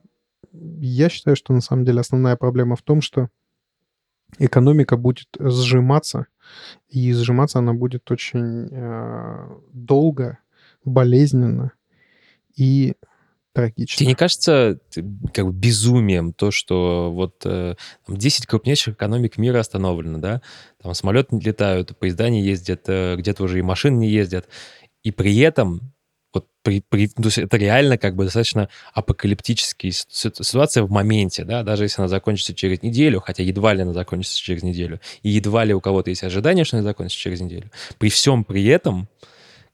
я 0.53 1.09
считаю, 1.09 1.35
что 1.35 1.53
на 1.53 1.61
самом 1.61 1.85
деле 1.85 2.01
основная 2.01 2.35
проблема 2.35 2.75
в 2.75 2.81
том, 2.81 3.01
что 3.01 3.29
экономика 4.37 4.97
будет 4.97 5.27
сжиматься, 5.39 6.27
и 6.89 7.13
сжиматься 7.13 7.59
она 7.59 7.73
будет 7.73 8.09
очень 8.11 8.69
э, 8.71 9.59
долго, 9.73 10.39
болезненно 10.83 11.71
и 12.55 12.95
трагично. 13.53 13.97
Тебе 13.97 14.07
не 14.07 14.15
кажется 14.15 14.79
как 15.33 15.45
бы 15.45 15.53
безумием 15.53 16.33
то, 16.33 16.51
что 16.51 17.11
вот 17.11 17.45
э, 17.45 17.75
10 18.07 18.47
крупнейших 18.47 18.95
экономик 18.95 19.37
мира 19.37 19.59
остановлено, 19.59 20.19
да? 20.19 20.41
Там 20.81 20.93
самолеты 20.93 21.35
не 21.35 21.41
летают, 21.41 21.97
поезда 21.97 22.29
не 22.29 22.41
ездят, 22.41 22.83
э, 22.87 23.15
где-то 23.17 23.43
уже 23.43 23.59
и 23.59 23.63
машины 23.63 23.97
не 23.97 24.09
ездят, 24.09 24.47
и 25.03 25.11
при 25.11 25.37
этом 25.39 25.93
при, 26.63 26.81
при, 26.87 27.07
то 27.07 27.23
есть 27.23 27.37
это 27.37 27.57
реально 27.57 27.97
как 27.97 28.15
бы 28.15 28.25
достаточно 28.25 28.69
апокалиптическая 28.93 29.91
ситуация 29.91 30.83
в 30.83 30.91
моменте, 30.91 31.43
да, 31.43 31.63
даже 31.63 31.83
если 31.83 32.01
она 32.01 32.07
закончится 32.07 32.53
через 32.53 32.81
неделю, 32.81 33.19
хотя 33.19 33.43
едва 33.43 33.73
ли 33.73 33.81
она 33.81 33.93
закончится 33.93 34.37
через 34.37 34.63
неделю, 34.63 34.99
и 35.23 35.29
едва 35.29 35.63
ли 35.65 35.73
у 35.73 35.81
кого-то 35.81 36.09
есть 36.09 36.23
ожидание, 36.23 36.65
что 36.65 36.77
она 36.77 36.83
закончится 36.83 37.19
через 37.19 37.41
неделю. 37.41 37.71
При 37.97 38.09
всем 38.09 38.43
при 38.43 38.65
этом, 38.65 39.07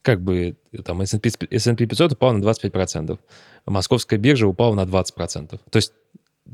как 0.02 0.22
бы 0.22 0.56
там 0.86 1.02
S&P, 1.02 1.30
S&P 1.52 1.86
500 1.86 2.14
упал 2.14 2.34
на 2.34 2.44
25%, 2.44 3.20
московская 3.66 4.18
биржа 4.18 4.48
упала 4.48 4.74
на 4.74 4.86
20%. 4.86 5.60
То 5.70 5.78
есть 5.78 5.94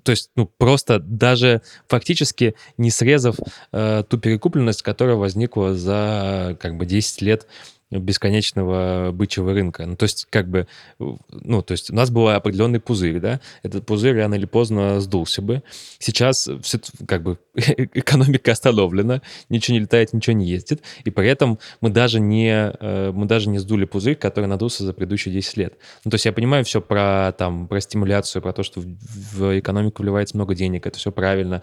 то 0.04 0.12
есть, 0.12 0.32
ну, 0.36 0.48
просто 0.48 0.98
даже 1.00 1.62
фактически 1.88 2.56
не 2.78 2.90
срезав 2.90 3.36
э, 3.72 4.04
ту 4.10 4.18
перекупленность, 4.18 4.82
которая 4.82 5.16
возникла 5.16 5.76
за 5.76 6.58
как 6.60 6.78
бы 6.78 6.88
10 6.88 7.22
лет 7.22 7.46
бесконечного 7.92 9.12
бычьего 9.12 9.54
рынка. 9.54 9.86
Ну, 9.86 9.96
то 9.96 10.04
есть, 10.04 10.28
как 10.30 10.50
бы, 10.50 10.68
ну, 11.00 11.62
то 11.62 11.74
есть 11.74 11.92
у 11.92 11.96
нас 11.96 12.10
был 12.10 12.28
определенный 12.30 12.80
пузырь, 12.80 13.20
да, 13.20 13.40
этот 13.62 13.86
пузырь 13.86 14.18
рано 14.18 14.36
или 14.36 14.46
поздно 14.46 15.00
сдулся 15.02 15.42
бы. 15.42 15.64
Сейчас 16.00 16.50
все, 16.62 16.80
как 17.08 17.24
бы, 17.24 17.38
экономика 17.56 18.52
остановлена, 18.52 19.22
ничего 19.50 19.76
не 19.76 19.82
летает, 19.82 20.14
ничего 20.14 20.36
не 20.36 20.48
ездит, 20.48 20.82
и 21.04 21.12
при 21.12 21.28
этом 21.28 21.60
мы 21.82 21.90
даже 21.90 22.20
не, 22.20 22.74
э, 22.80 23.12
мы 23.12 23.26
даже 23.26 23.50
не 23.50 23.60
сдули 23.60 23.86
пузырь, 23.86 24.16
который 24.16 24.46
надулся 24.46 24.84
за 24.84 24.94
предыдущие 24.94 25.34
10 25.34 25.58
лет. 25.58 25.74
Ну, 26.04 26.12
то 26.12 26.16
есть 26.16 26.26
я 26.26 26.34
понимаю 26.34 26.66
все 26.66 26.82
про, 26.82 27.34
там, 27.38 27.68
про 27.68 27.80
стимуляцию, 27.80 28.42
про 28.42 28.54
то, 28.54 28.64
что 28.64 28.82
в, 28.82 28.86
в 28.86 29.60
экономику 29.60 30.02
вливается 30.02 30.36
много 30.36 30.56
денег, 30.56 30.88
это 30.88 30.98
все 30.98 31.12
правильно. 31.12 31.62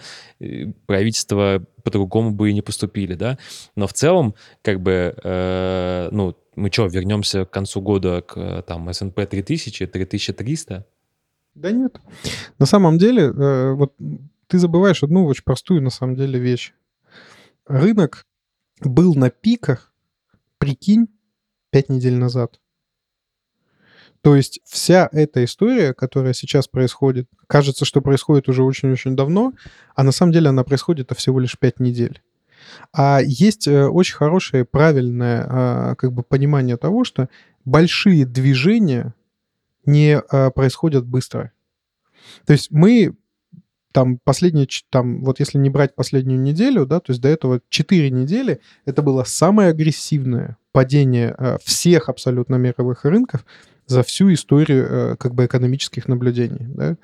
Правительство 0.86 1.64
по-другому 1.83 2.31
бы 2.31 2.51
и 2.51 2.55
не 2.55 2.62
поступили, 2.62 3.14
да. 3.14 3.39
Но 3.76 3.87
в 3.87 3.93
целом, 3.93 4.35
как 4.62 4.81
бы, 4.81 5.14
э, 5.22 6.09
ну, 6.12 6.37
мы 6.57 6.70
что, 6.70 6.87
вернемся 6.87 7.45
к 7.45 7.51
концу 7.51 7.81
года 7.81 8.22
к 8.22 8.62
там 8.62 8.89
S&P 8.89 9.26
3000, 9.26 9.87
3300? 9.87 10.87
Да 11.55 11.70
нет. 11.70 12.01
На 12.59 12.66
самом 12.66 12.99
деле, 12.99 13.24
э, 13.24 13.72
вот 13.72 13.95
ты 14.47 14.59
забываешь 14.59 15.03
одну 15.03 15.26
очень 15.26 15.45
простую, 15.45 15.83
на 15.83 15.91
самом 15.91 16.16
деле, 16.16 16.39
вещь. 16.39 16.72
Рынок 17.66 18.26
был 18.81 19.14
на 19.14 19.31
пиках, 19.31 19.93
прикинь, 20.59 21.09
пять 21.70 21.89
недель 21.89 22.16
назад. 22.16 22.59
То 24.22 24.36
есть 24.36 24.60
вся 24.64 25.08
эта 25.12 25.44
история, 25.44 25.94
которая 25.94 26.34
сейчас 26.34 26.68
происходит, 26.68 27.26
кажется, 27.46 27.84
что 27.84 28.02
происходит 28.02 28.48
уже 28.48 28.62
очень-очень 28.62 29.16
давно, 29.16 29.52
а 29.94 30.02
на 30.02 30.12
самом 30.12 30.32
деле 30.32 30.50
она 30.50 30.62
происходит 30.62 31.10
всего 31.16 31.40
лишь 31.40 31.58
5 31.58 31.80
недель. 31.80 32.20
А 32.92 33.20
есть 33.22 33.66
э, 33.66 33.86
очень 33.86 34.16
хорошее, 34.16 34.66
правильное 34.66 35.46
а, 35.48 35.94
как 35.94 36.12
бы 36.12 36.22
понимание 36.22 36.76
того, 36.76 37.04
что 37.04 37.30
большие 37.64 38.26
движения 38.26 39.14
не 39.86 40.18
а, 40.18 40.50
происходят 40.50 41.06
быстро. 41.06 41.52
То 42.44 42.52
есть 42.52 42.70
мы 42.70 43.14
там 43.92 44.18
последние, 44.22 44.68
там, 44.90 45.24
вот 45.24 45.40
если 45.40 45.58
не 45.58 45.70
брать 45.70 45.94
последнюю 45.94 46.40
неделю, 46.40 46.86
да, 46.86 47.00
то 47.00 47.10
есть 47.10 47.20
до 47.20 47.28
этого 47.28 47.60
4 47.68 48.10
недели, 48.10 48.60
это 48.84 49.02
было 49.02 49.24
самое 49.24 49.70
агрессивное 49.70 50.56
падение 50.72 51.34
э, 51.36 51.56
всех 51.64 52.08
абсолютно 52.08 52.56
мировых 52.56 53.04
рынков 53.04 53.44
за 53.91 54.03
всю 54.03 54.32
историю 54.32 54.86
э, 54.86 55.16
как 55.16 55.34
бы 55.34 55.47
экономических 55.47 56.09
наблюдений, 56.09 56.66
да. 56.66 56.97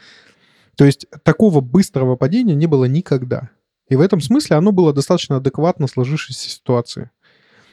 То 0.77 0.85
есть 0.85 1.07
такого 1.23 1.61
быстрого 1.61 2.17
падения 2.17 2.55
не 2.55 2.67
было 2.67 2.85
никогда. 2.85 3.51
И 3.89 3.97
в 3.97 4.01
этом 4.01 4.21
смысле 4.21 4.57
оно 4.57 4.73
было 4.73 4.93
достаточно 4.93 5.37
адекватно 5.37 5.87
сложившейся 5.87 6.49
ситуации. 6.49 7.11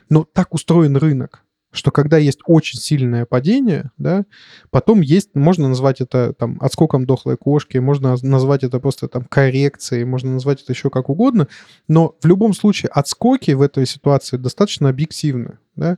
Но 0.09 0.25
так 0.31 0.53
устроен 0.53 0.95
рынок, 0.95 1.43
что 1.71 1.91
когда 1.91 2.17
есть 2.17 2.39
очень 2.45 2.79
сильное 2.79 3.25
падение, 3.25 3.91
да, 3.97 4.25
потом 4.69 5.01
есть, 5.01 5.31
можно 5.33 5.67
назвать 5.67 6.01
это 6.01 6.33
там 6.33 6.57
отскоком 6.61 7.05
дохлой 7.05 7.35
кошки, 7.35 7.79
можно 7.79 8.15
назвать 8.21 8.63
это 8.63 8.79
просто 8.79 9.07
там 9.07 9.25
коррекцией, 9.25 10.05
можно 10.05 10.31
назвать 10.31 10.61
это 10.61 10.71
еще 10.71 10.89
как 10.89 11.09
угодно, 11.09 11.47
но 11.87 12.15
в 12.21 12.27
любом 12.27 12.53
случае 12.53 12.89
отскоки 12.89 13.51
в 13.51 13.61
этой 13.61 13.87
ситуации 13.87 14.37
достаточно 14.37 14.89
объективны, 14.89 15.57
да, 15.75 15.97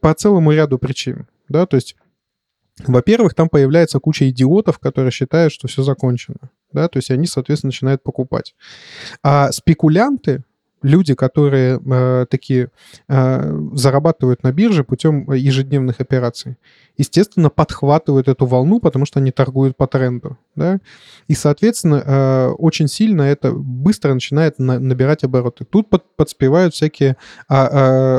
по 0.00 0.14
целому 0.14 0.50
ряду 0.52 0.78
причин, 0.78 1.28
да, 1.48 1.66
то 1.66 1.76
есть 1.76 1.94
во-первых, 2.84 3.34
там 3.34 3.48
появляется 3.48 4.00
куча 4.00 4.28
идиотов, 4.28 4.78
которые 4.78 5.10
считают, 5.10 5.52
что 5.52 5.68
все 5.68 5.82
закончено. 5.82 6.50
Да, 6.72 6.88
то 6.88 6.98
есть 6.98 7.10
они, 7.10 7.26
соответственно, 7.26 7.68
начинают 7.68 8.02
покупать. 8.02 8.54
А 9.22 9.50
спекулянты, 9.52 10.44
люди, 10.82 11.14
которые 11.14 11.80
э, 11.84 12.26
такие 12.30 12.70
э, 13.08 13.68
зарабатывают 13.74 14.42
на 14.42 14.52
бирже 14.52 14.84
путем 14.84 15.30
ежедневных 15.32 16.00
операций, 16.00 16.56
естественно, 16.96 17.50
подхватывают 17.50 18.28
эту 18.28 18.46
волну, 18.46 18.80
потому 18.80 19.06
что 19.06 19.18
они 19.18 19.30
торгуют 19.30 19.76
по 19.76 19.86
тренду. 19.86 20.38
Да? 20.54 20.78
И, 21.28 21.34
соответственно, 21.34 22.02
э, 22.04 22.48
очень 22.58 22.88
сильно 22.88 23.22
это 23.22 23.52
быстро 23.52 24.14
начинает 24.14 24.58
на, 24.58 24.78
набирать 24.78 25.24
обороты. 25.24 25.64
Тут 25.64 25.90
под, 25.90 26.04
подспевают 26.16 26.74
всякие 26.74 27.16
а, 27.48 27.68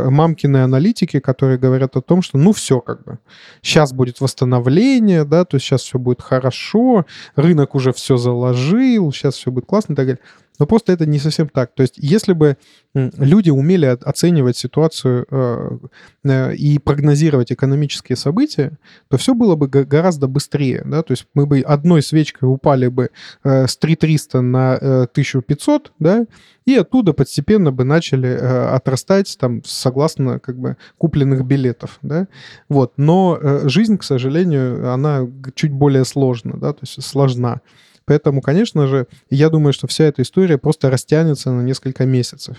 а, 0.06 0.10
мамкины 0.10 0.58
аналитики, 0.58 1.20
которые 1.20 1.58
говорят 1.58 1.96
о 1.96 2.02
том, 2.02 2.22
что 2.22 2.38
ну 2.38 2.52
все 2.54 2.82
как 2.82 3.04
бы, 3.04 3.20
сейчас 3.62 3.94
будет 3.94 4.22
восстановление, 4.22 5.24
да, 5.26 5.46
то 5.46 5.56
есть 5.56 5.66
сейчас 5.66 5.82
все 5.82 6.00
будет 6.00 6.22
хорошо, 6.22 7.06
рынок 7.36 7.76
уже 7.76 7.94
все 7.94 8.18
заложил, 8.18 9.12
сейчас 9.12 9.36
все 9.36 9.52
будет 9.52 9.66
классно 9.66 9.94
и 9.94 9.96
так 9.96 10.06
далее. 10.06 10.22
Но 10.60 10.66
просто 10.66 10.94
это 10.94 11.06
не 11.06 11.20
совсем 11.20 11.50
так. 11.50 11.74
То 11.74 11.82
есть 11.82 11.96
если 11.98 12.34
бы 12.34 12.58
люди 12.94 13.50
умели 13.50 13.86
оценивать 13.86 14.58
ситуацию 14.58 15.26
э, 15.30 15.78
э, 16.24 16.56
и 16.56 16.80
прогнозировать 16.80 17.52
экономические 17.52 18.16
события, 18.16 18.78
то 19.10 19.18
все 19.18 19.34
было 19.34 19.56
бы 19.56 19.68
гораздо 19.68 20.28
быстрее. 20.28 20.84
Да? 20.86 21.04
То 21.04 21.12
есть 21.12 21.28
мы 21.34 21.46
бы 21.46 21.60
одной 21.62 22.02
свечкой 22.02 22.50
упали 22.50 22.88
бы 22.88 23.10
э, 23.44 23.68
с 23.68 23.78
3300 23.78 24.42
на 24.42 24.76
1500, 24.76 25.92
да, 26.00 26.26
и 26.66 26.76
оттуда 26.76 27.14
постепенно 27.14 27.72
бы 27.72 27.86
начали 27.86 28.28
отрастать 28.28 29.38
там 29.40 29.64
согласно 29.64 30.40
как 30.40 30.58
бы 30.58 30.76
купленных 30.98 31.46
билетов, 31.46 31.98
да, 32.02 32.28
вот. 32.68 32.94
Но 32.98 33.40
жизнь, 33.64 33.98
к 33.98 34.04
сожалению, 34.04 34.92
она 34.92 35.28
чуть 35.56 35.72
более 35.72 36.04
сложна, 36.04 36.58
да, 36.58 36.74
то 36.74 36.80
есть 36.82 37.02
сложна. 37.02 37.62
Поэтому, 38.08 38.42
конечно 38.42 38.88
же, 38.88 39.06
я 39.30 39.50
думаю, 39.50 39.74
что 39.74 39.86
вся 39.86 40.06
эта 40.06 40.22
история 40.22 40.58
просто 40.58 40.90
растянется 40.90 41.52
на 41.52 41.62
несколько 41.62 42.06
месяцев. 42.06 42.56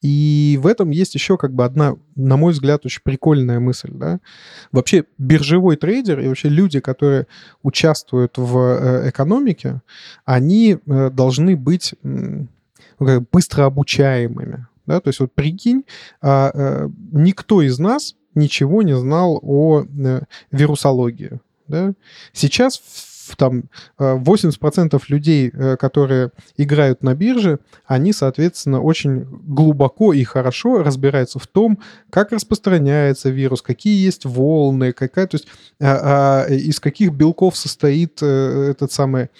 И 0.00 0.56
в 0.62 0.68
этом 0.68 0.90
есть 0.90 1.16
еще 1.16 1.36
как 1.36 1.52
бы 1.52 1.64
одна, 1.64 1.96
на 2.14 2.36
мой 2.36 2.52
взгляд, 2.52 2.86
очень 2.86 3.02
прикольная 3.02 3.58
мысль. 3.58 3.90
Да? 3.92 4.20
Вообще 4.70 5.04
биржевой 5.18 5.74
трейдер 5.76 6.20
и 6.20 6.28
вообще 6.28 6.48
люди, 6.48 6.78
которые 6.78 7.26
участвуют 7.64 8.38
в 8.38 8.56
э, 8.56 9.10
экономике, 9.10 9.82
они 10.24 10.78
э, 10.86 11.10
должны 11.10 11.56
быть 11.56 11.94
быстро 13.32 13.64
обучаемыми. 13.64 14.68
Да? 14.86 15.00
То 15.00 15.08
есть 15.08 15.18
вот 15.18 15.34
прикинь, 15.34 15.82
а, 16.22 16.52
э, 16.54 16.88
никто 17.10 17.62
из 17.62 17.80
нас 17.80 18.14
ничего 18.36 18.82
не 18.82 18.96
знал 18.96 19.40
о 19.42 19.84
вирусологии. 20.52 21.40
Да? 21.66 21.94
Сейчас 22.32 22.80
там 23.36 23.64
80% 23.98 24.94
э, 24.94 24.98
людей, 25.08 25.50
э, 25.52 25.76
которые 25.76 26.30
играют 26.56 27.02
на 27.02 27.14
бирже, 27.14 27.58
они, 27.86 28.12
соответственно, 28.12 28.80
очень 28.80 29.24
глубоко 29.24 30.12
и 30.12 30.24
хорошо 30.24 30.82
разбираются 30.82 31.38
в 31.38 31.46
том, 31.46 31.78
как 32.10 32.32
распространяется 32.32 33.30
вирус, 33.30 33.62
какие 33.62 34.04
есть 34.04 34.24
волны, 34.24 34.92
какая, 34.92 35.26
то 35.26 35.36
есть 35.36 35.48
а, 35.80 36.44
а, 36.46 36.52
из 36.52 36.80
каких 36.80 37.12
белков 37.12 37.56
состоит 37.56 38.18
э, 38.22 38.70
этот 38.70 38.92
самый 38.92 39.30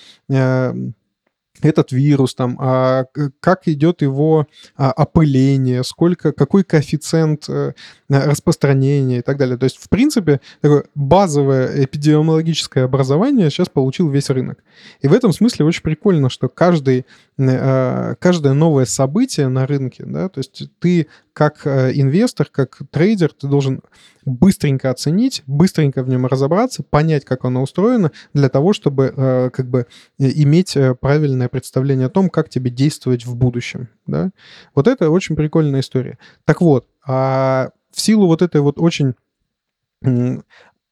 этот 1.62 1.92
вирус, 1.92 2.34
там, 2.34 2.58
а 2.60 3.06
как 3.40 3.68
идет 3.68 4.02
его 4.02 4.46
а, 4.76 4.90
опыление, 4.90 5.84
сколько, 5.84 6.32
какой 6.32 6.64
коэффициент 6.64 7.48
э, 7.48 7.72
распространения 8.08 9.18
и 9.18 9.22
так 9.22 9.36
далее. 9.38 9.56
То 9.56 9.64
есть, 9.64 9.76
в 9.78 9.88
принципе, 9.88 10.40
такое 10.60 10.84
базовое 10.94 11.84
эпидемиологическое 11.84 12.84
образование 12.84 13.50
сейчас 13.50 13.68
получил 13.68 14.10
весь 14.10 14.30
рынок. 14.30 14.62
И 15.00 15.08
в 15.08 15.12
этом 15.12 15.32
смысле 15.32 15.64
очень 15.64 15.82
прикольно, 15.82 16.28
что 16.28 16.48
каждый, 16.48 17.06
э, 17.38 18.14
каждое 18.18 18.52
новое 18.52 18.84
событие 18.84 19.48
на 19.48 19.66
рынке, 19.66 20.04
да, 20.06 20.28
то 20.28 20.40
есть 20.40 20.68
ты 20.80 21.06
как 21.32 21.66
э, 21.66 21.92
инвестор, 21.94 22.48
как 22.50 22.78
трейдер, 22.90 23.32
ты 23.32 23.46
должен 23.46 23.82
быстренько 24.24 24.90
оценить, 24.90 25.42
быстренько 25.46 26.02
в 26.02 26.08
нем 26.08 26.26
разобраться, 26.26 26.82
понять, 26.82 27.24
как 27.24 27.44
оно 27.44 27.62
устроено, 27.62 28.12
для 28.32 28.48
того, 28.48 28.72
чтобы 28.72 29.12
э, 29.16 29.50
как 29.50 29.68
бы 29.68 29.86
иметь 30.18 30.76
правильное 31.00 31.48
представление 31.48 32.06
о 32.06 32.10
том, 32.10 32.30
как 32.30 32.48
тебе 32.48 32.70
действовать 32.70 33.26
в 33.26 33.36
будущем. 33.36 33.88
Да? 34.06 34.30
Вот 34.74 34.88
это 34.88 35.10
очень 35.10 35.36
прикольная 35.36 35.80
история. 35.80 36.18
Так 36.44 36.60
вот, 36.60 36.86
а 37.06 37.70
в 37.90 38.00
силу 38.00 38.26
вот 38.26 38.42
этой 38.42 38.60
вот 38.60 38.78
очень 38.78 39.14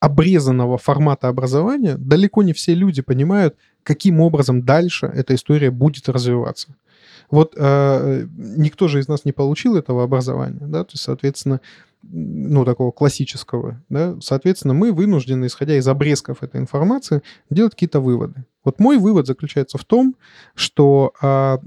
обрезанного 0.01 0.79
формата 0.79 1.29
образования 1.29 1.97
далеко 1.97 2.43
не 2.43 2.53
все 2.53 2.75
люди 2.75 3.03
понимают, 3.03 3.57
каким 3.85 4.21
образом 4.21 4.65
дальше 4.65 5.07
эта 5.07 5.35
история 5.35 5.71
будет 5.71 6.09
развиваться. 6.09 6.75
Вот 7.31 7.55
э, 7.57 8.27
никто 8.37 8.89
же 8.89 8.99
из 8.99 9.09
нас 9.09 9.25
не 9.25 9.33
получил 9.33 9.77
этого 9.77 10.03
образования, 10.03 10.67
да, 10.67 10.85
то 10.85 10.93
есть, 10.93 11.05
соответственно, 11.05 11.61
ну, 12.03 12.65
такого 12.65 12.91
классического, 12.91 13.83
да, 13.89 14.17
соответственно, 14.21 14.75
мы 14.75 14.93
вынуждены, 14.93 15.47
исходя 15.47 15.77
из 15.77 15.87
обрезков 15.87 16.43
этой 16.43 16.61
информации, 16.61 17.23
делать 17.51 17.73
какие-то 17.73 18.01
выводы. 18.01 18.45
Вот 18.65 18.81
мой 18.81 18.99
вывод 18.99 19.27
заключается 19.27 19.79
в 19.79 19.85
том, 19.85 20.17
что 20.55 21.13
э, 21.23 21.59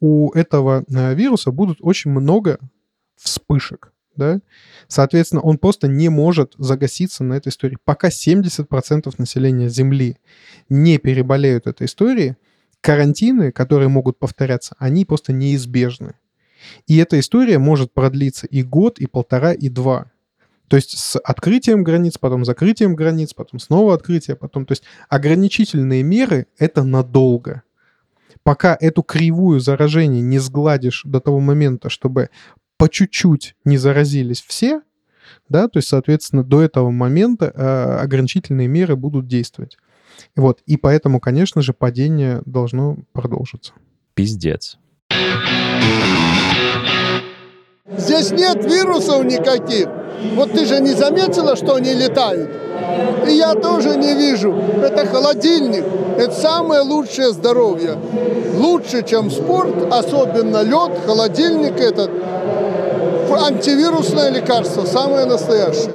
у 0.00 0.32
этого 0.32 0.84
э, 0.88 1.14
вируса 1.14 1.50
будут 1.50 1.78
очень 1.80 2.10
много 2.10 2.58
вспышек, 3.16 3.92
да, 4.16 4.40
соответственно, 4.88 5.42
он 5.42 5.58
просто 5.58 5.88
не 5.88 6.08
может 6.08 6.54
загаситься 6.58 7.24
на 7.24 7.34
этой 7.34 7.48
истории. 7.48 7.78
Пока 7.84 8.08
70% 8.08 9.14
населения 9.18 9.68
Земли 9.68 10.18
не 10.68 10.98
переболеют 10.98 11.66
этой 11.66 11.86
историей, 11.86 12.36
карантины, 12.80 13.52
которые 13.52 13.88
могут 13.88 14.18
повторяться, 14.18 14.74
они 14.78 15.04
просто 15.04 15.32
неизбежны. 15.32 16.14
И 16.86 16.96
эта 16.96 17.18
история 17.18 17.58
может 17.58 17.92
продлиться 17.92 18.46
и 18.46 18.62
год, 18.62 18.98
и 18.98 19.06
полтора, 19.06 19.52
и 19.52 19.68
два. 19.68 20.10
То 20.68 20.76
есть 20.76 20.98
с 20.98 21.18
открытием 21.18 21.84
границ, 21.84 22.16
потом 22.18 22.44
закрытием 22.44 22.94
границ, 22.94 23.34
потом 23.34 23.60
снова 23.60 23.94
открытие, 23.94 24.36
потом... 24.36 24.64
То 24.64 24.72
есть 24.72 24.84
ограничительные 25.08 26.02
меры— 26.02 26.46
это 26.58 26.82
надолго. 26.82 27.62
Пока 28.42 28.76
эту 28.80 29.02
кривую 29.02 29.60
заражения 29.60 30.22
не 30.22 30.38
сгладишь 30.38 31.02
до 31.04 31.20
того 31.20 31.40
момента, 31.40 31.90
чтобы 31.90 32.30
по 32.78 32.88
чуть-чуть 32.88 33.54
не 33.64 33.76
заразились 33.76 34.42
все, 34.42 34.82
да, 35.48 35.68
то 35.68 35.78
есть, 35.78 35.88
соответственно, 35.88 36.42
до 36.42 36.62
этого 36.62 36.90
момента 36.90 37.52
э, 37.54 38.00
ограничительные 38.00 38.66
меры 38.66 38.96
будут 38.96 39.26
действовать. 39.26 39.76
Вот, 40.34 40.60
и 40.66 40.76
поэтому, 40.76 41.20
конечно 41.20 41.62
же, 41.62 41.72
падение 41.72 42.42
должно 42.46 42.96
продолжиться. 43.12 43.72
Пиздец. 44.14 44.78
Здесь 47.88 48.30
нет 48.30 48.64
вирусов 48.64 49.24
никаких. 49.24 49.88
Вот 50.34 50.52
ты 50.52 50.64
же 50.66 50.80
не 50.80 50.92
заметила, 50.92 51.56
что 51.56 51.74
они 51.74 51.92
летают? 51.94 52.48
И 53.28 53.32
я 53.32 53.54
тоже 53.54 53.96
не 53.96 54.14
вижу. 54.14 54.52
Это 54.52 55.04
холодильник. 55.06 55.84
Это 56.16 56.32
самое 56.32 56.82
лучшее 56.82 57.32
здоровье. 57.32 57.98
Лучше, 58.54 59.02
чем 59.02 59.30
спорт, 59.30 59.74
особенно 59.92 60.62
лед, 60.62 61.00
холодильник 61.06 61.80
этот. 61.80 62.10
Антивирусное 63.30 64.30
лекарство, 64.30 64.84
самое 64.84 65.26
настоящее. 65.26 65.94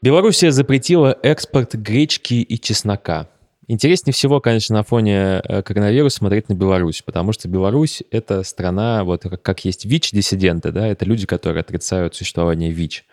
Белоруссия 0.00 0.52
запретила 0.52 1.16
экспорт 1.22 1.74
гречки 1.74 2.34
и 2.34 2.58
чеснока. 2.58 3.26
Интереснее 3.68 4.14
всего, 4.14 4.40
конечно, 4.40 4.76
на 4.76 4.84
фоне 4.84 5.40
э, 5.42 5.62
коронавируса 5.62 6.18
смотреть 6.18 6.48
на 6.48 6.54
Беларусь, 6.54 7.02
потому 7.02 7.32
что 7.32 7.48
Беларусь— 7.48 8.02
это 8.12 8.44
страна, 8.44 9.02
вот 9.02 9.24
как 9.42 9.64
есть 9.64 9.84
ВИЧ-диссиденты, 9.84 10.70
да, 10.70 10.86
это 10.86 11.04
люди, 11.04 11.26
которые 11.26 11.62
отрицают 11.62 12.14
существование 12.14 12.70
ВИЧ. 12.70 13.04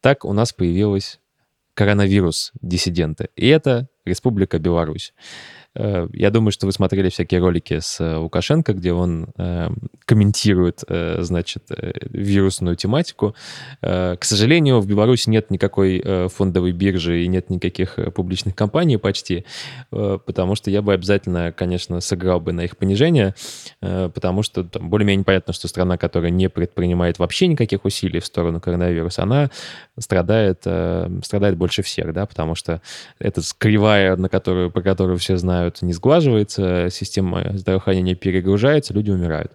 Так 0.00 0.26
у 0.26 0.32
нас 0.34 0.52
появилась 0.52 1.18
коронавирус-диссиденты, 1.74 3.30
и 3.36 3.48
это 3.48 3.88
Республика 4.04 4.58
Беларусь. 4.58 5.14
Э, 5.74 6.08
я 6.12 6.30
думаю, 6.30 6.52
что 6.52 6.66
вы 6.66 6.72
смотрели 6.72 7.08
всякие 7.08 7.40
ролики 7.40 7.78
с 7.78 8.00
э, 8.00 8.16
Лукашенко, 8.16 8.72
где 8.74 8.92
он 8.92 9.28
э, 9.38 9.70
комментирует, 10.04 10.82
значит, 11.18 11.64
вирусную 12.10 12.76
тематику. 12.76 13.34
К 13.80 14.18
сожалению, 14.20 14.80
в 14.80 14.86
Беларуси 14.86 15.30
нет 15.30 15.50
никакой 15.50 16.02
фондовой 16.28 16.72
биржи 16.72 17.22
и 17.22 17.28
нет 17.28 17.50
никаких 17.50 17.98
публичных 18.14 18.54
компаний 18.54 18.96
почти, 18.96 19.46
потому 19.90 20.54
что 20.54 20.70
я 20.70 20.82
бы 20.82 20.92
обязательно, 20.92 21.52
конечно, 21.52 22.00
сыграл 22.00 22.40
бы 22.40 22.52
на 22.52 22.62
их 22.62 22.76
понижение, 22.76 23.34
потому 23.80 24.42
что 24.42 24.64
более-менее 24.64 25.24
понятно, 25.24 25.52
что 25.52 25.68
страна, 25.68 25.96
которая 25.96 26.30
не 26.30 26.48
предпринимает 26.48 27.18
вообще 27.18 27.46
никаких 27.46 27.84
усилий 27.84 28.20
в 28.20 28.26
сторону 28.26 28.60
коронавируса, 28.60 29.22
она 29.22 29.50
страдает, 29.98 30.66
страдает 31.24 31.56
больше 31.56 31.82
всех, 31.82 32.12
да, 32.12 32.26
потому 32.26 32.54
что 32.54 32.80
это 33.18 33.42
кривая, 33.58 34.16
на 34.16 34.28
которую, 34.28 34.70
по 34.70 34.80
которую 34.80 35.18
все 35.18 35.36
знают, 35.36 35.82
не 35.82 35.92
сглаживается, 35.92 36.88
система 36.90 37.52
здравоохранения 37.54 38.14
перегружается, 38.14 38.94
люди 38.94 39.10
умирают. 39.10 39.52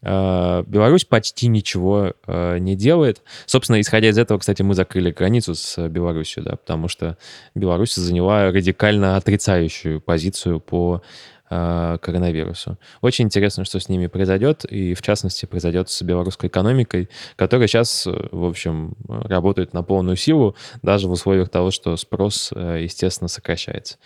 А, 0.00 0.62
Беларусь 0.62 1.04
почти 1.04 1.48
ничего 1.48 2.12
а, 2.26 2.56
не 2.58 2.76
делает. 2.76 3.22
Собственно, 3.46 3.80
исходя 3.80 4.08
из 4.08 4.18
этого, 4.18 4.38
кстати, 4.38 4.62
мы 4.62 4.74
закрыли 4.74 5.10
границу 5.10 5.54
с 5.54 5.88
Беларусью, 5.88 6.44
да, 6.44 6.52
потому 6.52 6.88
что 6.88 7.18
Беларусь 7.54 7.94
заняла 7.94 8.50
радикально 8.52 9.16
отрицающую 9.16 10.00
позицию 10.00 10.60
по 10.60 11.02
коронавирусу. 11.48 12.78
Очень 13.00 13.26
интересно, 13.26 13.64
что 13.64 13.80
с 13.80 13.88
ними 13.88 14.06
произойдет, 14.06 14.64
и 14.64 14.94
в 14.94 15.02
частности 15.02 15.46
произойдет 15.46 15.88
с 15.88 16.02
белорусской 16.02 16.48
экономикой, 16.48 17.08
которая 17.36 17.68
сейчас, 17.68 18.06
в 18.06 18.44
общем, 18.44 18.94
работает 19.08 19.72
на 19.72 19.82
полную 19.82 20.16
силу, 20.16 20.56
даже 20.82 21.08
в 21.08 21.12
условиях 21.12 21.48
того, 21.48 21.70
что 21.70 21.96
спрос, 21.96 22.52
естественно, 22.52 23.28
сокращается. 23.28 23.96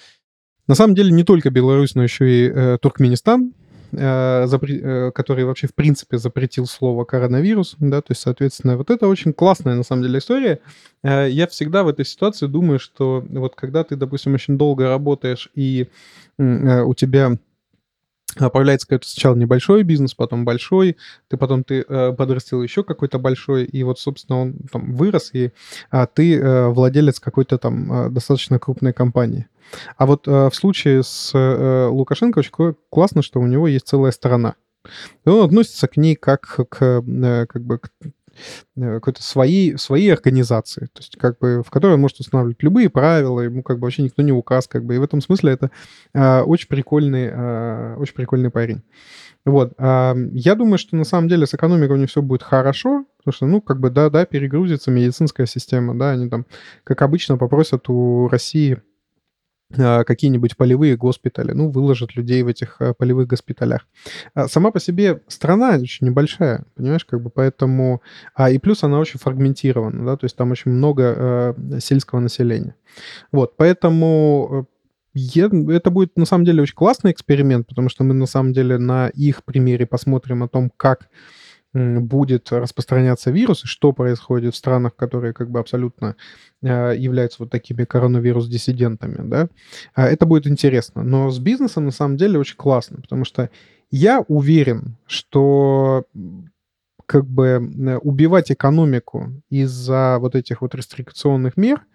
На 0.69 0.75
самом 0.75 0.95
деле 0.95 1.11
не 1.11 1.25
только 1.25 1.51
Беларусь, 1.51 1.95
но 1.95 2.03
еще 2.03 2.31
и 2.31 2.49
э, 2.49 2.79
Туркменистан, 2.81 3.53
э, 3.53 3.72
запре- 3.93 4.81
э, 4.83 5.13
который 5.13 5.45
вообще 5.45 5.67
в 5.67 5.75
принципе 5.75 6.19
запретил 6.19 6.67
слово 6.67 7.05
коронавирус, 7.05 7.77
да, 7.79 8.01
то 8.01 8.13
есть, 8.13 8.23
соответственно, 8.23 8.77
вот 8.77 8.91
это 8.91 9.07
очень 9.07 9.33
классная 9.33 9.75
на 9.75 9.83
самом 9.83 10.03
деле 10.03 10.19
история. 10.19 10.61
Э, 11.03 11.29
я 11.29 11.47
всегда 11.47 11.83
в 11.83 11.89
этой 11.89 12.05
ситуации 12.05 12.47
думаю, 12.47 12.79
что 12.79 13.25
вот 13.29 13.55
когда 13.55 13.85
ты, 13.85 13.97
допустим, 13.97 14.35
очень 14.35 14.59
долго 14.59 14.89
работаешь 14.89 15.51
и 15.55 15.89
э, 16.39 16.83
у 16.83 16.95
тебя 16.95 17.37
появляется 18.37 18.87
какой-то 18.87 19.09
сначала 19.09 19.35
небольшой 19.35 19.83
бизнес, 19.83 20.15
потом 20.15 20.45
большой, 20.45 20.97
ты 21.29 21.37
потом 21.37 21.65
ты 21.65 21.85
э, 21.87 22.13
подрастил 22.13 22.63
еще 22.63 22.85
какой-то 22.85 23.19
большой, 23.19 23.65
и 23.65 23.83
вот, 23.83 23.99
собственно, 23.99 24.41
он 24.41 24.55
там 24.71 24.95
вырос, 24.95 25.31
и 25.33 25.53
а, 25.91 26.07
ты 26.07 26.37
э, 26.37 26.69
владелец 26.69 27.21
какой-то 27.21 27.59
там 27.59 27.93
э, 27.93 28.11
достаточно 28.11 28.59
крупной 28.59 28.93
компании. 28.93 29.47
А 29.97 30.07
вот 30.07 30.27
э, 30.29 30.51
в 30.51 30.55
случае 30.55 31.03
с 31.03 31.31
э, 31.35 31.87
Лукашенко 31.87 32.39
очень 32.39 32.75
классно, 32.91 33.23
что 33.23 33.41
у 33.41 33.47
него 33.47 33.69
есть 33.69 33.87
целая 33.87 34.13
страна. 34.13 34.57
И 35.25 35.29
он 35.29 35.45
относится 35.45 35.89
к 35.89 35.97
ней 35.97 36.17
как 36.17 36.61
к, 36.69 36.83
э, 36.83 37.47
как 37.47 37.63
бы, 37.63 37.79
к 37.79 37.91
какой-то 38.77 39.23
своей, 39.23 39.77
своей 39.79 40.13
организации, 40.13 40.87
то 40.87 41.01
есть 41.01 41.17
как 41.19 41.39
бы 41.39 41.63
в 41.63 41.71
которой 41.71 41.95
он 41.95 42.01
может 42.01 42.21
устанавливать 42.21 42.63
любые 42.63 42.91
правила, 42.91 43.41
ему 43.41 43.63
как 43.63 43.79
бы 43.79 43.85
вообще 43.85 44.03
никто 44.03 44.23
не 44.23 44.33
указ, 44.33 44.67
как 44.67 44.85
бы, 44.85 44.95
и 44.95 44.99
в 44.99 45.03
этом 45.03 45.21
смысле 45.21 45.53
это 45.53 45.71
э, 46.15 46.41
очень 46.41 46.69
прикольный, 46.69 47.31
э, 47.33 47.97
очень 47.97 48.15
прикольный 48.15 48.51
парень. 48.51 48.83
Вот. 49.45 49.73
Э, 49.79 50.15
я 50.33 50.55
думаю, 50.55 50.79
что 50.79 50.97
на 50.97 51.05
самом 51.05 51.29
деле 51.29 51.47
с 51.47 51.55
экономикой 51.55 51.93
у 51.93 51.97
них 51.97 52.11
все 52.11 52.23
будет 52.23 52.43
хорошо, 52.43 53.05
потому 53.19 53.35
что, 53.35 53.47
ну, 53.47 53.61
как 53.61 53.81
бы, 53.81 53.91
да, 53.91 54.11
да, 54.11 54.25
перегрузится 54.25 54.91
медицинская 54.91 55.47
система, 55.47 55.99
да, 55.99 56.11
они 56.11 56.29
там, 56.29 56.47
как 56.85 57.03
обычно, 57.03 57.37
попросят 57.37 57.89
у 57.89 58.29
России 58.29 58.75
а, 58.75 58.81
какие-нибудь 59.77 60.57
полевые 60.57 60.97
госпитали, 60.97 61.53
ну, 61.53 61.71
выложат 61.71 62.17
людей 62.17 62.43
в 62.43 62.49
этих 62.49 62.77
а, 62.81 62.95
полевых 62.95 63.29
госпиталях. 63.29 63.87
А 64.35 64.49
сама 64.49 64.71
по 64.71 64.81
себе 64.81 65.21
страна 65.29 65.77
очень 65.81 66.07
небольшая, 66.07 66.65
понимаешь, 66.75 67.05
как 67.05 67.23
бы 67.23 67.31
поэтому... 67.31 68.03
А, 68.35 68.51
и 68.51 68.59
плюс 68.59 68.85
она 68.85 68.99
очень 68.99 69.19
фрагментирована, 69.19 70.05
да, 70.05 70.17
то 70.17 70.25
есть 70.25 70.37
там 70.37 70.51
очень 70.51 70.71
много 70.71 71.55
э, 71.63 71.79
сельского 71.81 72.21
населения. 72.21 72.75
Вот, 73.31 73.57
поэтому 73.57 74.67
я, 75.15 75.51
это 75.69 75.91
будет 75.91 76.17
на 76.17 76.25
самом 76.25 76.45
деле 76.45 76.63
очень 76.63 76.75
классный 76.75 77.13
эксперимент, 77.13 77.67
потому 77.67 77.89
что 77.89 78.05
мы 78.05 78.15
на 78.15 78.27
самом 78.27 78.53
деле 78.53 78.79
на 78.79 79.09
их 79.09 79.45
примере 79.45 79.87
посмотрим 79.87 80.43
о 80.43 80.49
том, 80.49 80.71
как 80.77 81.09
будет 81.75 82.53
распространяться 82.53 83.31
вирус, 83.31 83.65
и 83.65 83.67
что 83.67 83.93
происходит 83.93 84.55
в 84.55 84.57
странах, 84.57 84.95
которые 84.95 85.33
как 85.33 85.51
бы 85.51 85.59
абсолютно 85.59 86.17
э, 86.63 86.95
являются 86.97 87.39
вот 87.41 87.51
такими 87.51 87.85
коронавирус-диссидентами, 87.85 89.29
да, 89.29 89.49
а, 89.95 90.07
это 90.07 90.27
будет 90.27 90.47
интересно. 90.47 91.03
Но 91.03 91.31
с 91.31 91.39
бизнесом 91.39 91.87
на 91.87 91.91
самом 91.91 92.17
деле 92.17 92.39
очень 92.39 92.57
классно, 92.57 93.01
потому 93.01 93.25
что 93.25 93.51
я 93.91 94.21
уверен, 94.29 94.97
что 95.07 96.05
как 97.07 97.27
бы 97.27 97.99
убивать 98.03 98.51
экономику 98.51 99.31
из-за 99.51 100.19
вот 100.19 100.35
этих 100.35 100.63
вот 100.63 100.75
рестрикционных 100.75 101.57
мер– 101.57 101.83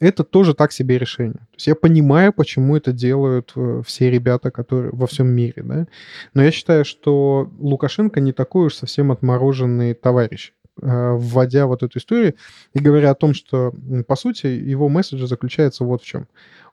это 0.00 0.24
тоже 0.24 0.54
так 0.54 0.72
себе 0.72 0.98
решение. 0.98 1.34
То 1.34 1.54
есть 1.54 1.66
я 1.66 1.74
понимаю, 1.74 2.32
почему 2.32 2.76
это 2.76 2.92
делают 2.92 3.52
э, 3.56 3.82
все 3.86 4.10
ребята, 4.10 4.50
которые 4.50 4.90
во 4.92 5.06
всем 5.06 5.28
мире, 5.28 5.62
да. 5.62 5.86
Но 6.34 6.42
я 6.42 6.50
считаю, 6.50 6.84
что 6.84 7.50
Лукашенко 7.58 8.20
не 8.20 8.32
такой 8.32 8.66
уж 8.66 8.74
совсем 8.74 9.12
отмороженный 9.12 9.94
товарищ 9.94 10.52
э, 10.82 11.12
вводя 11.12 11.66
вот 11.66 11.82
эту 11.82 11.98
историю 11.98 12.34
и 12.74 12.80
говоря 12.80 13.10
о 13.10 13.14
том, 13.14 13.34
что, 13.34 13.72
по 14.06 14.16
сути, 14.16 14.46
его 14.46 14.88
месседж 14.88 15.24
заключается 15.26 15.84
вот 15.84 16.02
в 16.02 16.06
чем. 16.06 16.26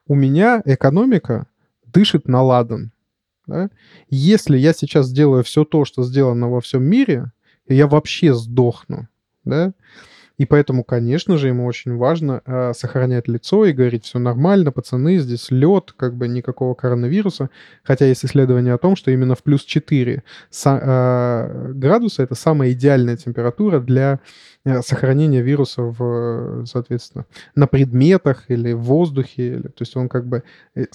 У 0.06 0.14
меня 0.14 0.60
экономика 0.64 1.46
дышит 1.86 2.26
на 2.26 2.42
ладан. 2.42 2.92
Да? 3.46 3.70
Если 4.08 4.58
я 4.58 4.72
сейчас 4.72 5.06
сделаю 5.06 5.44
все 5.44 5.64
то, 5.64 5.84
что 5.84 6.02
сделано 6.02 6.48
во 6.48 6.60
всем 6.60 6.82
мире, 6.82 7.32
я 7.68 7.86
вообще 7.86 8.34
сдохну. 8.34 9.08
Да? 9.44 9.72
И 10.38 10.46
поэтому, 10.46 10.84
конечно 10.84 11.36
же, 11.36 11.48
ему 11.48 11.66
очень 11.66 11.96
важно 11.96 12.42
э, 12.44 12.72
сохранять 12.74 13.28
лицо 13.28 13.64
и 13.64 13.72
говорить, 13.72 14.04
все 14.04 14.18
нормально, 14.18 14.72
пацаны, 14.72 15.18
здесь 15.18 15.50
лед, 15.50 15.92
как 15.96 16.14
бы 16.14 16.28
никакого 16.28 16.74
коронавируса. 16.74 17.50
Хотя 17.82 18.06
есть 18.06 18.24
исследование 18.24 18.74
о 18.74 18.78
том, 18.78 18.96
что 18.96 19.10
именно 19.10 19.34
в 19.34 19.42
плюс 19.42 19.62
4 19.64 20.22
са- 20.50 20.80
э, 20.82 21.72
градуса 21.74 22.22
это 22.22 22.34
самая 22.34 22.72
идеальная 22.72 23.16
температура 23.16 23.80
для 23.80 24.20
э, 24.64 24.80
сохранения 24.82 25.42
вируса 25.42 25.82
в, 25.82 26.64
соответственно, 26.66 27.26
на 27.54 27.66
предметах 27.66 28.44
или 28.48 28.72
в 28.72 28.80
воздухе. 28.80 29.46
Или, 29.54 29.62
то 29.62 29.80
есть 29.80 29.96
он 29.96 30.08
как 30.08 30.26
бы 30.26 30.42
э, 30.74 30.86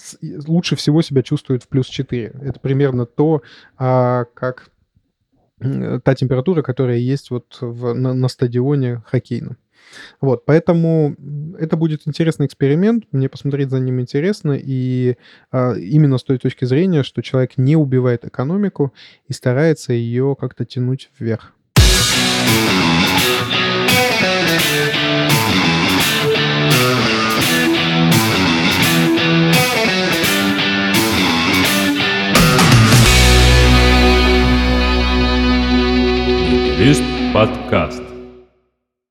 лучше 0.46 0.76
всего 0.76 1.02
себя 1.02 1.22
чувствует 1.22 1.62
в 1.62 1.68
плюс 1.68 1.86
4. 1.86 2.32
Это 2.42 2.60
примерно 2.60 3.06
то, 3.06 3.42
э, 3.78 4.24
как 4.34 4.70
та 5.58 6.14
температура, 6.14 6.62
которая 6.62 6.98
есть 6.98 7.30
вот 7.30 7.58
в, 7.60 7.94
на, 7.94 8.14
на 8.14 8.28
стадионе 8.28 9.02
хоккейном. 9.06 9.56
Вот, 10.20 10.44
поэтому 10.44 11.16
это 11.58 11.76
будет 11.76 12.02
интересный 12.06 12.46
эксперимент, 12.46 13.04
мне 13.12 13.28
посмотреть 13.28 13.70
за 13.70 13.80
ним 13.80 14.00
интересно, 14.00 14.58
и 14.60 15.16
а, 15.50 15.74
именно 15.74 16.18
с 16.18 16.24
той 16.24 16.38
точки 16.38 16.64
зрения, 16.64 17.02
что 17.02 17.22
человек 17.22 17.52
не 17.56 17.76
убивает 17.76 18.24
экономику 18.24 18.92
и 19.28 19.32
старается 19.32 19.92
ее 19.92 20.36
как-то 20.38 20.64
тянуть 20.64 21.10
вверх. 21.18 21.54
Лист 36.78 37.02
подкаст. 37.32 38.07